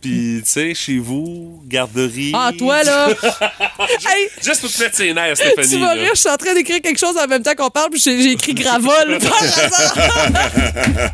Puis, 0.00 0.40
tu 0.44 0.50
sais, 0.50 0.74
chez 0.74 0.96
vous, 0.98 1.60
garderie. 1.66 2.32
Ah, 2.34 2.52
toi, 2.56 2.82
là! 2.82 3.08
hey, 3.80 4.28
Juste 4.42 4.62
pour 4.62 4.72
te 4.72 4.82
mettre 4.82 4.96
ses 4.96 5.12
nerfs, 5.12 5.36
Stéphanie. 5.36 5.68
tu 5.68 5.78
vas 5.78 5.90
rire, 5.92 6.10
je 6.14 6.20
suis 6.20 6.30
en 6.30 6.36
train 6.38 6.54
d'écrire 6.54 6.80
quelque 6.80 6.98
chose 6.98 7.16
en 7.22 7.26
même 7.26 7.42
temps 7.42 7.54
qu'on 7.54 7.68
parle, 7.68 7.90
puis 7.90 8.00
j'ai 8.02 8.22
j'ai 8.22 8.30
écrit 8.32 8.54
Gravol. 8.54 9.18
par 9.20 9.42
hasard. 9.42 11.10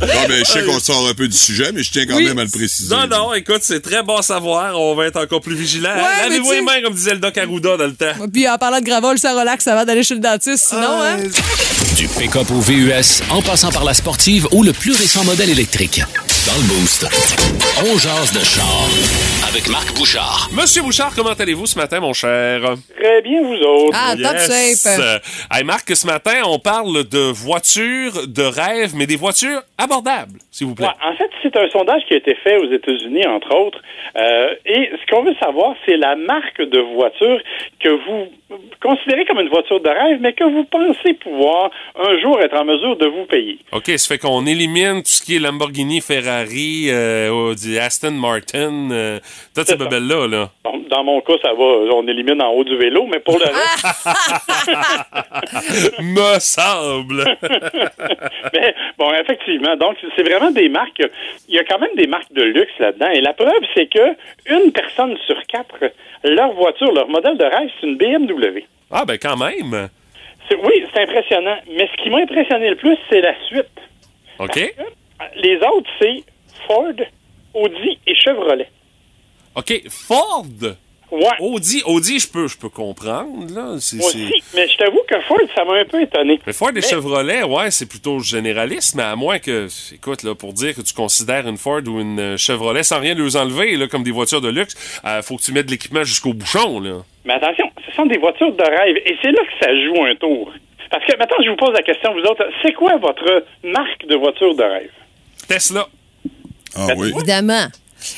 Non, 0.00 0.28
ben, 0.28 0.44
je 0.44 0.50
sais 0.50 0.64
qu'on 0.64 0.80
sort 0.80 1.06
un 1.06 1.14
peu 1.14 1.28
du 1.28 1.36
sujet, 1.36 1.70
mais 1.72 1.84
je 1.84 1.92
tiens 1.92 2.06
quand 2.06 2.16
Oui. 2.16 2.26
même 2.26 2.38
à 2.40 2.42
le 2.42 2.50
préciser. 2.50 2.92
Non, 2.92 3.06
non, 3.06 3.34
écoute, 3.34 3.60
c'est 3.62 3.80
très 3.80 4.02
bon 4.02 4.16
à 4.16 4.22
savoir. 4.22 4.76
On 4.78 4.96
va 4.96 5.06
être 5.06 5.22
encore 5.22 5.40
plus 5.40 5.54
vigilants. 5.54 5.94
Ouais, 5.94 6.02
mais 6.24 6.28
Lavez-vous 6.28 6.50
les 6.52 6.60
mains, 6.60 6.82
comme 6.82 6.94
disait 6.94 7.12
le 7.12 7.18
Doc 7.20 7.38
Arruda 7.38 7.76
dans 7.76 7.86
le 7.86 7.94
temps. 7.94 8.26
puis 8.32 8.48
en 8.48 8.58
parlant 8.58 8.80
de 8.80 8.84
Gravol, 8.84 9.16
ça 9.20 9.32
relaxe 9.38 9.64
avant 9.68 9.84
d'aller 9.84 10.02
chez 10.02 10.14
le 10.14 10.20
dentiste, 10.20 10.66
sinon, 10.70 11.00
hein? 11.02 11.18
Du 11.96 12.08
pick-up 12.08 12.50
au 12.50 12.60
VUS, 12.60 13.22
en 13.30 13.42
passant 13.42 13.70
par 13.70 13.84
la 13.84 13.94
sportive 13.94 14.48
ou 14.50 14.64
le 14.64 14.72
plus 14.72 14.92
récent 14.92 15.22
modèle 15.22 15.50
électrique. 15.50 16.02
Dans 16.46 16.56
le 16.56 16.62
Boost, 16.64 17.06
on 17.84 17.98
jase 17.98 18.32
de 18.32 18.42
char 18.42 18.88
avec 19.52 19.68
Marc 19.68 19.94
Bouchard. 19.94 20.48
Monsieur 20.56 20.80
Bouchard, 20.80 21.12
comment 21.14 21.34
allez-vous 21.38 21.66
ce 21.66 21.78
matin, 21.78 22.00
mon 22.00 22.14
cher? 22.14 22.62
Très 22.98 23.20
bien, 23.20 23.42
vous 23.42 23.54
autres. 23.56 23.92
Ah, 23.92 24.14
top 24.16 24.38
shape. 24.38 24.98
Euh, 24.98 25.18
hey, 25.52 25.62
Marc, 25.62 25.94
ce 25.94 26.06
matin, 26.06 26.40
on 26.46 26.58
parle 26.58 27.06
de 27.06 27.30
voitures 27.30 28.26
de 28.26 28.42
rêve, 28.42 28.92
mais 28.96 29.06
des 29.06 29.16
voitures 29.16 29.60
abordables, 29.76 30.38
s'il 30.50 30.68
vous 30.68 30.74
plaît. 30.74 30.86
Ouais, 30.86 31.06
en 31.06 31.14
fait, 31.16 31.28
c'est 31.42 31.54
un 31.54 31.68
sondage 31.68 32.02
qui 32.08 32.14
a 32.14 32.16
été 32.16 32.34
fait 32.36 32.56
aux 32.56 32.72
États-Unis, 32.72 33.26
entre 33.26 33.54
autres. 33.54 33.78
Euh, 34.16 34.54
et 34.64 34.90
ce 34.90 35.10
qu'on 35.10 35.22
veut 35.22 35.34
savoir, 35.38 35.74
c'est 35.84 35.98
la 35.98 36.16
marque 36.16 36.62
de 36.62 36.78
voiture 36.78 37.38
que 37.80 37.90
vous 37.90 38.28
considérez 38.82 39.24
comme 39.24 39.40
une 39.40 39.48
voiture 39.48 39.80
de 39.80 39.88
rêve, 39.88 40.18
mais 40.20 40.32
que 40.32 40.44
vous 40.44 40.64
pensez 40.64 41.14
pouvoir 41.14 41.70
un 41.98 42.18
jour 42.20 42.40
être 42.40 42.56
en 42.56 42.64
mesure 42.64 42.96
de 42.96 43.06
vous 43.06 43.24
payer. 43.24 43.58
OK, 43.72 43.86
ça 43.96 44.14
fait 44.14 44.18
qu'on 44.18 44.46
élimine 44.46 45.02
tout 45.02 45.08
ce 45.08 45.22
qui 45.22 45.36
est 45.36 45.38
Lamborghini, 45.38 46.00
Ferrari, 46.00 46.88
euh, 46.90 47.54
Aston 47.80 48.12
Martin, 48.12 48.90
euh, 48.90 49.20
toutes 49.54 49.66
ces 49.66 49.76
bebelles-là, 49.76 50.26
là. 50.26 50.50
Dans 50.88 51.04
mon 51.04 51.20
cas, 51.22 51.34
ça 51.42 51.52
va, 51.54 51.64
on 51.64 52.06
élimine 52.06 52.40
en 52.42 52.50
haut 52.50 52.64
du 52.64 52.76
vélo, 52.76 53.06
mais 53.10 53.18
pour 53.20 53.38
le 53.38 53.44
reste, 53.46 53.86
Me 56.00 56.38
semble. 56.38 57.24
Mais 58.52 58.74
bon, 58.98 59.12
effectivement, 59.14 59.76
donc 59.76 59.96
c'est 60.16 60.22
vraiment 60.22 60.50
des 60.50 60.68
marques. 60.68 61.02
Il 61.48 61.54
y 61.54 61.58
a 61.58 61.64
quand 61.64 61.78
même 61.78 61.94
des 61.96 62.06
marques 62.06 62.32
de 62.32 62.42
luxe 62.42 62.72
là-dedans. 62.78 63.10
Et 63.10 63.20
la 63.20 63.32
preuve, 63.32 63.62
c'est 63.74 63.86
que 63.86 64.14
une 64.46 64.72
personne 64.72 65.16
sur 65.26 65.36
quatre, 65.46 65.78
leur 66.24 66.52
voiture, 66.52 66.92
leur 66.92 67.08
modèle 67.08 67.38
de 67.38 67.44
rêve, 67.44 67.70
c'est 67.80 67.86
une 67.86 67.96
BMW. 67.96 68.64
ah, 68.90 69.04
ben 69.06 69.16
quand 69.18 69.36
même. 69.36 69.88
Oui, 70.62 70.84
c'est 70.92 71.02
impressionnant. 71.02 71.56
Mais 71.70 71.88
ce 71.96 72.02
qui 72.02 72.10
m'a 72.10 72.18
impressionné 72.18 72.70
le 72.70 72.76
plus, 72.76 72.96
c'est 73.08 73.20
la 73.22 73.34
suite. 73.46 73.66
OK. 74.38 74.74
Les 75.36 75.56
autres, 75.56 75.90
c'est 76.00 76.22
Ford, 76.66 76.92
Audi 77.54 77.98
et 78.06 78.14
Chevrolet. 78.14 78.68
OK, 79.54 79.82
Ford? 79.88 80.46
Ouais. 81.10 81.20
Audi, 81.40 81.82
Audi, 81.84 82.18
je 82.18 82.26
peux, 82.26 82.48
je 82.48 82.56
peux 82.56 82.70
comprendre, 82.70 83.54
là. 83.54 83.76
C'est, 83.80 83.96
Moi 83.96 84.10
c'est- 84.10 84.22
aussi, 84.24 84.42
mais 84.54 84.66
je 84.66 84.78
t'avoue 84.78 85.02
que 85.06 85.20
Ford, 85.20 85.36
ça 85.54 85.62
m'a 85.62 85.74
un 85.74 85.84
peu 85.84 86.00
étonné. 86.00 86.40
Mais 86.46 86.54
Ford 86.54 86.70
et 86.70 86.76
Mais- 86.76 86.80
Chevrolet, 86.80 87.42
ouais, 87.42 87.70
c'est 87.70 87.84
plutôt 87.84 88.18
généraliste, 88.20 88.94
mais 88.94 89.02
à 89.02 89.14
moins 89.14 89.38
que, 89.38 89.68
écoute, 89.94 90.22
là, 90.22 90.34
pour 90.34 90.54
dire 90.54 90.74
que 90.74 90.80
tu 90.80 90.94
considères 90.94 91.46
une 91.46 91.58
Ford 91.58 91.82
ou 91.86 92.00
une 92.00 92.18
euh, 92.18 92.36
Chevrolet 92.38 92.82
sans 92.82 92.98
rien 92.98 93.12
les 93.12 93.36
enlever, 93.36 93.76
là, 93.76 93.88
comme 93.88 94.02
des 94.04 94.10
voitures 94.10 94.40
de 94.40 94.48
luxe, 94.48 94.74
euh, 95.04 95.20
faut 95.20 95.36
que 95.36 95.42
tu 95.42 95.52
mettes 95.52 95.66
de 95.66 95.72
l'équipement 95.72 96.02
jusqu'au 96.02 96.32
bouchon, 96.32 96.80
là. 96.80 97.02
Mais 97.26 97.34
attention, 97.34 97.70
ce 97.86 97.92
sont 97.94 98.06
des 98.06 98.16
voitures 98.16 98.54
de 98.56 98.62
rêve. 98.62 98.96
Et 99.04 99.14
c'est 99.20 99.32
là 99.32 99.40
que 99.42 99.66
ça 99.66 99.70
joue 99.84 100.02
un 100.04 100.14
tour. 100.14 100.50
Parce 100.90 101.04
que 101.04 101.14
maintenant, 101.18 101.36
je 101.44 101.50
vous 101.50 101.56
pose 101.56 101.74
la 101.74 101.82
question, 101.82 102.14
vous 102.14 102.20
autres, 102.26 102.44
c'est 102.62 102.72
quoi 102.72 102.96
votre 102.96 103.44
marque 103.64 104.06
de 104.06 104.14
voiture 104.16 104.54
de 104.54 104.62
rêve? 104.62 104.90
Tesla. 105.46 105.86
Ah 106.74 106.86
oui. 106.96 107.12
Évidemment. 107.14 107.66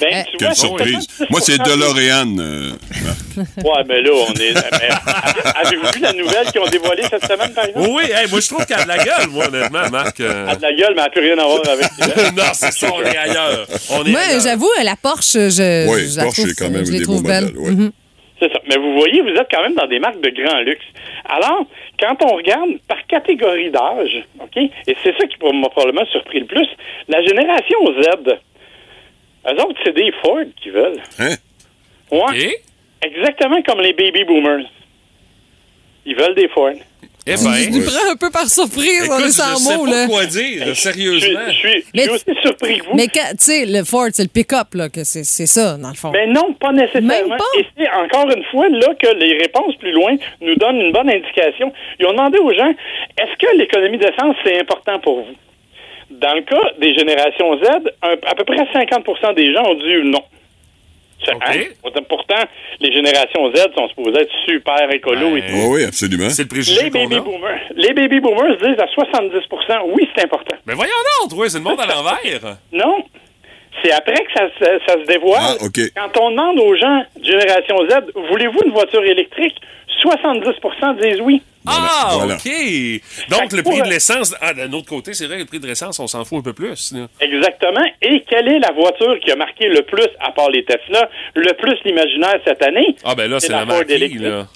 Ben, 0.01 0.09
Euh, 0.15 0.23
tu 0.31 0.37
Quelle 0.39 0.47
vois, 0.49 0.55
surprise. 0.55 1.07
Moi, 1.31 1.41
c'est 1.41 1.57
10%. 1.59 1.65
DeLorean. 1.65 2.39
euh, 2.39 2.71
Marc. 3.05 3.65
Ouais, 3.65 3.85
mais 3.89 4.03
là, 4.03 4.11
on 4.29 4.33
est. 4.35 4.55
mais, 4.55 5.51
Avez-vous 5.63 5.87
vu 5.95 6.01
la 6.01 6.13
nouvelle 6.13 6.47
qu'ils 6.53 6.61
ont 6.61 6.67
dévoilée 6.69 7.03
cette 7.11 7.25
semaine, 7.25 7.53
par 7.55 7.65
exemple? 7.67 7.89
Oui, 7.91 8.05
hey, 8.15 8.29
moi, 8.31 8.41
je 8.41 8.49
trouve 8.49 8.67
qu'elle 8.67 8.81
a 8.81 8.83
de 8.85 8.89
la 8.89 8.99
gueule, 8.99 9.29
moi, 9.31 9.47
honnêtement, 9.49 9.91
Marc. 9.91 10.21
euh. 10.21 10.45
Elle 10.47 10.51
a 10.53 10.57
de 10.57 10.63
la 10.63 10.73
gueule, 10.73 10.95
mais 10.97 11.03
elle 11.03 11.05
n'a 11.05 11.11
plus 11.11 11.21
rien 11.21 11.39
à 11.39 11.45
voir 11.45 11.63
avec. 11.69 11.87
non, 12.37 12.45
c'est 12.53 12.73
ça, 12.73 12.89
on 12.95 13.03
est 13.03 13.17
ailleurs. 13.17 13.67
On 13.91 14.05
est 14.05 14.11
Moi, 14.11 14.21
j'avoue, 14.43 14.71
la 14.83 14.97
Porsche, 14.97 15.33
je, 15.33 15.89
Oui, 15.89 16.09
je 16.11 16.17
la 16.17 16.23
Porsche, 16.25 16.41
c'est 16.49 16.55
quand 16.59 16.71
même 16.71 16.85
des 16.85 17.05
beaux 17.05 17.21
modèles, 17.21 17.53
ouais. 17.57 17.71
Mhm. 17.71 17.93
C'est 18.41 18.53
ça. 18.53 18.59
Mais 18.69 18.77
vous 18.77 18.95
voyez, 18.99 19.23
vous 19.23 19.29
êtes 19.29 19.47
quand 19.51 19.63
même 19.63 19.75
dans 19.75 19.87
des 19.87 20.01
marques 20.01 20.21
de 20.21 20.29
grand 20.31 20.59
luxe. 20.61 20.85
Alors, 21.29 21.67
quand 22.01 22.17
on 22.25 22.35
regarde 22.37 22.71
par 22.89 22.99
catégorie 23.07 23.71
d'âge, 23.71 24.25
OK, 24.41 24.57
et 24.57 24.97
c'est 25.05 25.15
ça 25.17 25.27
qui 25.27 25.37
m'a 25.41 25.69
probablement 25.69 26.05
surpris 26.11 26.41
le 26.41 26.47
plus, 26.47 26.67
la 27.09 27.23
génération 27.23 27.79
Z, 28.03 28.35
eux 29.47 29.63
autres, 29.63 29.81
c'est 29.85 29.95
des 29.95 30.13
Ford 30.23 30.45
qui 30.63 30.71
veulent. 30.71 31.01
Hein? 31.19 31.35
Ouais. 32.11 32.61
Exactement 33.03 33.61
comme 33.63 33.81
les 33.81 33.93
baby 33.93 34.25
boomers. 34.25 34.65
Ils 36.07 36.17
veulent 36.17 36.35
des 36.35 36.49
Ford. 36.49 36.71
Eh 37.27 37.37
Tu 37.37 37.45
ben, 37.45 37.71
nous 37.71 37.83
prends 37.87 38.13
un 38.13 38.17
peu 38.17 38.31
par 38.31 38.47
surprise, 38.47 39.09
on 39.11 39.19
est 39.19 39.25
je 39.25 39.29
sans 39.31 39.57
sais 39.57 39.77
mots, 39.79 39.85
pas 39.87 39.91
là. 39.93 40.07
quoi 40.07 40.27
dire, 40.27 40.63
Je 40.67 40.73
suis, 40.73 40.83
sérieusement. 40.83 41.41
je 41.49 41.53
suis, 41.53 41.73
je 41.81 41.85
Mais- 41.95 42.03
suis 42.03 42.11
aussi 42.11 42.25
surpris 42.43 42.79
que 42.81 42.85
vous. 42.85 42.95
Mais, 42.95 43.09
quand- 43.09 43.31
tu 43.31 43.37
sais, 43.45 43.65
le 43.65 43.83
Ford, 43.83 44.09
c'est 44.13 44.25
le 44.25 44.29
pick-up, 44.29 44.75
là, 44.75 44.91
que 44.91 45.05
c'est 45.05 45.25
c'est 45.25 45.47
ça, 45.47 45.79
dans 45.79 45.89
le 45.89 45.95
fond. 45.95 46.11
Mais 46.13 46.27
non, 46.27 46.53
pas 46.53 46.73
nécessairement. 46.73 47.09
Même 47.09 47.29
pas? 47.31 47.45
Et 47.59 47.65
c'est 47.79 47.89
encore 47.89 48.31
une 48.31 48.45
fois 48.51 48.69
là 48.69 48.89
que 49.01 49.07
les 49.17 49.39
réponses 49.39 49.75
plus 49.77 49.93
loin 49.93 50.15
nous 50.43 50.55
donnent 50.57 50.77
une 50.83 50.93
bonne 50.93 51.09
indication. 51.09 51.73
Ils 51.99 52.05
ont 52.05 52.11
demandé 52.13 52.37
aux 52.39 52.53
gens 52.53 52.69
est-ce 53.17 53.37
que 53.39 53.57
l'économie 53.57 53.97
d'essence 53.97 54.37
c'est 54.45 54.61
important 54.61 54.99
pour 55.01 55.23
vous? 55.23 55.35
Dans 56.21 56.35
le 56.35 56.43
cas 56.43 56.71
des 56.79 56.95
générations 56.95 57.57
Z, 57.59 57.69
un- 58.03 58.17
à 58.27 58.35
peu 58.35 58.45
près 58.45 58.57
50% 58.73 59.33
des 59.35 59.53
gens 59.53 59.65
ont 59.65 59.75
dit 59.75 60.03
non. 60.05 60.23
Hein? 61.27 62.01
Pourtant, 62.09 62.43
les 62.81 62.93
générations 62.93 63.51
Z 63.55 63.69
sont 63.75 63.89
supposées 63.89 64.21
être 64.21 64.33
super 64.47 64.91
écolo 64.93 65.37
et 65.37 65.41
tout. 65.41 65.47
Oui, 65.55 65.65
oui, 65.71 65.85
absolument. 65.85 66.29
C'est 66.29 66.43
le 66.43 66.49
préjugé 66.49 66.85
Les 66.85 66.91
baby 66.91 67.15
a. 67.17 67.21
boomers, 67.21 67.61
les 67.77 67.93
baby 67.95 68.21
boomers 68.21 68.57
disent 68.59 68.79
à 68.79 68.87
70% 68.87 69.83
oui, 69.95 70.09
c'est 70.15 70.25
important. 70.25 70.57
Mais 70.67 70.75
voyons 70.75 70.93
donc, 71.23 71.33
oui, 71.39 71.49
c'est 71.49 71.59
le 71.59 71.65
monde 71.65 71.81
à 71.81 71.87
l'envers. 71.87 72.57
Non. 72.73 73.03
C'est 73.83 73.91
après 73.93 74.15
que 74.25 74.33
ça, 74.37 74.49
se- 74.59 74.81
ça 74.87 74.93
se 75.01 75.07
dévoile. 75.07 75.41
Ah. 75.61 75.67
Quand 75.97 76.21
on 76.21 76.31
demande 76.31 76.59
aux 76.61 76.77
gens 76.77 77.03
de 77.19 77.25
Génération 77.25 77.77
Z, 77.89 78.13
voulez-vous 78.31 78.61
une 78.67 78.73
voiture 78.73 79.03
électrique? 79.03 79.57
70% 80.03 80.95
disent 81.01 81.21
oui. 81.23 81.43
Ah, 81.67 82.11
voilà. 82.19 82.35
OK. 82.35 82.51
Donc, 83.31 83.53
le 83.53 83.63
prix 83.63 83.81
de 83.83 83.89
l'essence... 83.89 84.35
Ah, 84.41 84.53
d'un 84.53 84.73
autre 84.73 84.89
côté, 84.89 85.15
c'est 85.15 85.27
vrai, 85.27 85.39
le 85.39 85.45
prix 85.47 85.61
de 85.61 85.67
l'essence, 85.67 85.99
on 85.99 86.07
s'en 86.07 86.25
fout 86.25 86.39
un 86.39 86.43
peu 86.43 86.53
plus. 86.53 86.93
là. 86.93 87.07
Exactement. 87.21 87.85
Et 88.03 88.23
quelle 88.29 88.49
est 88.49 88.59
la 88.59 88.73
voiture 88.73 89.19
qui 89.21 89.31
a 89.31 89.37
marqué 89.37 89.69
le 89.69 89.83
plus, 89.83 90.07
à 90.21 90.31
part 90.33 90.51
les 90.51 90.65
Tesla, 90.65 91.09
le 91.35 91.53
plus 91.55 91.77
l'imaginaire 91.85 92.39
cette 92.47 92.63
année? 92.63 92.95
Ah, 93.05 93.15
ben 93.15 93.31
là, 93.31 93.41
c'est 93.41 93.53
la, 93.53 93.65
Ford 93.67 93.83
électrique. 93.89 94.21
là. 94.21 94.47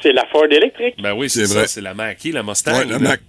C'est 0.00 0.12
la 0.12 0.26
Ford 0.26 0.44
électrique. 0.50 0.94
Ben 1.02 1.12
oui, 1.14 1.28
c'est 1.28 1.40
C'est 1.40 1.46
ça, 1.46 1.58
vrai. 1.60 1.66
c'est 1.68 1.80
la 1.80 1.94
Mach-E, 1.94 2.32
la 2.32 2.42
Mustang. 2.44 2.72
Ouais, 2.78 2.84
la. 2.84 2.98
Mac. 3.00 3.20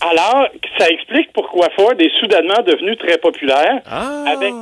Alors, 0.00 0.48
ça 0.78 0.88
explique 0.88 1.32
pourquoi 1.32 1.68
Ford 1.76 1.94
est 1.98 2.10
soudainement 2.20 2.62
devenu 2.66 2.96
très 2.96 3.18
populaire. 3.18 3.80
Ah! 3.86 4.24
Avec- 4.28 4.52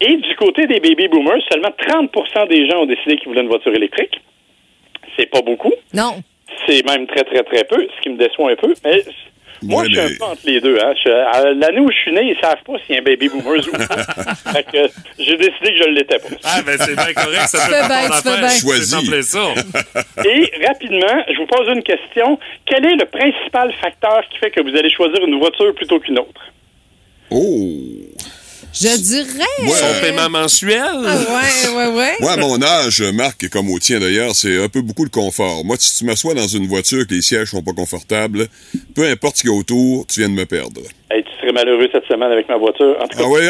Et 0.00 0.16
du 0.16 0.34
côté 0.36 0.66
des 0.66 0.80
baby 0.80 1.08
boomers, 1.08 1.40
seulement 1.50 1.70
30% 1.78 2.46
des 2.48 2.68
gens 2.68 2.78
ont 2.82 2.86
décidé 2.86 3.16
qu'ils 3.16 3.28
voulaient 3.28 3.42
une 3.42 3.48
voiture 3.48 3.74
électrique. 3.74 4.20
C'est 5.16 5.26
pas 5.30 5.42
beaucoup. 5.42 5.72
Non. 5.94 6.22
C'est 6.66 6.84
même 6.86 7.06
très, 7.06 7.24
très, 7.24 7.42
très 7.42 7.64
peu, 7.64 7.86
ce 7.96 8.02
qui 8.02 8.10
me 8.10 8.16
déçoit 8.18 8.52
un 8.52 8.56
peu. 8.56 8.72
Mais 8.84 9.04
moi, 9.62 9.82
Ouais, 9.82 9.88
je 9.88 9.94
suis 9.94 10.00
mais- 10.08 10.14
un 10.14 10.18
peu 10.18 10.24
entre 10.24 10.42
les 10.46 10.60
deux. 10.60 10.78
Hein. 10.78 10.92
Je- 11.04 11.10
à 11.10 11.52
L'année 11.54 11.80
où 11.80 11.90
je 11.90 11.96
suis 11.96 12.12
né, 12.12 12.34
ils 12.34 12.40
savent 12.40 12.62
pas 12.64 12.74
s'il 12.84 12.94
y 12.94 12.98
a 12.98 13.00
un 13.00 13.04
baby 13.04 13.28
boomer 13.28 13.60
ou 13.66 13.70
pas. 13.72 14.34
fait 14.52 14.64
que 14.64 14.88
j'ai 15.18 15.36
décidé 15.36 15.70
que 15.72 15.76
je 15.76 15.88
ne 15.88 15.94
l'étais 15.94 16.18
pas. 16.18 16.28
Ah, 16.44 16.60
ben 16.66 16.76
c'est 16.78 16.94
bien 16.96 17.12
correct, 17.14 17.46
ça 17.48 17.58
fait 17.66 17.88
pas 17.88 18.08
ton 18.22 18.30
affaire. 18.30 18.50
Choisis. 18.60 19.30
ça. 19.30 19.54
Et 20.24 20.66
rapidement, 20.66 21.24
je 21.28 21.36
vous 21.38 21.46
pose 21.46 21.68
une 21.68 21.82
question. 21.82 22.38
Quel 22.66 22.84
est 22.86 22.96
le 22.96 23.04
principal 23.06 23.72
facteur 23.80 24.22
qui 24.30 24.38
fait 24.38 24.50
que 24.50 24.60
vous 24.60 24.76
allez 24.76 24.90
choisir 24.90 25.24
une 25.24 25.38
voiture 25.38 25.74
plutôt 25.74 25.98
qu'une 26.00 26.18
autre? 26.18 26.40
Oh! 27.30 28.01
Je 28.72 28.96
dirais. 29.00 29.28
Ouais. 29.62 29.68
Son 29.68 30.00
paiement 30.00 30.30
mensuel. 30.30 30.80
Ah, 30.82 31.16
ouais, 31.18 31.68
ouais, 31.76 31.86
ouais. 31.94 32.12
Moi, 32.20 32.32
à 32.32 32.36
mon 32.38 32.62
âge, 32.62 33.02
Marc, 33.12 33.44
et 33.44 33.48
comme 33.48 33.70
au 33.70 33.78
tien 33.78 34.00
d'ailleurs, 34.00 34.34
c'est 34.34 34.62
un 34.62 34.68
peu 34.68 34.80
beaucoup 34.80 35.04
le 35.04 35.10
confort. 35.10 35.64
Moi, 35.64 35.76
si 35.78 35.98
tu 35.98 36.04
m'assois 36.04 36.34
dans 36.34 36.46
une 36.48 36.66
voiture 36.66 37.06
que 37.06 37.14
les 37.14 37.22
sièges 37.22 37.50
sont 37.50 37.62
pas 37.62 37.72
confortables, 37.72 38.48
peu 38.94 39.04
importe 39.06 39.36
ce 39.36 39.42
qu'il 39.42 39.50
y 39.50 39.54
a 39.54 39.56
autour, 39.56 40.06
tu 40.06 40.20
viens 40.20 40.28
de 40.30 40.34
me 40.34 40.46
perdre. 40.46 40.80
Hey, 41.10 41.22
tu 41.24 41.30
serais 41.40 41.52
malheureux 41.52 41.88
cette 41.92 42.06
semaine 42.06 42.32
avec 42.32 42.48
ma 42.48 42.56
voiture. 42.56 42.96
En 43.00 43.06
tout 43.06 43.18
cas, 43.18 43.24
Ah 43.24 43.28
oui? 43.28 43.40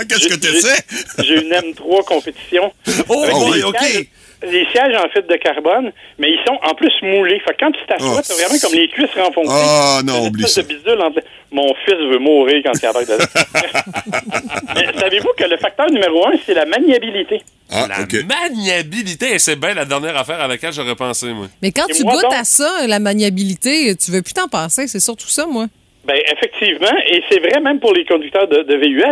Euh, 0.00 0.04
Qu'est-ce 0.08 0.28
que 0.28 0.34
tu 0.34 0.60
sais? 0.60 0.82
J'ai 1.24 1.34
une 1.42 1.50
M3 1.52 2.04
compétition. 2.04 2.72
Oh, 3.08 3.26
boy, 3.30 3.52
des 3.58 3.62
OK. 3.64 4.08
Les 4.42 4.64
sièges 4.72 4.96
en 4.96 5.08
fibre 5.10 5.28
de 5.28 5.36
carbone, 5.36 5.92
mais 6.18 6.28
ils 6.30 6.40
sont 6.46 6.58
en 6.62 6.74
plus 6.74 6.92
moulés. 7.02 7.40
Fait 7.40 7.52
que 7.52 7.58
quand 7.60 7.72
tu 7.72 7.80
t'assois, 7.86 8.16
Oh. 8.16 8.20
c'est 8.22 8.34
vraiment 8.42 8.58
comme 8.60 8.72
les 8.72 8.88
cuisses 8.88 9.14
renfoncées. 9.14 9.50
Ah, 9.52 10.00
non, 10.04 10.22
Une 10.22 10.26
oublie 10.28 10.44
espèce 10.44 10.64
ça. 10.66 10.72
de 10.72 10.78
bidule 10.78 11.00
entre- 11.02 11.22
Mon 11.52 11.74
fils 11.84 11.94
veut 11.96 12.18
mourir 12.18 12.62
quand 12.64 12.72
il 12.74 13.06
dedans. 13.06 13.24
Mais 14.74 14.98
Savez-vous 14.98 15.28
que 15.36 15.44
le 15.44 15.56
facteur 15.56 15.90
numéro 15.90 16.26
un, 16.26 16.32
c'est 16.46 16.54
la 16.54 16.64
maniabilité? 16.64 17.42
Ah, 17.70 17.86
La 17.88 18.06
maniabilité, 18.24 19.38
c'est 19.38 19.56
bien 19.56 19.74
la 19.74 19.84
dernière 19.84 20.16
affaire 20.16 20.40
à 20.40 20.48
laquelle 20.48 20.72
j'aurais 20.72 20.94
pensé, 20.96 21.26
moi. 21.32 21.46
Mais 21.62 21.70
quand 21.72 21.86
Et 21.88 21.94
tu 21.94 22.02
moi 22.04 22.14
goûtes 22.14 22.22
donc? 22.22 22.32
à 22.34 22.44
ça, 22.44 22.86
la 22.86 22.98
maniabilité, 22.98 23.94
tu 23.96 24.10
veux 24.10 24.22
plus 24.22 24.32
t'en 24.32 24.48
passer. 24.48 24.86
C'est 24.88 25.00
surtout 25.00 25.28
ça, 25.28 25.46
moi. 25.46 25.66
Ben 26.04 26.16
effectivement, 26.32 26.96
et 27.12 27.22
c'est 27.30 27.40
vrai 27.40 27.60
même 27.60 27.78
pour 27.78 27.92
les 27.92 28.04
conducteurs 28.06 28.48
de, 28.48 28.62
de 28.62 28.76
VUS. 28.76 29.04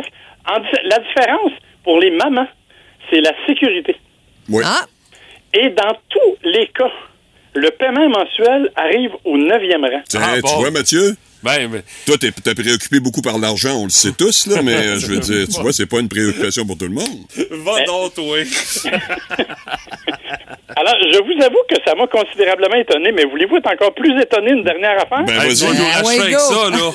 En 0.49 0.61
la 0.85 0.99
différence 1.01 1.53
pour 1.85 2.01
les 2.01 2.11
mamans, 2.11 2.47
c'est 3.11 3.21
la 3.21 3.33
sécurité. 3.47 3.95
Oui. 4.49 4.63
Ah, 4.67 4.87
Et 5.55 5.71
dans 5.71 5.97
tous 6.09 6.37
les 6.45 6.67
cas, 6.69 6.91
le 7.55 7.71
paiement 7.71 8.09
mensuel 8.09 8.71
arrive 8.77 9.11
au 9.25 9.37
neuvième 9.39 9.85
rang. 9.85 10.01
Tiens, 10.09 10.21
Ah, 10.23 10.41
bon. 10.41 10.49
tu 10.49 10.55
vois, 10.57 10.71
Mathieu? 10.71 11.17
Ben, 11.43 11.69
ben, 11.69 11.83
Toi, 12.05 12.17
t'es 12.19 12.33
t'es 12.33 12.55
préoccupé 12.55 12.99
beaucoup 12.99 13.23
par 13.23 13.39
l'argent, 13.39 13.77
on 13.81 13.85
le 13.85 13.91
sait 13.91 14.11
tous, 14.11 14.47
là, 14.49 14.61
mais 14.61 14.75
euh, 14.75 14.99
je 14.99 15.07
veux 15.07 15.19
dire, 15.19 15.47
tu 15.47 15.61
vois, 15.61 15.73
c'est 15.73 15.87
pas 15.87 16.01
une 16.01 16.09
préoccupation 16.09 16.67
pour 16.67 16.77
tout 16.77 16.87
le 16.87 16.91
monde. 16.91 17.07
va 17.65 17.85
donc, 17.85 18.15
toi. 18.15 18.39
Alors, 20.77 20.95
je 21.01 21.19
vous 21.23 21.43
avoue 21.45 21.63
que 21.69 21.77
ça 21.87 21.95
m'a 21.95 22.07
considérablement 22.09 22.77
étonné, 22.77 23.13
mais 23.13 23.25
voulez-vous 23.25 23.57
être 23.57 23.73
encore 23.73 23.95
plus 23.95 24.21
étonné 24.21 24.51
une 24.51 24.65
dernière 24.65 24.97
affaire? 25.01 25.25
Ben, 25.25 25.39
vas-y. 25.39 26.33
nous 26.33 26.39
ça, 26.39 26.71
là. 26.71 26.93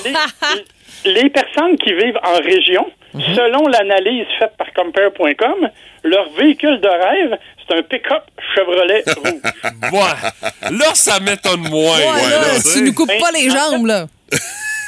les, 1.04 1.12
les 1.22 1.30
personnes 1.30 1.76
qui 1.78 1.92
vivent 1.92 2.18
en 2.22 2.38
région, 2.42 2.86
selon 3.34 3.66
l'analyse 3.68 4.26
faite 4.38 4.52
par 4.58 4.72
Compare.com, 4.74 5.68
leur 6.02 6.30
véhicule 6.30 6.80
de 6.80 6.88
rêve, 6.88 7.38
c'est 7.66 7.76
un 7.76 7.82
pick-up 7.82 8.22
Chevrolet 8.54 9.04
rouge. 9.16 9.40
Ouais. 9.92 10.70
Là, 10.70 10.94
ça 10.94 11.20
m'étonne 11.20 11.60
moins. 11.68 11.96
ouais, 11.98 12.04
ouais, 12.06 12.30
là, 12.30 12.38
là, 12.40 12.60
tu 12.72 12.82
nous 12.82 12.92
coupes 12.92 13.08
Ben, 13.08 13.20
pas 13.20 13.30
les 13.32 13.48
jambes, 13.50 13.86
là. 13.86 14.06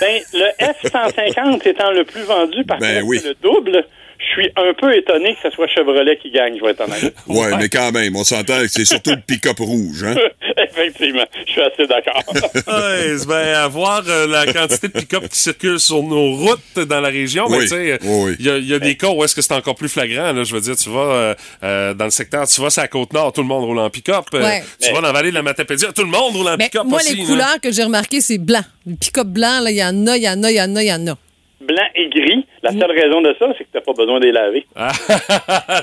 Ben, 0.00 0.20
le 0.34 0.48
F-150 0.60 1.66
étant 1.68 1.90
le 1.90 2.04
plus 2.04 2.22
vendu 2.22 2.64
par 2.64 2.78
Ben 2.78 2.96
contre, 3.00 3.06
oui. 3.08 3.18
c'est 3.22 3.28
le 3.28 3.34
double, 3.42 3.84
je 4.18 4.24
suis 4.42 4.50
un 4.56 4.72
peu 4.74 4.94
étonné 4.96 5.34
que 5.34 5.48
ce 5.48 5.54
soit 5.54 5.66
Chevrolet 5.68 6.16
qui 6.18 6.30
gagne, 6.30 6.56
je 6.58 6.64
vais 6.64 6.70
être 6.70 6.80
honnête. 6.80 7.14
Ouais, 7.26 7.56
mais 7.58 7.68
quand 7.68 7.92
même, 7.92 8.14
on 8.16 8.24
s'entend 8.24 8.60
que 8.60 8.68
c'est 8.68 8.84
surtout 8.84 9.10
le 9.10 9.20
pick-up 9.26 9.58
rouge, 9.58 10.04
hein? 10.04 10.14
Effectivement, 10.58 11.24
je 11.46 11.52
suis 11.52 11.60
assez 11.60 11.86
d'accord. 11.86 12.22
Ouais, 12.66 13.16
c'est 13.18 13.26
ben, 13.28 13.54
à 13.56 13.68
voir 13.68 14.02
euh, 14.08 14.26
la 14.26 14.46
quantité 14.52 14.88
de 14.88 14.92
pick-up 14.92 15.28
qui 15.28 15.38
circulent 15.38 15.80
sur 15.80 16.02
nos 16.02 16.32
routes 16.36 16.78
dans 16.86 17.00
la 17.00 17.08
région, 17.08 17.46
mais 17.48 17.58
Oui, 17.58 17.62
tu 17.64 17.68
sais, 17.68 17.98
oui, 18.02 18.08
oui. 18.26 18.36
il 18.38 18.46
y 18.46 18.50
a, 18.50 18.56
il 18.58 18.68
y 18.68 18.74
a 18.74 18.78
des 18.78 18.96
cas 18.96 19.10
où 19.10 19.22
est-ce 19.24 19.34
que 19.34 19.42
c'est 19.42 19.54
encore 19.54 19.74
plus 19.74 19.88
flagrant, 19.88 20.32
là. 20.32 20.44
Je 20.44 20.54
veux 20.54 20.60
dire, 20.60 20.76
tu 20.76 20.88
vas 20.90 21.00
euh, 21.00 21.34
euh, 21.62 21.94
dans 21.94 22.04
le 22.06 22.10
secteur, 22.10 22.46
tu 22.46 22.60
vas 22.60 22.70
sur 22.70 22.82
la 22.82 22.88
Côte-Nord, 22.88 23.32
tout 23.32 23.42
le 23.42 23.46
monde 23.48 23.64
roule 23.64 23.78
en 23.78 23.90
pick-up. 23.90 24.24
Euh, 24.34 24.42
Ouais. 24.42 24.62
Tu 24.80 24.88
vas 24.92 25.00
dans 25.00 25.06
la 25.08 25.12
vallée 25.12 25.30
de 25.30 25.34
la 25.34 25.42
Matapédia, 25.42 25.92
tout 25.92 26.02
le 26.04 26.08
monde 26.10 26.36
roule 26.36 26.48
en 26.48 26.56
Mais 26.56 26.64
pick-up 26.66 26.84
moi, 26.84 26.98
aussi, 27.00 27.16
les 27.16 27.24
couleurs 27.24 27.60
que 27.60 27.72
j'ai 27.72 27.82
remarquées, 27.84 28.20
c'est 28.20 28.38
blanc. 28.38 28.62
Le 28.86 28.94
pick-up 28.96 29.26
blanc, 29.26 29.60
là, 29.60 29.70
il 29.70 29.76
y 29.76 29.84
en 29.84 30.06
a, 30.06 30.16
il 30.16 30.22
y 30.22 30.28
en 30.28 30.42
a, 30.44 30.50
il 30.50 30.56
y 30.56 30.60
en 30.60 30.76
a, 30.76 30.82
il 30.82 30.86
y 30.88 30.92
en 30.92 31.06
a. 31.08 31.16
Blanc 31.60 31.82
et 31.96 32.08
gris, 32.10 32.45
la 32.74 32.80
seule 32.80 32.90
raison 32.98 33.20
de 33.20 33.34
ça, 33.38 33.46
c'est 33.56 33.64
que 33.64 33.68
t'as 33.72 33.80
pas 33.80 33.92
besoin 33.92 34.18
de 34.20 34.24
les 34.26 34.32
laver. 34.32 34.66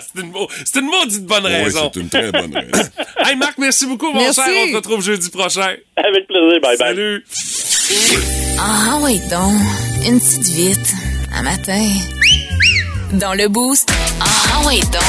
C'est 0.02 0.22
une, 0.22 0.34
c'est 0.66 0.80
une 0.80 0.86
maudite 0.88 1.26
bonne 1.26 1.46
Oui, 1.46 1.52
raison. 1.64 1.90
c'est 1.94 2.00
une 2.02 2.10
très 2.10 2.32
bonne 2.32 2.54
raison. 2.56 2.90
hey 3.26 3.36
Marc, 3.36 3.58
merci 3.58 3.86
beaucoup, 3.86 4.12
mon 4.12 4.20
Merci. 4.22 4.42
cher. 4.42 4.64
On 4.68 4.72
te 4.72 4.76
retrouve 4.78 5.02
jeudi 5.04 5.30
prochain. 5.30 5.76
Avec 5.96 6.28
plaisir, 6.28 6.60
bye 6.62 6.78
bye. 6.78 6.78
Salut. 6.78 7.26
Ah 8.60 8.98
oui 9.02 9.20
donc, 9.30 9.54
une 10.08 10.20
petite 10.20 10.48
vite, 10.48 10.94
un 11.36 11.44
matin. 11.44 11.84
Dans 13.14 13.36
le 13.36 13.48
boost, 13.48 13.94
ah 14.22 14.62
oui 14.66 14.80
donc, 14.92 15.02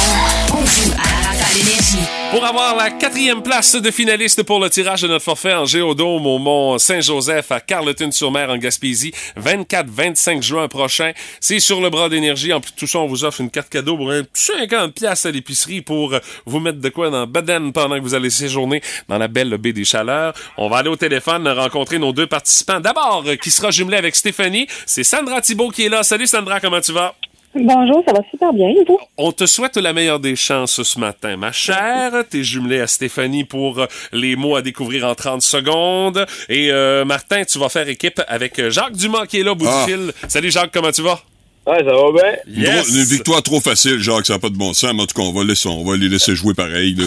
on 0.53 0.67
joue 0.67 0.93
à 0.93 1.23
la 1.23 1.31
à 1.31 1.53
l'énergie. 1.57 2.07
Pour 2.31 2.45
avoir 2.45 2.77
la 2.77 2.91
quatrième 2.91 3.43
place 3.43 3.75
de 3.77 3.91
finaliste 3.91 4.43
pour 4.43 4.61
le 4.61 4.69
tirage 4.69 5.03
de 5.03 5.09
notre 5.09 5.25
forfait 5.25 5.55
en 5.55 5.65
Géodôme 5.65 6.27
au 6.27 6.39
Mont 6.39 6.79
Saint-Joseph 6.79 7.51
à 7.51 7.61
Carleton-sur-Mer 7.61 8.51
en 8.51 8.59
Gaspésie, 8.59 9.13
24-25 9.41 10.43
juin 10.43 10.69
prochain. 10.69 11.13
C'est 11.41 11.61
sur 11.61 11.81
le 11.81 11.89
bras 11.89 12.11
d'énergie. 12.11 12.53
En 12.53 12.61
plus 12.61 12.73
de 12.73 12.77
tout 12.77 12.87
ça, 12.87 12.99
on 12.99 13.07
vous 13.07 13.25
offre 13.25 13.41
une 13.41 13.51
carte 13.51 13.71
cadeau 13.71 13.97
pour 13.97 14.11
un 14.11 14.23
50 14.33 14.93
pièces 14.95 15.25
à 15.25 15.31
l'épicerie 15.31 15.81
pour 15.81 16.13
euh, 16.13 16.19
vous 16.45 16.61
mettre 16.61 16.81
de 16.81 16.89
quoi 16.91 17.09
dans 17.09 17.27
Baden 17.27 17.73
pendant 17.73 17.97
que 17.97 18.03
vous 18.03 18.15
allez 18.15 18.31
séjourner 18.31 18.83
dans 19.09 19.17
la 19.19 19.29
belle 19.29 19.57
baie 19.57 19.73
des 19.73 19.85
Chaleurs. 19.85 20.35
On 20.59 20.69
va 20.69 20.79
aller 20.79 20.91
au 20.91 20.97
téléphone 20.97 21.49
rencontrer 21.49 21.99
nos 21.99 22.13
deux 22.13 22.27
participants. 22.27 22.81
D'abord, 22.81 23.25
euh, 23.27 23.37
qui 23.37 23.51
sera 23.51 23.71
jumelé 23.71 23.97
avec 23.97 24.15
Stéphanie, 24.15 24.67
c'est 24.85 25.05
Sandra 25.05 25.41
Thibault 25.41 25.71
qui 25.71 25.87
est 25.87 25.89
là. 25.89 26.03
Salut 26.03 26.27
Sandra, 26.27 26.61
comment 26.61 26.81
tu 26.83 26.93
vas? 26.93 27.15
Bonjour, 27.57 28.03
ça 28.07 28.13
va 28.13 28.21
super 28.31 28.53
bien, 28.53 28.69
et 28.69 28.85
vous? 28.87 28.99
On 29.17 29.31
te 29.31 29.47
souhaite 29.47 29.77
la 29.77 29.93
meilleure 29.93 30.19
des 30.19 30.35
chances 30.35 30.83
ce 30.83 30.99
matin, 30.99 31.37
ma 31.37 31.53
chère. 31.53 32.13
T'es 32.29 32.43
jumelée 32.43 32.81
à 32.81 32.87
Stéphanie 32.89 33.45
pour 33.45 33.79
euh, 33.79 33.87
les 34.13 34.35
mots 34.35 34.57
à 34.57 34.63
découvrir 34.63 35.07
en 35.07 35.15
30 35.15 35.41
secondes. 35.41 36.27
Et 36.49 36.73
euh, 36.73 37.05
Martin, 37.05 37.45
tu 37.45 37.59
vas 37.61 37.69
faire 37.69 37.89
équipe 37.89 38.21
avec 38.27 38.59
euh, 38.59 38.71
Jacques 38.71 38.97
Dumas 38.97 39.27
qui 39.27 39.39
est 39.39 39.43
là 39.45 39.53
au 39.53 39.55
bout 39.55 39.67
Ah. 39.69 39.85
du 39.87 39.93
fil. 39.93 40.13
Salut 40.29 40.51
Jacques, 40.51 40.71
comment 40.73 40.91
tu 40.91 41.03
vas? 41.03 41.21
Ouais, 41.67 41.79
ça 41.79 41.85
va 41.85 42.13
bien. 42.47 42.83
Une 42.83 43.05
victoire 43.05 43.43
trop 43.43 43.61
facile, 43.61 43.99
Jacques, 44.01 44.27
ça 44.27 44.35
n'a 44.35 44.39
pas 44.41 44.51
de 44.51 44.57
bon 44.57 44.73
sens, 44.75 44.93
mais 44.93 45.03
en 45.03 45.07
tout 45.07 45.15
cas, 45.15 45.23
on 45.23 45.33
va, 45.33 45.45
laisser, 45.45 45.69
on 45.69 45.85
va 45.85 45.97
les 45.97 46.09
laisser 46.09 46.35
jouer 46.35 46.55
pareil. 46.55 46.95
Là. 46.95 47.05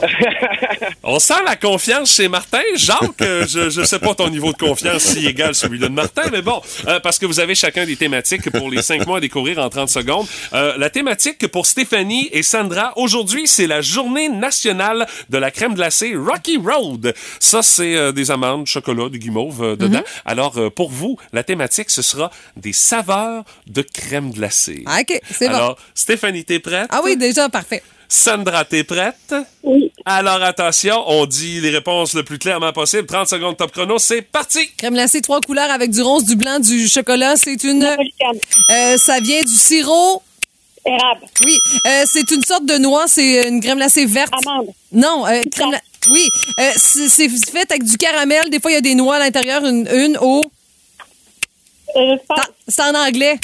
On 1.02 1.18
sent 1.18 1.34
la 1.44 1.56
confiance 1.56 2.14
chez 2.14 2.28
Martin. 2.28 2.60
Jacques, 2.76 3.20
euh, 3.22 3.46
je, 3.48 3.70
je 3.70 3.82
sais 3.82 3.98
pas 3.98 4.14
ton 4.14 4.28
niveau 4.28 4.52
de 4.52 4.58
confiance 4.58 5.02
si 5.02 5.26
égal 5.26 5.54
celui 5.54 5.78
de 5.78 5.88
Martin, 5.88 6.22
mais 6.30 6.42
bon, 6.42 6.60
euh, 6.86 7.00
parce 7.00 7.18
que 7.18 7.26
vous 7.26 7.40
avez 7.40 7.54
chacun 7.54 7.84
des 7.84 7.96
thématiques 7.96 8.50
pour 8.50 8.70
les 8.70 8.82
cinq 8.82 9.06
mois 9.06 9.18
à 9.18 9.20
découvrir 9.20 9.58
en 9.58 9.68
30 9.68 9.88
secondes. 9.88 10.26
Euh, 10.52 10.74
la 10.76 10.90
thématique 10.90 11.46
pour 11.48 11.66
Stéphanie 11.66 12.28
et 12.32 12.42
Sandra, 12.42 12.92
aujourd'hui, 12.96 13.46
c'est 13.46 13.66
la 13.66 13.80
journée 13.80 14.28
nationale 14.28 15.06
de 15.30 15.38
la 15.38 15.50
crème 15.50 15.74
glacée 15.74 16.14
Rocky 16.14 16.58
Road. 16.58 17.14
Ça, 17.40 17.62
c'est 17.62 17.96
euh, 17.96 18.12
des 18.12 18.30
amandes, 18.30 18.66
chocolat, 18.66 19.08
du 19.08 19.18
guimauve 19.18 19.76
dedans. 19.76 20.02
Alors, 20.24 20.58
euh, 20.58 20.70
pour 20.70 20.90
vous, 20.90 21.16
la 21.32 21.42
thématique, 21.42 21.90
ce 21.90 22.02
sera 22.02 22.30
des 22.56 22.72
saveurs 22.72 23.44
de 23.66 23.82
crème 23.82 24.30
glacée. 24.30 24.82
Ah, 24.86 24.98
OK, 25.00 25.20
c'est 25.30 25.48
bon. 25.48 25.54
Alors, 25.54 25.78
Stéphanie, 25.94 26.44
t'es 26.44 26.58
prête? 26.58 26.86
Ah 26.90 27.00
oui, 27.02 27.16
déjà, 27.16 27.48
parfait. 27.48 27.82
Sandra, 28.08 28.64
t'es 28.64 28.84
prête? 28.84 29.34
Oui. 29.62 29.92
Alors 30.04 30.42
attention, 30.42 31.04
on 31.06 31.26
dit 31.26 31.60
les 31.60 31.70
réponses 31.70 32.14
le 32.14 32.22
plus 32.22 32.38
clairement 32.38 32.72
possible. 32.72 33.06
30 33.06 33.28
secondes 33.28 33.56
top 33.56 33.70
chrono, 33.72 33.98
c'est 33.98 34.22
parti! 34.22 34.70
Crème 34.78 34.94
glacée, 34.94 35.20
trois 35.20 35.40
couleurs 35.42 35.70
avec 35.70 35.90
du 35.90 36.00
rose, 36.00 36.24
du 36.24 36.34
blanc, 36.34 36.58
du 36.58 36.88
chocolat. 36.88 37.36
C'est 37.36 37.62
une. 37.64 37.84
Euh, 37.84 38.96
ça 38.96 39.20
vient 39.20 39.42
du 39.42 39.52
sirop? 39.54 40.22
Érable. 40.86 41.26
Oui. 41.44 41.54
Euh, 41.86 42.04
c'est 42.06 42.30
une 42.30 42.42
sorte 42.42 42.64
de 42.64 42.78
noix. 42.78 43.06
C'est 43.08 43.46
une 43.48 43.60
crème 43.60 43.76
glacée 43.76 44.06
verte. 44.06 44.32
Amande. 44.46 44.68
Non, 44.92 45.26
euh, 45.26 45.42
crème 45.52 45.76
Oui. 46.10 46.26
Euh, 46.60 46.70
c'est 46.76 47.28
fait 47.28 47.70
avec 47.70 47.84
du 47.84 47.98
caramel. 47.98 48.48
Des 48.48 48.60
fois, 48.60 48.70
il 48.70 48.74
y 48.74 48.78
a 48.78 48.80
des 48.80 48.94
noix 48.94 49.16
à 49.16 49.18
l'intérieur. 49.18 49.62
Une, 49.66 49.86
une 49.92 50.16
au. 50.20 50.42
C'est 52.66 52.82
en 52.82 52.94
anglais. 52.94 53.38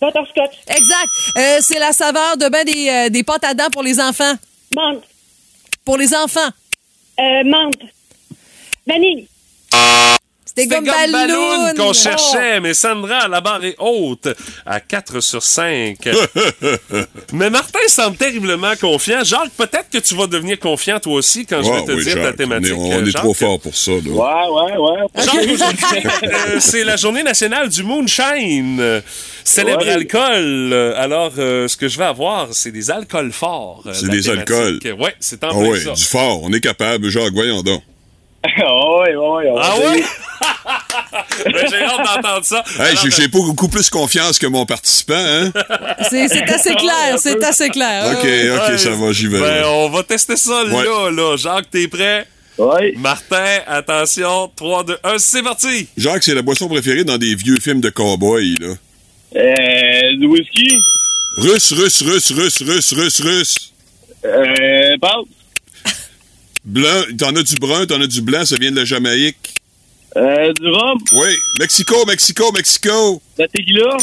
Butterscotch. 0.00 0.58
Exact. 0.68 1.08
Euh, 1.36 1.58
c'est 1.60 1.78
la 1.78 1.92
saveur 1.92 2.36
de 2.36 2.48
ben 2.48 2.64
des, 2.64 2.88
euh, 2.88 3.08
des 3.08 3.22
pâtes 3.22 3.44
à 3.44 3.54
dents 3.54 3.70
pour 3.70 3.82
les 3.82 4.00
enfants. 4.00 4.34
Menthe. 4.74 5.02
Pour 5.84 5.96
les 5.96 6.14
enfants. 6.14 6.48
Euh, 7.18 7.44
menthe. 7.44 7.80
Vanille. 8.86 9.26
C'était 10.62 10.74
C'était 10.74 10.74
comme 10.76 10.84
Gomme 10.86 11.12
ballon. 11.12 11.34
Balloon 11.66 11.74
qu'on 11.76 11.92
cherchait, 11.92 12.60
mais 12.60 12.74
Sandra, 12.74 13.28
la 13.28 13.40
barre 13.40 13.64
est 13.64 13.76
haute 13.78 14.28
à 14.66 14.80
4 14.80 15.20
sur 15.20 15.42
5. 15.42 15.96
mais 17.32 17.50
Martin 17.50 17.78
semble 17.88 18.16
terriblement 18.16 18.74
confiant. 18.80 19.22
Jacques, 19.24 19.50
peut-être 19.56 19.88
que 19.90 19.98
tu 19.98 20.14
vas 20.14 20.26
devenir 20.26 20.58
confiant 20.58 20.98
toi 21.00 21.14
aussi 21.14 21.46
quand 21.46 21.62
je 21.62 21.70
vais 21.70 21.84
te 21.84 21.92
oui, 21.92 22.04
dire 22.04 22.14
ta 22.14 22.22
Jacques, 22.24 22.36
thématique. 22.36 22.74
On 22.76 22.90
est, 22.92 22.94
on 22.96 23.02
est 23.02 23.10
Jacques. 23.10 23.22
trop 23.22 23.34
fort 23.34 23.60
pour 23.60 23.74
ça. 23.76 23.92
Là. 23.92 23.98
Ouais, 24.06 24.72
ouais, 24.72 24.76
ouais. 24.76 25.06
Jacques, 25.24 25.50
aujourd'hui, 25.50 26.10
euh, 26.24 26.56
c'est 26.60 26.84
la 26.84 26.96
journée 26.96 27.22
nationale 27.22 27.68
du 27.68 27.82
moonshine. 27.82 29.02
Célèbre 29.44 29.84
Ouais. 29.84 29.92
alcool. 29.92 30.72
Alors, 30.96 31.32
euh, 31.38 31.68
ce 31.68 31.76
que 31.76 31.88
je 31.88 31.98
vais 31.98 32.04
avoir, 32.04 32.48
c'est 32.52 32.70
des 32.72 32.90
alcools 32.90 33.32
forts. 33.32 33.82
euh, 33.86 33.92
C'est 33.94 34.08
des 34.08 34.20
thématique. 34.22 34.50
alcools. 34.50 34.78
Ouais, 35.00 35.14
c'est 35.20 35.42
en 35.44 35.48
Ah 35.48 35.54
plein 35.54 35.68
oui, 35.70 35.80
ça. 35.82 35.92
du 35.92 36.04
fort. 36.04 36.40
On 36.42 36.52
est 36.52 36.60
capable, 36.60 37.08
Jacques, 37.08 37.32
voyons 37.32 37.62
donc. 37.62 37.82
Ouais, 38.64 39.14
ouais, 39.16 39.50
ouais. 39.50 39.60
Ah 39.62 39.76
ouais? 39.78 40.02
Ben, 41.44 41.66
J'ai 41.70 41.82
hâte 41.84 41.98
d'entendre 42.14 42.44
ça. 42.44 42.64
Hey, 42.80 42.96
j'ai- 43.02 43.10
j'ai 43.10 43.28
beaucoup 43.28 43.68
plus 43.68 43.88
confiance 43.90 44.38
que 44.38 44.46
mon 44.46 44.66
participant, 44.66 45.14
hein? 45.16 45.52
C'est 46.10 46.28
c'est 46.28 46.42
assez 46.42 46.74
clair. 46.74 47.16
C'est 47.18 47.42
assez 47.44 47.68
clair. 47.70 48.06
OK, 48.12 48.18
OK, 48.18 48.68
Ouais, 48.70 48.78
ça 48.78 48.90
va, 48.90 49.12
j'y 49.12 49.28
vais. 49.28 49.40
Ben, 49.40 49.64
on 49.66 49.88
va 49.88 50.02
tester 50.02 50.36
ça 50.36 50.64
Ouais. 50.64 50.84
là, 50.84 51.10
là. 51.10 51.36
Jacques, 51.36 51.70
t'es 51.70 51.86
prêt? 51.88 52.26
Oui. 52.58 52.94
Martin, 52.96 53.60
attention. 53.68 54.50
3, 54.56 54.82
2, 54.84 54.96
1, 55.04 55.18
c'est 55.18 55.42
parti! 55.42 55.86
Jacques, 55.96 56.24
c'est 56.24 56.34
la 56.34 56.42
boisson 56.42 56.68
préférée 56.68 57.04
dans 57.04 57.18
des 57.18 57.34
vieux 57.36 57.58
films 57.62 57.80
de 57.80 57.90
cow-boys, 57.90 58.40
là. 58.60 58.74
Euh, 59.36 60.16
du 60.18 60.26
whisky? 60.26 60.68
Russe, 61.38 61.72
russe, 61.72 62.02
russe, 62.02 62.32
russe, 62.32 62.62
russe, 62.62 62.92
russe, 62.94 63.20
russe. 63.20 63.72
Euh, 64.24 64.96
pâte. 65.00 65.12
Blanc, 66.68 67.02
t'en 67.18 67.34
as 67.34 67.42
du 67.42 67.54
brun, 67.54 67.86
t'en 67.86 67.98
as 67.98 68.06
du 68.06 68.20
blanc, 68.20 68.44
ça 68.44 68.56
vient 68.60 68.70
de 68.70 68.76
la 68.76 68.84
Jamaïque? 68.84 69.54
Euh, 70.16 70.52
du 70.52 70.68
rhum. 70.68 70.98
Oui, 71.12 71.34
Mexico, 71.58 72.04
Mexico, 72.04 72.52
Mexico. 72.52 73.22
La 73.38 73.48
tequila. 73.48 73.96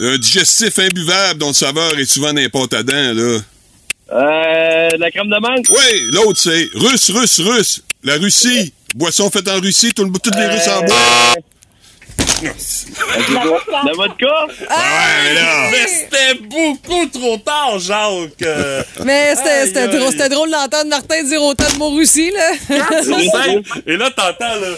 Un 0.00 0.18
digestif 0.18 0.76
imbuvable 0.80 1.38
dont 1.38 1.48
le 1.48 1.52
saveur 1.54 1.96
est 1.96 2.04
souvent 2.04 2.32
n'importe 2.32 2.74
à 2.74 2.82
dents, 2.82 3.14
là. 3.14 3.38
Euh, 4.10 4.88
la 4.98 5.10
crème 5.12 5.28
de 5.28 5.40
menthe. 5.40 5.68
Oui, 5.70 6.10
l'autre, 6.12 6.40
c'est 6.40 6.68
russe, 6.74 7.10
russe, 7.10 7.40
russe. 7.40 7.82
La 8.02 8.16
Russie. 8.16 8.72
Boisson 8.96 9.30
faite 9.30 9.46
en 9.48 9.60
Russie, 9.60 9.94
tout 9.94 10.04
le, 10.04 10.10
toutes 10.10 10.34
les 10.34 10.46
Russes 10.46 10.68
en 10.68 10.82
boivent. 10.84 11.36
La 12.42 13.92
vodka. 13.94 14.46
ouais, 14.48 15.34
là. 15.34 15.70
Mais 15.70 15.86
c'était 15.86 16.34
beaucoup 16.40 17.06
trop 17.12 17.36
tard, 17.38 17.78
Jacques! 17.78 18.42
Euh, 18.42 18.82
Mais 19.04 19.34
c'était 19.36 19.48
Aïe, 19.50 19.66
c'était 19.68 19.80
aïe. 19.80 19.98
drôle, 19.98 20.10
c'était 20.12 20.28
drôle 20.28 20.50
d'entendre 20.50 20.88
Martin 20.90 21.22
dire 21.22 21.42
autant 21.42 21.70
de 21.72 21.78
mots 21.78 21.90
russie, 21.90 22.30
là. 22.30 22.76
4 22.90 23.04
sur 23.04 23.18
5. 23.20 23.64
Et 23.86 23.96
là, 23.96 24.10
t'entends, 24.10 24.56
là. 24.60 24.68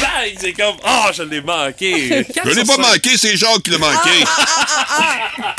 Bang! 0.00 0.34
C'est 0.38 0.52
comme, 0.52 0.76
ah, 0.84 1.10
je 1.14 1.22
l'ai 1.22 1.40
manqué. 1.40 2.24
Je 2.44 2.50
l'ai 2.50 2.64
pas 2.64 2.76
manqué, 2.76 3.16
c'est 3.16 3.36
Jacques 3.36 3.62
qui 3.62 3.70
l'a 3.70 3.78
manqué. 3.78 4.10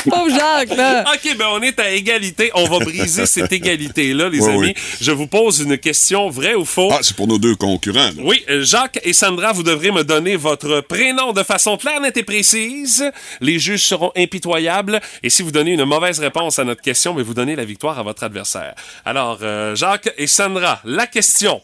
Pauvre 0.08 0.30
Jacques, 0.30 0.76
là. 0.76 1.04
OK, 1.14 1.36
ben 1.36 1.46
on 1.50 1.62
est 1.62 1.78
à 1.78 1.90
égalité. 1.90 2.50
On 2.54 2.64
va 2.68 2.78
briser 2.80 3.26
cette 3.26 3.52
égalité-là, 3.52 4.28
les 4.28 4.40
Oui, 4.40 4.48
amis. 4.50 4.58
oui. 4.58 4.74
Je 5.00 5.12
vous 5.12 5.26
pose 5.26 5.60
une 5.60 5.78
question, 5.78 6.28
vrai 6.28 6.54
ou 6.54 6.64
faux? 6.64 6.90
Ah, 6.92 6.98
c'est 7.02 7.14
pour 7.16 7.26
nos 7.28 7.38
deux 7.38 7.54
concurrents. 7.54 7.98
là. 8.06 8.12
Oui, 8.18 8.44
euh, 8.50 8.62
Jacques 8.64 8.98
et 9.04 9.12
Sandra, 9.12 9.52
vous 9.52 9.62
devrez 9.62 9.90
me 9.90 10.02
donner 10.04 10.36
votre 10.36 10.80
prénom 10.80 11.32
de 11.32 11.42
façon 11.42 11.76
claire, 11.76 12.00
nette 12.00 12.16
et 12.16 12.22
précise. 12.22 13.04
Les 13.40 13.58
juges 13.58 13.84
seront 13.84 14.12
impitoyables. 14.16 15.00
Et 15.22 15.30
si 15.30 15.42
vous 15.42 15.50
donnez 15.52 15.72
une 15.72 15.84
mauvaise 15.84 16.18
réponse 16.20 16.58
à 16.58 16.64
notre 16.64 16.82
question, 16.82 17.14
mais 17.14 17.22
vous 17.22 17.34
donnez 17.34 17.56
la 17.56 17.64
victoire 17.64 17.98
à 17.98 18.02
votre 18.02 18.24
adversaire. 18.24 18.74
Alors, 19.04 19.38
euh, 19.42 19.74
Jacques 19.74 20.10
et 20.18 20.26
Sandra, 20.26 20.80
la 20.84 21.06
question. 21.06 21.60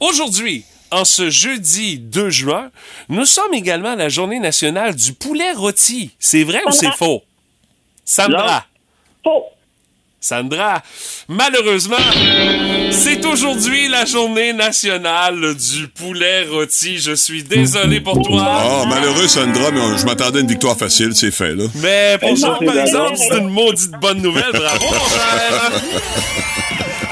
Aujourd'hui, 0.00 0.64
en 0.90 1.04
ce 1.04 1.30
jeudi 1.30 1.98
2 1.98 2.30
juin, 2.30 2.70
nous 3.08 3.24
sommes 3.24 3.54
également 3.54 3.90
à 3.92 3.96
la 3.96 4.08
journée 4.08 4.40
nationale 4.40 4.94
du 4.94 5.12
poulet 5.12 5.52
rôti. 5.52 6.10
C'est 6.18 6.44
vrai 6.44 6.60
ou 6.66 6.70
c'est 6.72 6.92
faux? 6.96 7.22
Sandra. 8.04 8.64
Faux. 9.22 9.44
Sandra, 10.20 10.82
malheureusement, 11.28 11.96
c'est 12.90 13.24
aujourd'hui 13.24 13.88
la 13.88 14.04
journée 14.04 14.52
nationale 14.52 15.54
du 15.54 15.86
poulet 15.86 16.42
rôti. 16.42 16.98
Je 16.98 17.12
suis 17.12 17.44
désolé 17.44 18.00
pour 18.00 18.20
toi. 18.22 18.44
Ah, 18.44 18.84
malheureux 18.88 19.28
Sandra, 19.28 19.70
mais 19.70 19.96
je 19.96 20.04
m'attendais 20.04 20.38
à 20.38 20.40
une 20.40 20.48
victoire 20.48 20.76
facile, 20.76 21.14
c'est 21.14 21.30
fait, 21.30 21.54
là. 21.54 21.64
Mais 21.76 22.18
pour 22.18 22.36
non, 22.36 22.58
par 22.58 22.78
exemple, 22.78 23.14
c'est 23.16 23.38
une 23.38 23.48
maudite 23.48 23.92
bonne 24.00 24.20
nouvelle. 24.20 24.50
Bravo, 24.52 24.86
mon 24.86 24.98
frère. 24.98 25.72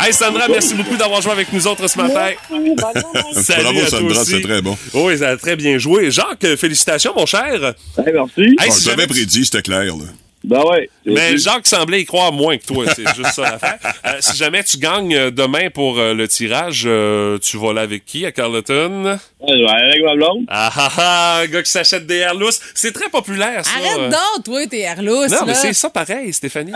Hey, 0.07 0.13
Sandra, 0.13 0.47
merci 0.47 0.73
beaucoup 0.75 0.97
d'avoir 0.97 1.21
joué 1.21 1.33
avec 1.33 1.53
nous 1.53 1.67
autres 1.67 1.89
ce 1.89 1.99
matin. 1.99 2.29
Salut 2.49 2.75
Bravo, 2.77 2.99
à 2.99 3.03
toi 3.03 3.89
Sandra, 3.89 4.25
c'est 4.25 4.41
très 4.41 4.63
bon. 4.63 4.79
Oui, 4.95 5.19
ça 5.19 5.31
a 5.31 5.37
très 5.37 5.57
bien 5.57 5.79
joué. 5.79 6.13
Jacques, 6.13 6.47
félicitations, 6.57 7.13
mon 7.17 7.27
cher. 7.27 7.75
Hey, 7.99 8.13
merci. 8.13 8.41
Hey, 8.43 8.55
Ah, 8.61 8.65
je 8.81 8.89
l'avais 8.89 9.09
prédit, 9.09 9.45
c'était 9.45 9.63
clair, 9.63 9.97
là. 9.97 10.05
Ben 10.47 10.63
ouais. 10.63 10.89
Mais 11.05 11.37
Jacques 11.39 11.67
semblait 11.67 12.03
y 12.03 12.05
croire 12.05 12.33
moins 12.33 12.57
que 12.57 12.65
toi, 12.65 12.85
c'est 12.95 13.05
juste 13.17 13.33
ça 13.35 13.43
l'affaire. 13.43 13.79
Euh, 14.07 14.17
si 14.21 14.37
jamais 14.37 14.63
tu 14.63 14.79
gagnes 14.79 15.15
euh, 15.15 15.31
demain 15.31 15.71
pour 15.71 15.99
euh, 15.99 16.15
le 16.15 16.29
tirage, 16.29 16.85
euh, 16.87 17.39
tu 17.39 17.57
vas 17.59 17.73
là 17.73 17.81
avec 17.81 18.05
qui 18.05 18.25
à 18.25 18.33
Carleton? 18.33 19.19
Ouais, 19.41 19.67
avec 19.69 20.03
ma 20.05 20.15
blonde. 20.15 20.45
Ah 20.49 20.71
ah 20.77 20.91
ah, 20.99 21.39
un 21.43 21.47
gars 21.47 21.63
qui 21.63 21.71
s'achète 21.71 22.07
des 22.07 22.17
Airlus. 22.19 22.53
C'est 22.75 22.93
très 22.93 23.09
populaire, 23.09 23.65
ça. 23.65 23.73
Arrête 23.77 23.99
euh. 23.99 24.11
donc, 24.11 24.45
toi, 24.45 24.67
t'es 24.69 24.87
Arlos. 24.87 25.29
Non, 25.29 25.47
mais 25.47 25.55
c'est 25.55 25.73
ça 25.73 25.91
pareil, 25.91 26.33
Stéphanie. 26.33 26.73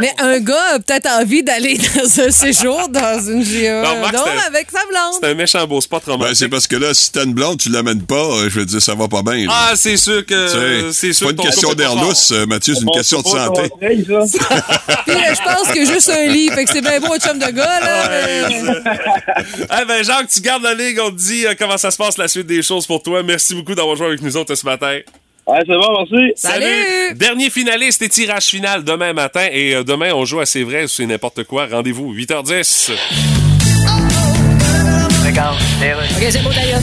Mais 0.00 0.12
un 0.18 0.38
gars 0.40 0.74
a 0.74 0.78
peut-être 0.78 1.08
envie 1.08 1.42
d'aller 1.42 1.76
dans 1.96 2.20
un 2.20 2.30
séjour 2.30 2.88
dans 2.88 3.20
une. 3.20 3.42
Non, 3.42 4.00
Marc, 4.00 4.14
Non, 4.14 4.26
un- 4.26 4.46
avec 4.46 4.70
sa 4.70 4.80
blonde. 4.86 5.18
C'est 5.20 5.28
un 5.28 5.34
méchant 5.34 5.66
beau 5.66 5.80
spot 5.80 6.02
Ben, 6.06 6.12
romantique. 6.12 6.36
c'est 6.36 6.48
parce 6.48 6.66
que 6.66 6.76
là, 6.76 6.94
si 6.94 7.10
t'as 7.12 7.24
une 7.24 7.34
blonde, 7.34 7.58
tu 7.58 7.68
l'amènes 7.68 8.02
pas, 8.02 8.48
je 8.48 8.60
veux 8.60 8.66
dire, 8.66 8.80
ça 8.80 8.94
va 8.94 9.08
pas 9.08 9.22
bien. 9.22 9.46
là. 9.46 9.52
ah, 9.52 9.72
c'est 9.74 9.96
sûr 9.96 10.24
que 10.24 10.90
c'est 10.92 11.24
pas 11.24 11.30
une 11.30 11.36
question 11.36 11.72
euh, 12.32 12.46
Mathieu, 12.46 12.74
c'est 12.74 12.82
une 12.82 12.88
On 12.88 12.92
question 12.92 13.07
question 13.16 13.20
de 13.22 13.38
santé. 13.44 13.70
Puis 13.80 14.04
je 14.06 15.42
pense 15.44 15.68
a 15.68 15.84
juste 15.84 16.10
un 16.10 16.26
lit. 16.26 16.48
Fait 16.50 16.64
que 16.64 16.70
c'est 16.70 16.80
bien 16.80 17.00
beau, 17.00 17.12
un 17.14 17.18
chum 17.18 17.38
de 17.38 17.50
gars, 17.50 17.80
là. 17.80 18.08
mais- 18.10 18.48
Eh 19.82 19.84
ben, 19.86 20.04
Jacques, 20.04 20.28
tu 20.28 20.40
gardes 20.40 20.62
la 20.62 20.74
ligue. 20.74 20.98
On 21.02 21.10
te 21.10 21.16
dit 21.16 21.46
euh, 21.46 21.54
comment 21.58 21.76
ça 21.78 21.90
se 21.90 21.96
passe 21.96 22.18
la 22.18 22.28
suite 22.28 22.46
des 22.46 22.62
choses 22.62 22.86
pour 22.86 23.02
toi. 23.02 23.22
Merci 23.22 23.54
beaucoup 23.54 23.74
d'avoir 23.74 23.96
joué 23.96 24.06
avec 24.08 24.22
nous 24.22 24.36
autres 24.36 24.54
ce 24.54 24.64
matin. 24.66 24.98
Ouais, 25.46 25.60
c'est 25.66 25.74
bon, 25.74 25.96
merci. 26.10 26.32
Salut! 26.36 27.14
Dernier 27.14 27.48
finaliste 27.48 28.02
et 28.02 28.08
tirage 28.10 28.44
final 28.44 28.84
demain 28.84 29.14
matin. 29.14 29.46
Et 29.50 29.74
euh, 29.74 29.82
demain, 29.82 30.12
on 30.12 30.24
joue 30.26 30.40
à 30.40 30.46
C'est 30.46 30.62
vrai 30.62 30.84
ou 30.84 30.88
c'est 30.88 31.06
n'importe 31.06 31.44
quoi. 31.44 31.66
Rendez-vous 31.70 32.12
8h10. 32.14 32.90
OK, 36.16 36.26
c'est 36.30 36.42
beau 36.42 36.50
d'ailleurs. 36.50 36.80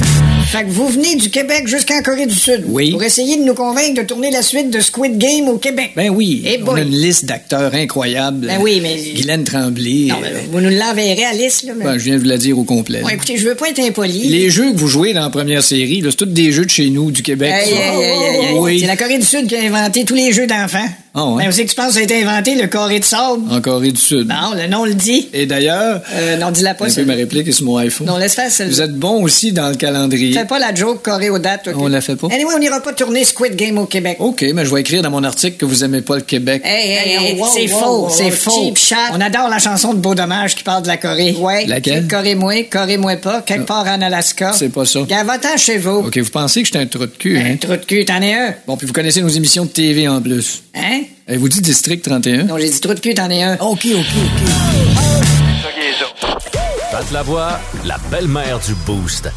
Fait 0.47 0.63
que 0.63 0.69
vous 0.69 0.87
venez 0.87 1.15
du 1.15 1.29
Québec 1.29 1.67
jusqu'en 1.67 2.01
Corée 2.01 2.27
du 2.27 2.35
Sud. 2.35 2.63
Oui. 2.67 2.91
Pour 2.91 3.03
essayer 3.03 3.35
de 3.37 3.43
nous 3.43 3.55
convaincre 3.55 4.01
de 4.01 4.07
tourner 4.07 4.31
la 4.31 4.41
suite 4.41 4.69
de 4.69 4.79
Squid 4.79 5.17
Game 5.17 5.49
au 5.49 5.57
Québec. 5.57 5.91
Ben 5.97 6.09
oui, 6.09 6.43
Eh 6.45 6.59
on 6.61 6.65
boy. 6.65 6.79
a 6.79 6.83
une 6.83 6.91
liste 6.95 7.25
d'acteurs 7.25 7.73
incroyables. 7.73 8.47
Ben 8.47 8.59
oui, 8.61 8.79
mais- 8.81 8.95
Guylaine 9.15 9.43
Tremblay. 9.43 10.07
Non, 10.09 10.15
mais 10.21 10.29
vous 10.49 10.61
nous 10.61 10.69
l'enverrez 10.69 11.25
à 11.25 11.33
liste, 11.33 11.63
là. 11.63 11.73
Mais... 11.75 11.83
ben, 11.83 11.97
je 11.97 12.05
viens 12.05 12.13
de 12.15 12.19
vous 12.19 12.25
la 12.25 12.37
dire 12.37 12.57
au 12.57 12.63
complet. 12.63 13.01
Bon, 13.01 13.09
écoutez, 13.09 13.35
je 13.37 13.47
veux 13.49 13.55
pas 13.55 13.69
être 13.69 13.79
impoli. 13.79 14.29
Les 14.29 14.49
jeux 14.49 14.71
que 14.71 14.77
vous 14.77 14.87
jouez 14.87 15.13
dans 15.13 15.21
la 15.23 15.29
première 15.29 15.63
série, 15.63 16.01
c'est 16.05 16.15
tous 16.15 16.25
des 16.25 16.51
jeux 16.53 16.65
de 16.65 16.69
chez 16.71 16.89
nous, 16.89 17.11
du 17.11 17.21
Québec. 17.21 17.51
Hey, 17.53 17.73
hey, 17.73 18.03
hey. 18.51 18.57
Oui. 18.57 18.79
C'est 18.79 18.87
la 18.87 18.95
Corée 18.95 19.17
du 19.17 19.25
Sud 19.25 19.47
qui 19.47 19.55
a 19.55 19.61
inventé 19.61 20.05
tous 20.05 20.15
les 20.15 20.31
jeux 20.31 20.47
d'enfants. 20.47 20.87
Ah 21.17 21.25
ouais? 21.27 21.43
Ben, 21.43 21.45
vous 21.49 21.51
savez 21.53 21.65
que 21.65 21.69
tu 21.69 21.75
penses 21.77 21.87
que 21.87 21.93
ça 21.93 21.99
a 21.99 22.03
été 22.03 22.21
inventé, 22.21 22.55
le 22.55 22.67
carré 22.67 22.99
de 22.99 23.05
sable? 23.05 23.43
En 23.49 23.61
Corée 23.61 23.91
du 23.93 24.01
Sud. 24.01 24.27
Non, 24.27 24.53
le 24.53 24.67
nom 24.67 24.83
le 24.83 24.93
dit. 24.93 25.29
Et 25.33 25.45
d'ailleurs, 25.45 26.01
Euh, 26.13 26.35
non, 26.37 26.51
dis-la 26.51 26.73
pas, 26.73 26.87
un 26.87 26.93
peu 26.93 27.05
ma 27.05 27.13
réplique 27.13 27.47
est 27.47 27.51
sur 27.53 27.65
mon 27.65 27.77
iPhone. 27.77 28.05
Non, 28.07 28.17
laisse 28.17 28.35
faire 28.35 28.51
celle 28.51 28.67
Vous 28.69 28.81
êtes 28.81 28.93
bon 28.95 29.23
aussi 29.23 29.53
dans 29.53 29.69
le 29.69 29.75
calendrier. 29.75 30.33
Fais 30.33 30.43
pas 30.45 30.59
la 30.59 30.73
joke 30.75 31.03
carré 31.03 31.29
aux 31.29 31.39
dates, 31.39 31.69
OK? 31.69 31.75
On 31.77 31.87
la 31.87 32.01
fait 32.01 32.17
pas? 32.17 32.27
Anyway, 32.31 32.53
on 32.53 32.59
n'ira 32.59 32.81
pas 32.81 32.91
tourner 32.91 33.23
Squid 33.23 33.55
Game 33.55 33.77
au 33.77 33.85
Québec. 33.85 34.17
OK, 34.19 34.45
mais 34.53 34.65
je 34.65 34.73
vais 34.73 34.81
écrire 34.81 35.01
dans 35.03 35.09
mon 35.09 35.23
article 35.23 35.55
que 35.57 35.65
vous 35.65 35.83
aimez 35.85 36.01
pas 36.01 36.15
le 36.17 36.21
Québec. 36.23 36.61
Hey, 36.65 36.91
hey, 36.91 37.25
hey, 37.31 37.39
wow, 37.39 37.47
c'est 37.53 37.71
wow, 37.71 37.79
faux, 37.79 38.03
wow, 38.03 38.09
c'est 38.09 38.23
wow, 38.25 38.31
faux. 38.31 38.73
cheap. 38.75 38.97
On 39.13 39.21
adore 39.21 39.47
la 39.49 39.59
chanson 39.59 39.93
de 39.93 39.99
Beau 39.99 40.15
Dommage 40.15 40.55
qui 40.55 40.63
parle 40.63 40.83
de 40.83 40.87
la 40.87 40.97
Corée. 40.97 41.33
Ouais. 41.39 41.65
Laquelle? 41.65 42.07
Corée-moi, 42.09 42.63
Corée-moi 42.69 43.15
pas, 43.17 43.41
quelque 43.41 43.65
part 43.65 43.87
en 43.87 44.01
Alaska. 44.01 44.51
C'est 44.53 44.67
pas 44.69 44.83
ça. 44.85 44.99
Va-t'en 45.25 45.55
chez 45.57 45.77
vous. 45.77 45.99
OK, 46.07 46.17
vous 46.17 46.29
pensez 46.29 46.61
que 46.61 46.67
j'étais 46.67 46.79
un 46.79 46.87
trou 46.87 47.05
de 47.05 47.11
cul, 47.17 47.37
hein? 47.37 47.53
Un 47.53 47.55
trou 47.55 47.71
de 47.77 47.85
cul, 47.85 48.03
t'en 48.03 48.21
es 48.21 48.33
un. 48.33 48.53
Bon, 48.67 48.75
puis 48.75 48.85
vous 48.85 48.93
connaissez 48.93 49.21
nos 49.21 49.29
émissions 49.29 49.63
de 49.63 49.69
TV 49.69 50.07
en 50.09 50.21
plus. 50.21 50.61
Hein? 50.75 51.03
Elle 51.27 51.39
vous 51.39 51.49
dit 51.49 51.61
District 51.61 52.03
31? 52.03 52.43
Non, 52.43 52.57
j'ai 52.57 52.69
dit 52.69 52.79
trou 52.79 52.93
de 52.93 52.99
cul, 52.99 53.13
t'en 53.13 53.29
es 53.29 53.43
un. 53.43 53.55
OK, 53.55 53.85
OK, 53.85 53.95
OK. 53.95 54.51
Pat 56.91 57.11
Lavoie, 57.11 57.59
la 57.85 57.97
belle-mère 58.09 58.59
du 58.59 58.73
Boost. 58.85 59.29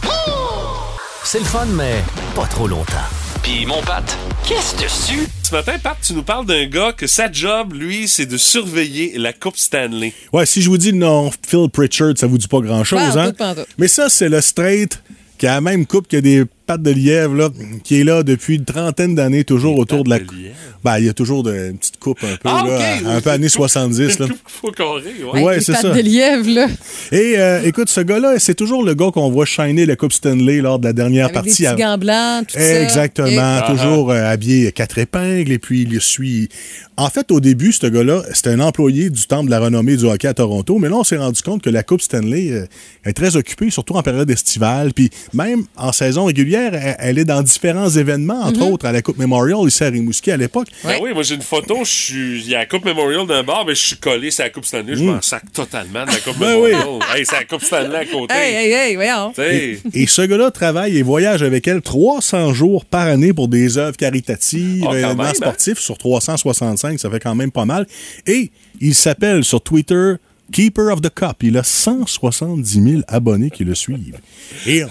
C'est 1.24 1.40
le 1.40 1.44
fun, 1.44 1.66
mais 1.66 2.02
pas 2.34 2.46
trop 2.46 2.68
longtemps. 2.68 2.94
Puis 3.42 3.66
mon 3.66 3.82
Pat, 3.82 4.04
qu'est-ce 4.46 4.76
dessus? 4.82 5.28
Ce 5.42 5.54
matin, 5.54 5.78
Pat, 5.82 5.96
tu 6.00 6.12
nous 6.12 6.22
parles 6.22 6.46
d'un 6.46 6.66
gars 6.66 6.92
que 6.92 7.06
sa 7.06 7.30
job, 7.32 7.72
lui, 7.72 8.06
c'est 8.06 8.26
de 8.26 8.36
surveiller 8.36 9.16
la 9.16 9.32
Coupe 9.32 9.56
Stanley. 9.56 10.12
Ouais, 10.32 10.46
si 10.46 10.62
je 10.62 10.68
vous 10.68 10.78
dis 10.78 10.92
non, 10.92 11.30
Phil 11.46 11.68
Pritchard, 11.72 12.12
ça 12.16 12.26
vous 12.26 12.38
dit 12.38 12.48
pas 12.48 12.60
grand-chose, 12.60 13.16
hein? 13.16 13.32
Mais 13.78 13.88
ça, 13.88 14.08
c'est 14.08 14.28
le 14.28 14.40
straight 14.40 15.02
qui 15.38 15.46
a 15.46 15.54
la 15.54 15.60
même 15.60 15.86
coupe 15.86 16.08
que 16.08 16.18
des 16.18 16.44
pattes 16.68 16.82
de 16.82 16.90
lièvre, 16.92 17.34
là, 17.34 17.48
qui 17.82 18.00
est 18.00 18.04
là 18.04 18.22
depuis 18.22 18.54
une 18.56 18.64
trentaine 18.64 19.14
d'années, 19.16 19.42
toujours 19.44 19.78
autour 19.78 20.04
de 20.04 20.10
la. 20.10 20.18
de? 20.20 20.26
Ben, 20.84 20.98
il 20.98 21.06
y 21.06 21.08
a 21.08 21.12
toujours 21.12 21.42
de, 21.42 21.52
une 21.70 21.78
petite 21.78 21.98
coupe 21.98 22.22
un 22.22 22.36
peu, 22.36 22.48
Ah, 22.48 22.64
là, 22.64 22.76
ok. 23.00 23.06
un 23.06 23.20
peu 23.20 23.30
années 23.30 23.48
70, 23.48 24.20
là. 24.20 24.26
Une 24.26 24.32
coupe 24.32 24.38
faux 24.46 24.70
carré, 24.70 25.02
ouais. 25.32 25.42
Ouais, 25.42 25.54
Les 25.56 25.60
c'est 25.60 25.72
pattes 25.72 25.82
ça. 25.82 25.90
de 25.92 26.00
lièvre, 26.00 26.48
là. 26.48 26.68
Et 27.10 27.34
euh, 27.38 27.62
écoute, 27.64 27.88
ce 27.88 28.00
gars-là, 28.00 28.38
c'est 28.38 28.54
toujours 28.54 28.84
le 28.84 28.94
gars 28.94 29.10
qu'on 29.12 29.28
voit 29.30 29.44
shiner 29.44 29.86
la 29.86 29.96
Coupe 29.96 30.12
Stanley 30.12 30.60
lors 30.60 30.78
de 30.78 30.86
la 30.86 30.92
dernière 30.92 31.24
Avec 31.26 31.34
des 31.34 31.40
partie. 31.48 31.50
petits 31.64 31.66
à- 31.66 31.74
gants 31.74 31.98
blancs, 31.98 32.46
tout 32.46 32.58
ça. 32.58 32.82
Exactement. 32.82 33.60
Toujours 33.66 34.12
euh, 34.12 34.30
habillé 34.30 34.70
quatre 34.70 34.98
épingles 34.98 35.50
et 35.50 35.58
puis 35.58 35.82
il 35.90 36.00
suit. 36.00 36.48
En 36.96 37.08
fait, 37.10 37.30
au 37.32 37.40
début, 37.40 37.72
ce 37.72 37.86
gars-là, 37.86 38.22
c'était 38.34 38.50
un 38.50 38.60
employé 38.60 39.08
du 39.10 39.26
Temple 39.26 39.46
de 39.46 39.50
la 39.50 39.60
renommée 39.60 39.96
du 39.96 40.04
hockey 40.04 40.28
à 40.28 40.34
Toronto, 40.34 40.78
mais 40.78 40.88
là, 40.88 40.96
on 40.96 41.04
s'est 41.04 41.16
rendu 41.16 41.42
compte 41.42 41.62
que 41.62 41.70
la 41.70 41.82
Coupe 41.82 42.02
Stanley 42.02 42.50
euh, 42.52 42.66
est 43.04 43.12
très 43.14 43.36
occupée, 43.36 43.70
surtout 43.70 43.94
en 43.94 44.02
période 44.02 44.28
estivale. 44.30 44.92
Puis 44.94 45.10
même 45.32 45.64
en 45.76 45.92
saison 45.92 46.24
régulière, 46.26 46.57
elle, 46.66 46.96
elle 46.98 47.18
est 47.18 47.24
dans 47.24 47.42
différents 47.42 47.88
événements, 47.88 48.42
entre 48.42 48.60
Mhm. 48.60 48.72
autres 48.72 48.86
à 48.86 48.92
la 48.92 49.02
Coupe 49.02 49.18
Memorial 49.18 49.58
ici 49.66 49.82
à 49.84 49.88
Rimouski 49.88 50.30
à 50.30 50.36
l'époque. 50.36 50.68
Ben 50.84 50.96
oui, 51.00 51.10
moi 51.14 51.22
j'ai 51.22 51.34
une 51.36 51.42
photo, 51.42 51.78
je 51.84 51.90
suis. 51.90 52.40
Il 52.42 52.48
y 52.50 52.54
a 52.54 52.58
la 52.58 52.66
Coupe 52.66 52.84
Memorial 52.84 53.26
d'un 53.26 53.42
bar, 53.42 53.64
mais 53.66 53.74
je 53.74 53.86
suis 53.86 53.96
collé 53.96 54.30
sur 54.30 54.44
la 54.44 54.50
Coupe 54.50 54.64
Stanley, 54.64 54.96
je 54.96 55.04
m'en 55.04 55.22
sac 55.22 55.42
totalement 55.52 56.04
de 56.04 56.10
la 56.10 56.18
Coupe 56.18 56.38
Ben 56.38 56.56
oui. 56.60 56.72
Memorial. 56.72 56.98
Hey, 57.16 57.24
c'est 57.26 57.36
la 57.36 57.44
Coupe 57.44 57.62
Stanley 57.62 57.96
à 57.96 58.04
côté. 58.04 58.34
Hey, 58.34 58.54
hey, 58.54 58.72
hey, 58.72 58.94
voyons. 58.96 59.32
Et 59.94 60.06
ce 60.06 60.22
gars-là 60.22 60.50
travaille 60.50 60.96
et 60.98 61.02
voyage 61.02 61.42
avec 61.42 61.66
elle 61.68 61.82
300 61.82 62.52
jours 62.54 62.84
par 62.84 63.06
année 63.06 63.32
pour 63.32 63.48
des 63.48 63.78
œuvres 63.78 63.96
caritatives, 63.96 64.82
quand 64.82 64.92
événements 64.92 65.14
même, 65.16 65.26
hein? 65.26 65.34
sportifs 65.34 65.78
sur 65.78 65.96
365, 65.98 66.98
ça 66.98 67.10
fait 67.10 67.20
quand 67.20 67.34
même 67.34 67.50
pas 67.50 67.64
mal. 67.64 67.86
Et 68.26 68.50
il 68.80 68.94
s'appelle 68.94 69.44
sur 69.44 69.60
Twitter 69.62 70.14
Keeper 70.52 70.92
of 70.92 71.00
the 71.02 71.10
Cup. 71.14 71.36
Il 71.42 71.56
a 71.58 71.62
170 71.62 72.82
000 72.90 73.02
abonnés 73.08 73.50
qui 73.50 73.64
le 73.64 73.74
suivent. 73.74 74.18
Et 74.66 74.82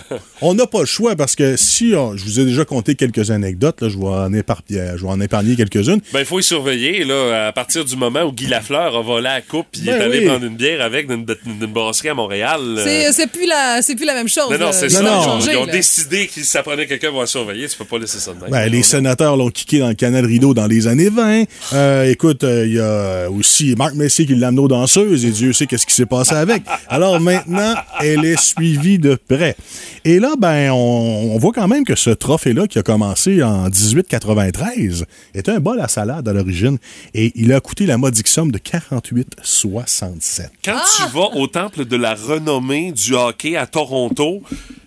on 0.41 0.53
n'a 0.53 0.67
pas 0.67 0.81
le 0.81 0.85
choix 0.85 1.15
parce 1.15 1.35
que 1.35 1.55
si 1.57 1.93
on- 1.95 2.15
je 2.15 2.23
vous 2.23 2.39
ai 2.39 2.45
déjà 2.45 2.63
conté 2.65 2.95
quelques 2.95 3.31
anecdotes, 3.31 3.81
là, 3.81 3.89
je, 3.89 3.97
vais 3.97 4.05
en 4.05 4.33
éparpiller, 4.33 4.91
je 4.95 5.01
vais 5.03 5.09
en 5.09 5.19
épargner 5.19 5.55
quelques-unes. 5.55 5.99
Ben, 6.13 6.19
il 6.19 6.25
faut 6.25 6.39
y 6.39 6.43
surveiller, 6.43 7.03
là, 7.03 7.47
à 7.47 7.51
partir 7.53 7.83
du 7.85 7.95
moment 7.95 8.23
où 8.23 8.31
Guy 8.31 8.47
Lafleur 8.47 8.95
a 8.95 9.01
volé 9.01 9.23
la 9.23 9.41
coupe, 9.41 9.65
puis 9.71 9.81
il 9.81 9.87
Ben 9.87 9.99
est 9.99 10.03
allé 10.03 10.19
oui. 10.19 10.25
prendre 10.25 10.45
une 10.45 10.55
bière 10.55 10.81
avec 10.81 11.07
d'une 11.07 11.25
d'une 11.25 11.71
brasserie 11.71 12.09
à 12.09 12.13
Montréal. 12.13 12.59
euh, 12.61 13.09
C'est 13.11 13.27
plus, 13.31 13.47
la- 13.47 13.81
c'est 13.81 13.95
plus 13.95 14.05
la 14.05 14.13
même 14.13 14.27
chose. 14.29 14.49
Non, 14.51 14.57
non, 14.57 14.71
c'est 14.71 14.89
Ça 14.89 14.99
ça. 14.99 15.05
a 15.05 15.09
Ils 15.15 15.19
ont- 15.19 15.23
changé, 15.23 15.51
ils 15.53 15.57
ont 15.57 15.65
décidé 15.65 16.27
que 16.27 16.43
ça 16.43 16.61
prenait 16.63 16.85
quelqu'un 16.85 17.09
pour 17.11 17.21
la 17.21 17.27
surveiller. 17.27 17.67
Tu 17.67 17.77
peux 17.77 17.85
pas 17.85 17.97
laisser 17.97 18.19
ça 18.19 18.33
de 18.33 18.39
même. 18.41 18.49
Ben, 18.51 18.69
les 18.69 18.83
sénateurs 18.83 19.35
l'ont 19.37 19.49
kické 19.49 19.79
dans 19.79 19.87
le 19.89 19.93
canal 19.95 20.25
rideau 20.25 20.53
dans 20.53 20.67
les 20.67 20.87
années 20.87 21.09
20. 21.09 21.43
Euh, 21.73 22.03
écoute, 22.11 22.43
euh, 22.43 22.65
il 22.65 22.73
y 22.73 22.79
a 22.79 23.29
aussi 23.31 23.75
Marc 23.75 23.95
Messier 23.95 24.25
qui 24.25 24.35
l'a 24.35 24.47
amené 24.49 24.61
aux 24.61 24.67
danseuses 24.67 25.25
et 25.25 25.31
Dieu 25.31 25.46
sait 25.53 25.67
qu'est-ce 25.67 25.85
qui 25.85 25.93
s'est 25.93 26.05
passé 26.05 26.33
avec. 26.33 26.63
Alors 26.87 27.19
maintenant, 27.19 27.73
elle 28.01 28.25
est 28.25 28.39
suivie 28.39 28.99
de 28.99 29.15
près. 29.15 29.55
Et 30.05 30.19
là, 30.19 30.35
ben, 30.37 30.71
on, 30.71 31.31
on 31.33 31.37
voit 31.37 31.53
quand 31.53 31.67
même 31.67 31.83
que 31.83 31.95
ce 31.95 32.09
trophée-là, 32.09 32.67
qui 32.67 32.79
a 32.79 32.83
commencé 32.83 33.43
en 33.43 33.65
1893, 33.65 35.05
est 35.33 35.49
un 35.49 35.59
bol 35.59 35.79
à 35.79 35.87
salade 35.87 36.27
à 36.27 36.33
l'origine 36.33 36.77
et 37.13 37.31
il 37.35 37.53
a 37.53 37.59
coûté 37.59 37.85
la 37.85 37.97
modique 37.97 38.27
somme 38.27 38.51
de 38.51 38.57
48,67. 38.57 40.49
Quand 40.63 40.79
tu 40.95 41.03
vas 41.13 41.35
au 41.35 41.47
temple 41.47 41.85
de 41.85 41.95
la 41.95 42.15
renommée 42.15 42.91
du 42.91 43.13
hockey 43.13 43.55
à 43.55 43.65
Toronto, 43.67 44.41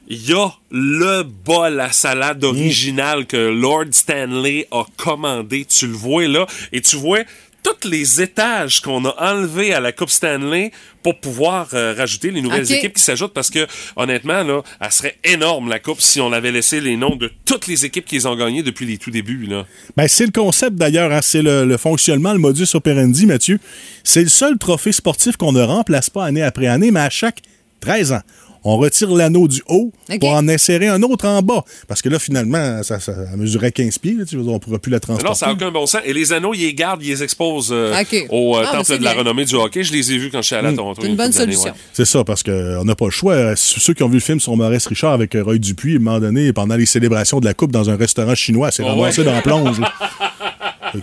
il 0.08 0.28
y 0.28 0.32
a 0.32 0.52
le 0.72 1.22
bol 1.22 1.78
à 1.78 1.92
salade 1.92 2.42
original 2.42 3.26
que 3.26 3.36
Lord 3.36 3.92
Stanley 3.92 4.66
a 4.72 4.82
commandé. 4.96 5.64
Tu 5.64 5.86
le 5.86 5.92
vois 5.92 6.26
là 6.26 6.46
et 6.72 6.80
tu 6.80 6.96
vois 6.96 7.20
tous 7.62 7.88
les 7.88 8.20
étages 8.22 8.80
qu'on 8.80 9.04
a 9.04 9.14
enlevés 9.32 9.72
à 9.74 9.80
la 9.80 9.92
Coupe 9.92 10.10
Stanley 10.10 10.70
pour 11.02 11.18
pouvoir 11.20 11.68
euh, 11.74 11.94
rajouter 11.96 12.30
les 12.30 12.42
nouvelles 12.42 12.70
équipes 12.72 12.94
qui 12.94 13.02
s'ajoutent 13.02 13.32
parce 13.32 13.50
que 13.50 13.66
honnêtement 13.96 14.42
là, 14.42 14.62
elle 14.80 14.92
serait 14.92 15.16
énorme 15.24 15.68
la 15.68 15.78
coupe 15.78 16.00
si 16.00 16.20
on 16.20 16.32
avait 16.32 16.52
laissé 16.52 16.80
les 16.80 16.96
noms 16.96 17.16
de 17.16 17.30
toutes 17.44 17.66
les 17.66 17.84
équipes 17.84 18.04
qui 18.04 18.16
les 18.16 18.26
ont 18.26 18.36
gagnées 18.36 18.62
depuis 18.62 18.86
les 18.86 18.98
tout 18.98 19.10
débuts 19.10 19.46
là. 19.46 19.64
Ben, 19.96 20.08
c'est 20.08 20.26
le 20.26 20.32
concept 20.32 20.76
d'ailleurs, 20.76 21.12
hein, 21.12 21.20
c'est 21.22 21.42
le, 21.42 21.64
le 21.64 21.76
fonctionnement, 21.76 22.32
le 22.32 22.38
modus 22.38 22.68
operandi, 22.74 23.26
Mathieu. 23.26 23.58
C'est 24.04 24.22
le 24.22 24.28
seul 24.28 24.58
trophée 24.58 24.92
sportif 24.92 25.36
qu'on 25.36 25.52
ne 25.52 25.62
remplace 25.62 26.10
pas 26.10 26.24
année 26.24 26.42
après 26.42 26.66
année, 26.66 26.90
mais 26.90 27.00
à 27.00 27.10
chaque 27.10 27.40
13 27.80 28.12
ans. 28.12 28.22
On 28.64 28.76
retire 28.76 29.10
l'anneau 29.14 29.48
du 29.48 29.62
haut 29.68 29.92
pour 30.20 30.30
en 30.30 30.46
insérer 30.48 30.88
un 30.88 31.02
autre 31.02 31.26
en 31.26 31.40
bas. 31.42 31.64
Parce 31.88 32.02
que 32.02 32.08
là, 32.08 32.18
finalement, 32.18 32.82
ça, 32.82 33.00
ça 33.00 33.12
mesurait 33.36 33.72
15 33.72 33.98
pieds. 33.98 34.14
là, 34.18 34.24
tu 34.24 34.36
vois, 34.36 34.50
on 34.52 34.54
ne 34.54 34.58
pourrait 34.58 34.78
plus 34.78 34.90
la 34.90 34.96
Mais 34.96 35.00
transporter. 35.00 35.28
Non, 35.28 35.34
ça 35.34 35.46
n'a 35.46 35.52
aucun 35.52 35.70
bon 35.70 35.86
sens. 35.86 36.02
Et 36.04 36.12
les 36.12 36.32
anneaux, 36.32 36.52
ils 36.54 36.60
les 36.60 36.74
gardent, 36.74 37.02
ils 37.02 37.08
les 37.08 37.22
exposent 37.22 37.70
euh, 37.72 37.94
Ok. 38.00 38.26
au 38.30 38.56
euh, 38.56 38.60
Ah, 38.62 38.66
mais 38.66 38.72
temple 38.78 38.84
c'est 38.86 38.98
de 38.98 39.04
la 39.04 39.12
renommée 39.14 39.44
du 39.44 39.54
hockey. 39.54 39.82
Je 39.82 39.92
les 39.92 40.12
ai 40.12 40.18
vus 40.18 40.30
quand 40.30 40.42
je 40.42 40.46
suis 40.48 40.56
allé 40.56 40.68
à 40.68 40.72
Toronto. 40.72 41.00
C'est 41.02 41.08
une 41.08 41.16
bonne 41.16 41.32
solution. 41.32 41.64
ouais. 41.70 41.78
C'est 41.92 42.04
ça, 42.04 42.22
parce 42.24 42.42
qu'on 42.42 42.84
n'a 42.84 42.94
pas 42.94 43.06
le 43.06 43.10
choix. 43.10 43.32
Euh, 43.34 43.54
Ceux 43.56 43.94
qui 43.94 44.02
ont 44.02 44.08
vu 44.08 44.14
le 44.16 44.20
film 44.20 44.40
sur 44.40 44.54
Maurice 44.56 44.86
Richard 44.86 45.12
avec 45.12 45.34
euh, 45.34 45.42
Roy 45.42 45.58
Dupuis, 45.58 45.94
à 45.94 45.96
un 45.96 46.00
moment 46.00 46.20
donné, 46.20 46.52
pendant 46.52 46.76
les 46.76 46.86
célébrations 46.86 47.40
de 47.40 47.46
la 47.46 47.54
Coupe 47.54 47.72
dans 47.72 47.88
un 47.90 47.96
restaurant 47.96 48.34
chinois, 48.34 48.70
c'est 48.70 48.82
Oh, 48.82 48.88
ramassé 48.88 49.20
ouais. 49.20 49.26
dans 49.26 49.32
la 49.32 49.42
plonge. 49.42 49.80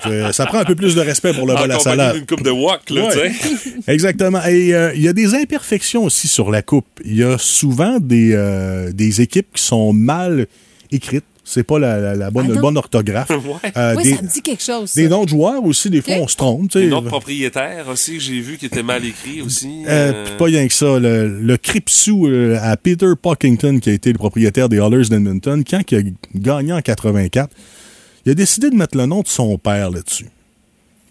que, 0.03 0.09
euh, 0.09 0.31
ça 0.33 0.45
prend 0.45 0.57
un 0.59 0.65
peu 0.65 0.75
plus 0.75 0.95
de 0.95 1.01
respect 1.01 1.33
pour 1.33 1.47
le 1.47 1.55
bol 1.55 1.71
à 1.71 1.79
salade. 1.79 2.15
d'une 2.17 2.25
coupe 2.25 2.43
de 2.43 2.49
wok, 2.49 2.89
là, 2.89 3.07
Ouais. 3.07 3.31
Exactement. 3.87 4.43
Et 4.45 4.73
euh, 4.73 4.91
il 4.95 5.01
y 5.01 5.07
a 5.07 5.13
des 5.13 5.33
imperfections 5.33 6.03
aussi 6.03 6.27
sur 6.27 6.51
la 6.51 6.61
coupe. 6.61 6.85
Il 7.05 7.15
y 7.15 7.23
a 7.23 7.37
souvent 7.47 7.99
des, 7.99 8.31
euh, 8.33 8.91
des 8.91 9.21
équipes 9.21 9.47
qui 9.55 9.63
sont 9.63 9.93
mal 9.93 10.47
écrites. 10.91 11.23
C'est 11.49 11.63
pas 11.63 11.79
la, 11.79 11.97
la- 12.01 12.15
la 12.15 12.29
bonne, 12.29 12.47
Ah 12.49 12.55
le 12.55 12.59
bon 12.59 12.75
orthographe. 12.75 13.29
Ouais. 13.31 13.71
Euh, 13.77 13.95
Oui, 13.95 14.03
des, 14.03 14.15
ça 14.15 14.21
me 14.21 14.27
dit 14.27 14.41
quelque 14.41 14.61
chose. 14.61 14.89
ça. 14.89 14.99
des 15.01 15.07
noms 15.07 15.23
de 15.23 15.29
joueurs 15.29 15.63
aussi, 15.63 15.89
des 15.89 16.01
fois, 16.01 16.15
on 16.19 16.27
se 16.27 16.35
trompe. 16.35 16.73
Les 16.75 16.87
noms 16.87 17.01
de 17.01 17.07
propriétaires 17.07 17.87
aussi, 17.87 18.15
que 18.15 18.19
j'ai 18.19 18.41
vu 18.41 18.57
qui 18.57 18.65
étaient 18.65 18.83
mal 18.83 19.05
écrits 19.05 19.41
aussi. 19.41 19.83
Euh, 19.87 20.11
Euh, 20.13 20.37
pas 20.37 20.45
rien 20.45 20.67
que 20.67 20.73
ça. 20.73 20.99
Le, 20.99 21.39
le 21.39 21.55
Cripsou 21.57 22.27
à 22.61 22.75
Peter 22.75 23.13
Puckington, 23.21 23.79
qui 23.79 23.89
a 23.89 23.93
été 23.93 24.11
le 24.11 24.17
propriétaire 24.17 24.67
des 24.67 24.75
Oilers 24.77 25.07
d'Edmonton, 25.09 25.63
quand 25.63 25.81
il 25.89 25.97
a 25.97 26.01
gagné 26.35 26.73
en 26.73 26.81
84, 26.81 27.49
il 28.25 28.31
a 28.31 28.35
décidé 28.35 28.69
de 28.69 28.75
mettre 28.75 28.97
le 28.97 29.05
nom 29.05 29.21
de 29.21 29.27
son 29.29 29.57
père 29.57 29.89
là-dessus. 29.89 30.25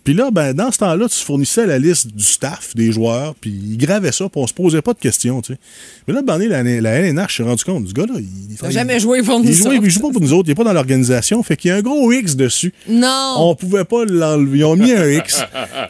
Puis 0.06 0.14
là, 0.14 0.30
ben, 0.30 0.52
dans 0.52 0.70
ce 0.70 0.78
temps-là, 0.78 1.08
tu 1.08 1.18
fournissais 1.18 1.66
la 1.66 1.80
liste 1.80 2.06
du 2.14 2.22
staff, 2.22 2.76
des 2.76 2.92
joueurs, 2.92 3.34
puis 3.40 3.50
ils 3.50 3.76
gravaient 3.76 4.12
ça, 4.12 4.28
puis 4.28 4.40
on 4.40 4.46
se 4.46 4.54
posait 4.54 4.80
pas 4.80 4.92
de 4.92 5.00
questions, 5.00 5.42
tu 5.42 5.54
sais. 5.54 5.58
Mais 6.06 6.14
là, 6.14 6.22
ben, 6.22 6.38
la, 6.38 6.62
la 6.62 6.90
LNH 6.92 7.36
s'est 7.38 7.42
rendu 7.42 7.64
compte, 7.64 7.82
du 7.86 7.92
gars, 7.92 8.06
là, 8.06 8.14
il, 8.20 8.56
T'as 8.56 8.70
jamais 8.70 9.00
joué 9.00 9.24
pour 9.24 9.40
nous 9.40 9.48
il, 9.48 9.52
joue, 9.52 9.66
autres. 9.66 9.80
il 9.82 9.90
joue 9.90 10.00
pas 10.00 10.10
pour 10.10 10.20
nous 10.20 10.32
autres, 10.32 10.48
il 10.48 10.52
est 10.52 10.54
pas 10.54 10.62
dans 10.62 10.72
l'organisation, 10.72 11.42
fait 11.42 11.56
qu'il 11.56 11.70
y 11.70 11.72
a 11.72 11.76
un 11.78 11.82
gros 11.82 12.12
X 12.12 12.36
dessus. 12.36 12.72
Non. 12.88 13.34
On 13.38 13.54
pouvait 13.56 13.84
pas 13.84 14.04
l'enlever. 14.04 14.58
Ils 14.58 14.64
ont 14.64 14.76
mis 14.76 14.92
un 14.92 15.08
X. 15.10 15.42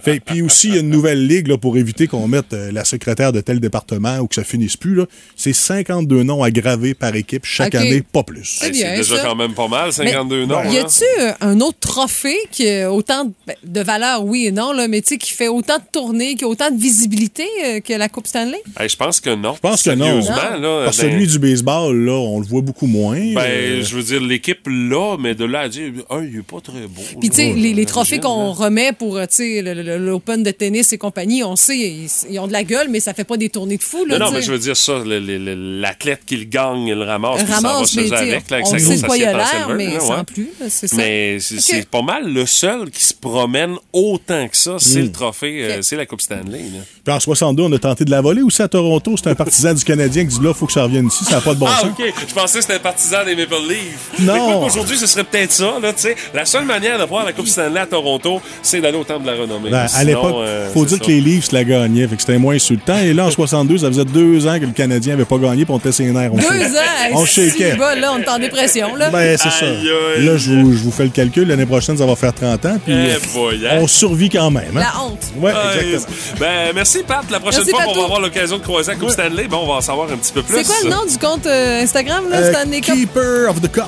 Fait, 0.03 0.19
puis 0.21 0.41
aussi, 0.41 0.69
il 0.69 0.75
y 0.75 0.77
a 0.79 0.81
une 0.81 0.89
nouvelle 0.89 1.27
ligue 1.27 1.49
là, 1.49 1.59
pour 1.59 1.77
éviter 1.77 2.07
qu'on 2.07 2.27
mette 2.27 2.55
euh, 2.55 2.73
la 2.73 2.85
secrétaire 2.85 3.33
de 3.33 3.43
tel 3.43 3.61
département 3.61 4.19
ou 4.21 4.29
que 4.29 4.35
ça 4.35 4.45
finisse 4.45 4.79
plus. 4.79 4.95
là. 4.95 5.05
C'est 5.37 5.53
52 5.53 6.23
noms 6.23 6.43
à 6.43 6.51
graver 6.51 6.95
par 6.95 7.15
équipe 7.15 7.45
chaque 7.45 7.75
année, 7.75 8.01
pas 8.03 8.23
plus. 8.23 8.57
C'est 8.61 8.71
bien, 8.71 8.89
C'est 8.93 8.97
déjà 8.97 9.17
ça. 9.19 9.23
quand 9.29 9.37
même 9.37 9.53
pas 9.53 9.69
mal, 9.69 9.93
52 9.93 10.47
noms. 10.47 10.63
Y 10.71 10.79
a-tu 10.79 11.05
euh, 11.21 11.33
un 11.43 11.61
autre 11.61 11.79
trophée 11.81 12.39
qui 12.51 12.67
a 12.69 12.91
autant 12.91 13.27
de, 13.27 13.33
ben, 13.47 13.57
de 13.63 13.81
valeur, 14.07 14.25
oui 14.25 14.47
et 14.47 14.53
non, 14.53 14.73
là, 14.73 14.89
mais 14.89 15.01
tu 15.01 15.09
sais, 15.09 15.19
qui 15.19 15.33
fait 15.33 15.49
autant 15.49 15.77
de 15.79 15.83
tournées, 15.93 16.35
qui 16.35 16.45
a 16.45 16.49
autant 16.49 16.71
de 16.71 16.81
visibilité 16.81 17.47
euh, 17.65 17.81
que 17.81 17.93
la 17.93 18.09
Coupe 18.09 18.27
Stanley? 18.27 18.61
Hey, 18.79 18.89
je 18.89 18.97
pense 18.97 19.21
que 19.21 19.35
non. 19.35 19.55
Je 19.55 19.61
pense 19.61 19.83
que 19.83 19.91
non. 19.91 20.21
Là. 20.21 20.83
Parce 20.85 20.97
que 20.99 21.03
ben- 21.03 21.13
celui 21.13 21.27
du 21.27 21.39
baseball, 21.39 21.97
là, 21.97 22.13
on 22.13 22.41
le 22.41 22.47
voit 22.47 22.61
beaucoup 22.63 22.87
moins. 22.87 23.19
Ben, 23.35 23.41
Euh, 23.41 23.83
je 23.83 23.97
veux 23.97 24.03
dire, 24.03 24.21
l'équipe 24.21 24.67
là, 24.67 25.17
mais 25.19 25.35
de 25.35 25.45
là 25.45 25.61
à 25.61 25.69
dire, 25.69 25.93
un, 26.11 26.23
il 26.25 26.39
est 26.39 26.43
pas 26.43 26.61
très 26.61 26.87
beau. 26.87 27.03
Puis, 27.21 27.31
tu 27.31 27.37
sais, 27.37 27.53
les, 27.55 27.73
les 27.75 27.87
trophées 27.87 28.19
qu'on 28.21 28.53
remet 28.53 28.93
pour, 28.93 29.17
euh, 29.17 29.27
tu 29.27 29.63
sais, 29.63 29.75
l'Open 29.99 30.43
de 30.43 30.51
tennis 30.51 30.93
et 30.93 30.99
compagnie, 30.99 31.43
on 31.45 31.57
sait, 31.57 31.77
ils, 31.79 32.09
ils 32.31 32.39
ont 32.39 32.47
de 32.47 32.53
la 32.53 32.65
gueule, 32.65 32.89
mais 32.91 33.01
ça 33.01 33.15
fait 33.15 33.25
pas 33.25 33.37
des 33.37 33.49
tournées 33.49 33.77
de 33.77 33.83
fou, 33.83 34.05
là, 34.05 34.19
Non, 34.19 34.31
mais 34.31 34.43
je 34.43 34.53
veux 34.53 34.59
dire 34.59 34.77
ça, 34.77 34.95
l'athlète 35.05 36.21
qui 36.27 36.37
le 36.37 36.45
gagne, 36.45 36.87
il 36.89 36.95
le 36.95 37.05
ramasse, 37.05 37.43
puis 37.45 37.53
ça 37.53 37.61
va 37.61 37.69
Ramasse, 37.73 37.91
se 37.91 37.99
avec, 38.01 38.51
là, 38.51 38.57
avec 38.57 38.67
on 38.67 38.71
sa 38.71 38.79
sait 38.79 38.85
grosse 38.85 39.19
il 39.19 39.25
assiette 39.25 39.63
en 39.67 39.75
mais 39.75 40.01
sans 40.01 40.25
plus. 40.25 40.51
Mais 40.95 41.39
c'est 41.41 41.89
pas 41.89 42.03
mal 42.03 42.33
le 42.33 42.47
seul 42.47 42.91
qui 42.91 43.03
se 43.05 43.15
promène 43.15 43.77
autant 43.97 44.47
que 44.49 44.57
ça, 44.57 44.77
c'est 44.79 45.01
Mm. 45.01 45.05
le 45.05 45.13
trophée, 45.13 45.65
euh, 45.65 45.79
c'est 45.83 45.97
la 45.97 46.07
Coupe 46.07 46.21
Stanley. 46.21 46.59
là. 46.73 46.81
Puis 47.05 47.15
en 47.15 47.21
62, 47.21 47.63
on 47.65 47.73
a 47.73 47.79
tenté 47.79 48.05
de 48.05 48.11
la 48.11 48.21
voler 48.21 48.43
aussi 48.43 48.61
à 48.63 48.69
Toronto. 48.69 49.15
C'est 49.17 49.31
un 49.31 49.35
partisan 49.35 49.73
du 49.75 49.83
Canadien 49.85 50.25
qui 50.27 50.39
dit 50.39 50.45
là, 50.45 50.53
faut 50.55 50.67
que 50.67 50.73
ça 50.73 50.83
revienne 50.83 51.07
ici. 51.07 51.25
Ça 51.25 51.37
n'a 51.37 51.41
pas 51.41 51.55
de 51.55 51.59
bon 51.61 51.67
ah, 51.69 51.81
sens. 51.81 51.89
OK. 51.99 52.05
Je 52.29 52.35
pensais 52.35 52.59
que 52.59 52.63
c'était 52.63 52.75
un 52.75 52.79
partisan 52.81 53.25
des 53.25 53.35
Maple 53.37 53.55
Leafs. 53.69 54.21
Non. 54.21 54.61
Qu'aujourd'hui, 54.63 54.97
ce 54.99 55.07
serait 55.07 55.25
peut-être 55.25 55.53
ça, 55.53 55.75
là, 55.81 55.93
tu 55.93 56.03
sais. 56.03 56.17
La 56.35 56.45
seule 56.45 56.65
manière 56.65 56.99
de 56.99 57.05
voir 57.05 57.25
la 57.25 57.33
Coupe 57.33 57.47
Stanley 57.49 57.81
à 57.81 57.87
Toronto, 57.87 58.41
c'est 58.63 58.81
d'aller 58.81 58.99
au 58.99 59.05
Temple 59.05 59.23
de 59.25 59.31
la 59.31 59.37
Renommée. 59.37 59.71
Ben, 59.71 59.87
à 59.95 60.05
l'époque, 60.05 60.35
euh, 60.39 60.71
faut 60.73 60.85
dire 60.85 60.99
ça. 60.99 61.05
que 61.05 61.11
les 61.11 61.21
Leafs 61.21 61.53
la 61.53 61.65
gagnaient, 61.65 62.07
fait 62.09 62.17
que 62.17 62.23
c'était 62.23 62.39
moins 62.39 62.55
insultant. 62.55 62.99
Et 62.99 63.15
là, 63.15 63.27
en 63.27 63.31
62, 63.31 63.79
ça 63.79 63.89
faisait 63.89 64.05
deux 64.05 64.47
ans 64.47 64.59
que 64.61 64.67
le 64.67 64.73
Canadien 64.73 65.15
avait 65.15 65.25
pas 65.25 65.39
gagné, 65.39 65.65
puis 65.65 65.73
on 65.75 65.79
était 65.79 65.93
ses 65.93 66.05
nerfs. 66.11 66.33
On 66.33 66.37
Deux 66.37 66.45
ans! 66.45 67.13
On 67.15 67.25
si, 67.27 67.51
shakeait. 67.51 67.77
bas, 67.77 67.95
là, 67.95 68.13
on 68.15 68.19
est 68.19 68.29
en 68.29 68.39
dépression, 68.39 68.95
là. 68.97 69.11
Ben, 69.11 69.37
c'est 69.39 69.51
ça. 69.51 69.67
Aïe. 69.67 70.25
Là, 70.25 70.37
je 70.37 70.51
vous, 70.53 70.73
je 70.73 70.79
vous 70.83 70.91
fais 70.91 71.05
le 71.05 71.11
calcul. 71.11 71.47
L'année 71.49 71.67
prochaine, 71.67 71.97
ça 71.97 72.05
va 72.07 72.17
faire 72.17 72.35
30 72.35 72.67
ans. 72.67 72.79
Puis 72.85 72.95
Eh 72.95 73.27
boy? 73.35 73.61
On 73.87 73.89
survit 73.89 74.29
quand 74.29 74.51
même. 74.51 74.77
hein? 74.77 74.81
La 74.93 75.01
honte. 75.03 75.19
Ouais, 75.39 75.53
Ouais, 75.53 75.85
exactement. 75.93 76.17
Ben, 76.41 76.73
merci, 76.75 77.03
Pat. 77.07 77.25
La 77.31 77.39
prochaine 77.41 77.61
Merci, 77.61 77.71
fois 77.71 77.81
qu'on 77.85 77.89
Patou. 77.91 77.99
va 78.01 78.05
avoir 78.07 78.21
l'occasion 78.21 78.59
de 78.59 78.63
croiser 78.63 78.93
la 78.93 78.99
Coupe 78.99 79.11
Stanley, 79.11 79.47
bon, 79.49 79.59
on 79.63 79.67
va 79.67 79.75
en 79.75 79.81
savoir 79.81 80.11
un 80.11 80.17
petit 80.17 80.33
peu 80.33 80.43
plus. 80.43 80.57
C'est 80.57 80.65
quoi 80.65 80.77
le 80.85 80.91
nom 80.91 81.05
du 81.09 81.19
compte 81.19 81.47
euh, 81.47 81.83
Instagram, 81.83 82.29
là, 82.29 82.37
Euh, 82.39 82.53
Stanley 82.53 82.81
Cup? 82.81 82.95
Keeper 82.95 83.49
of 83.51 83.61
the 83.61 83.71
Cup. 83.71 83.85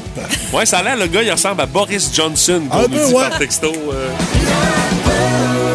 Ouais, 0.52 0.64
ça 0.66 0.78
a 0.78 0.82
l'air, 0.82 0.96
le 0.96 1.06
gars, 1.06 1.22
il 1.22 1.30
ressemble 1.30 1.60
à 1.60 1.66
Boris 1.66 2.10
Johnson, 2.14 2.62
qu'on 2.70 2.78
Ah, 2.78 2.86
nous 2.88 3.06
dit 3.06 3.12
ouais. 3.14 3.28
par 3.28 3.38
texto. 3.38 3.72
euh. 3.92 5.67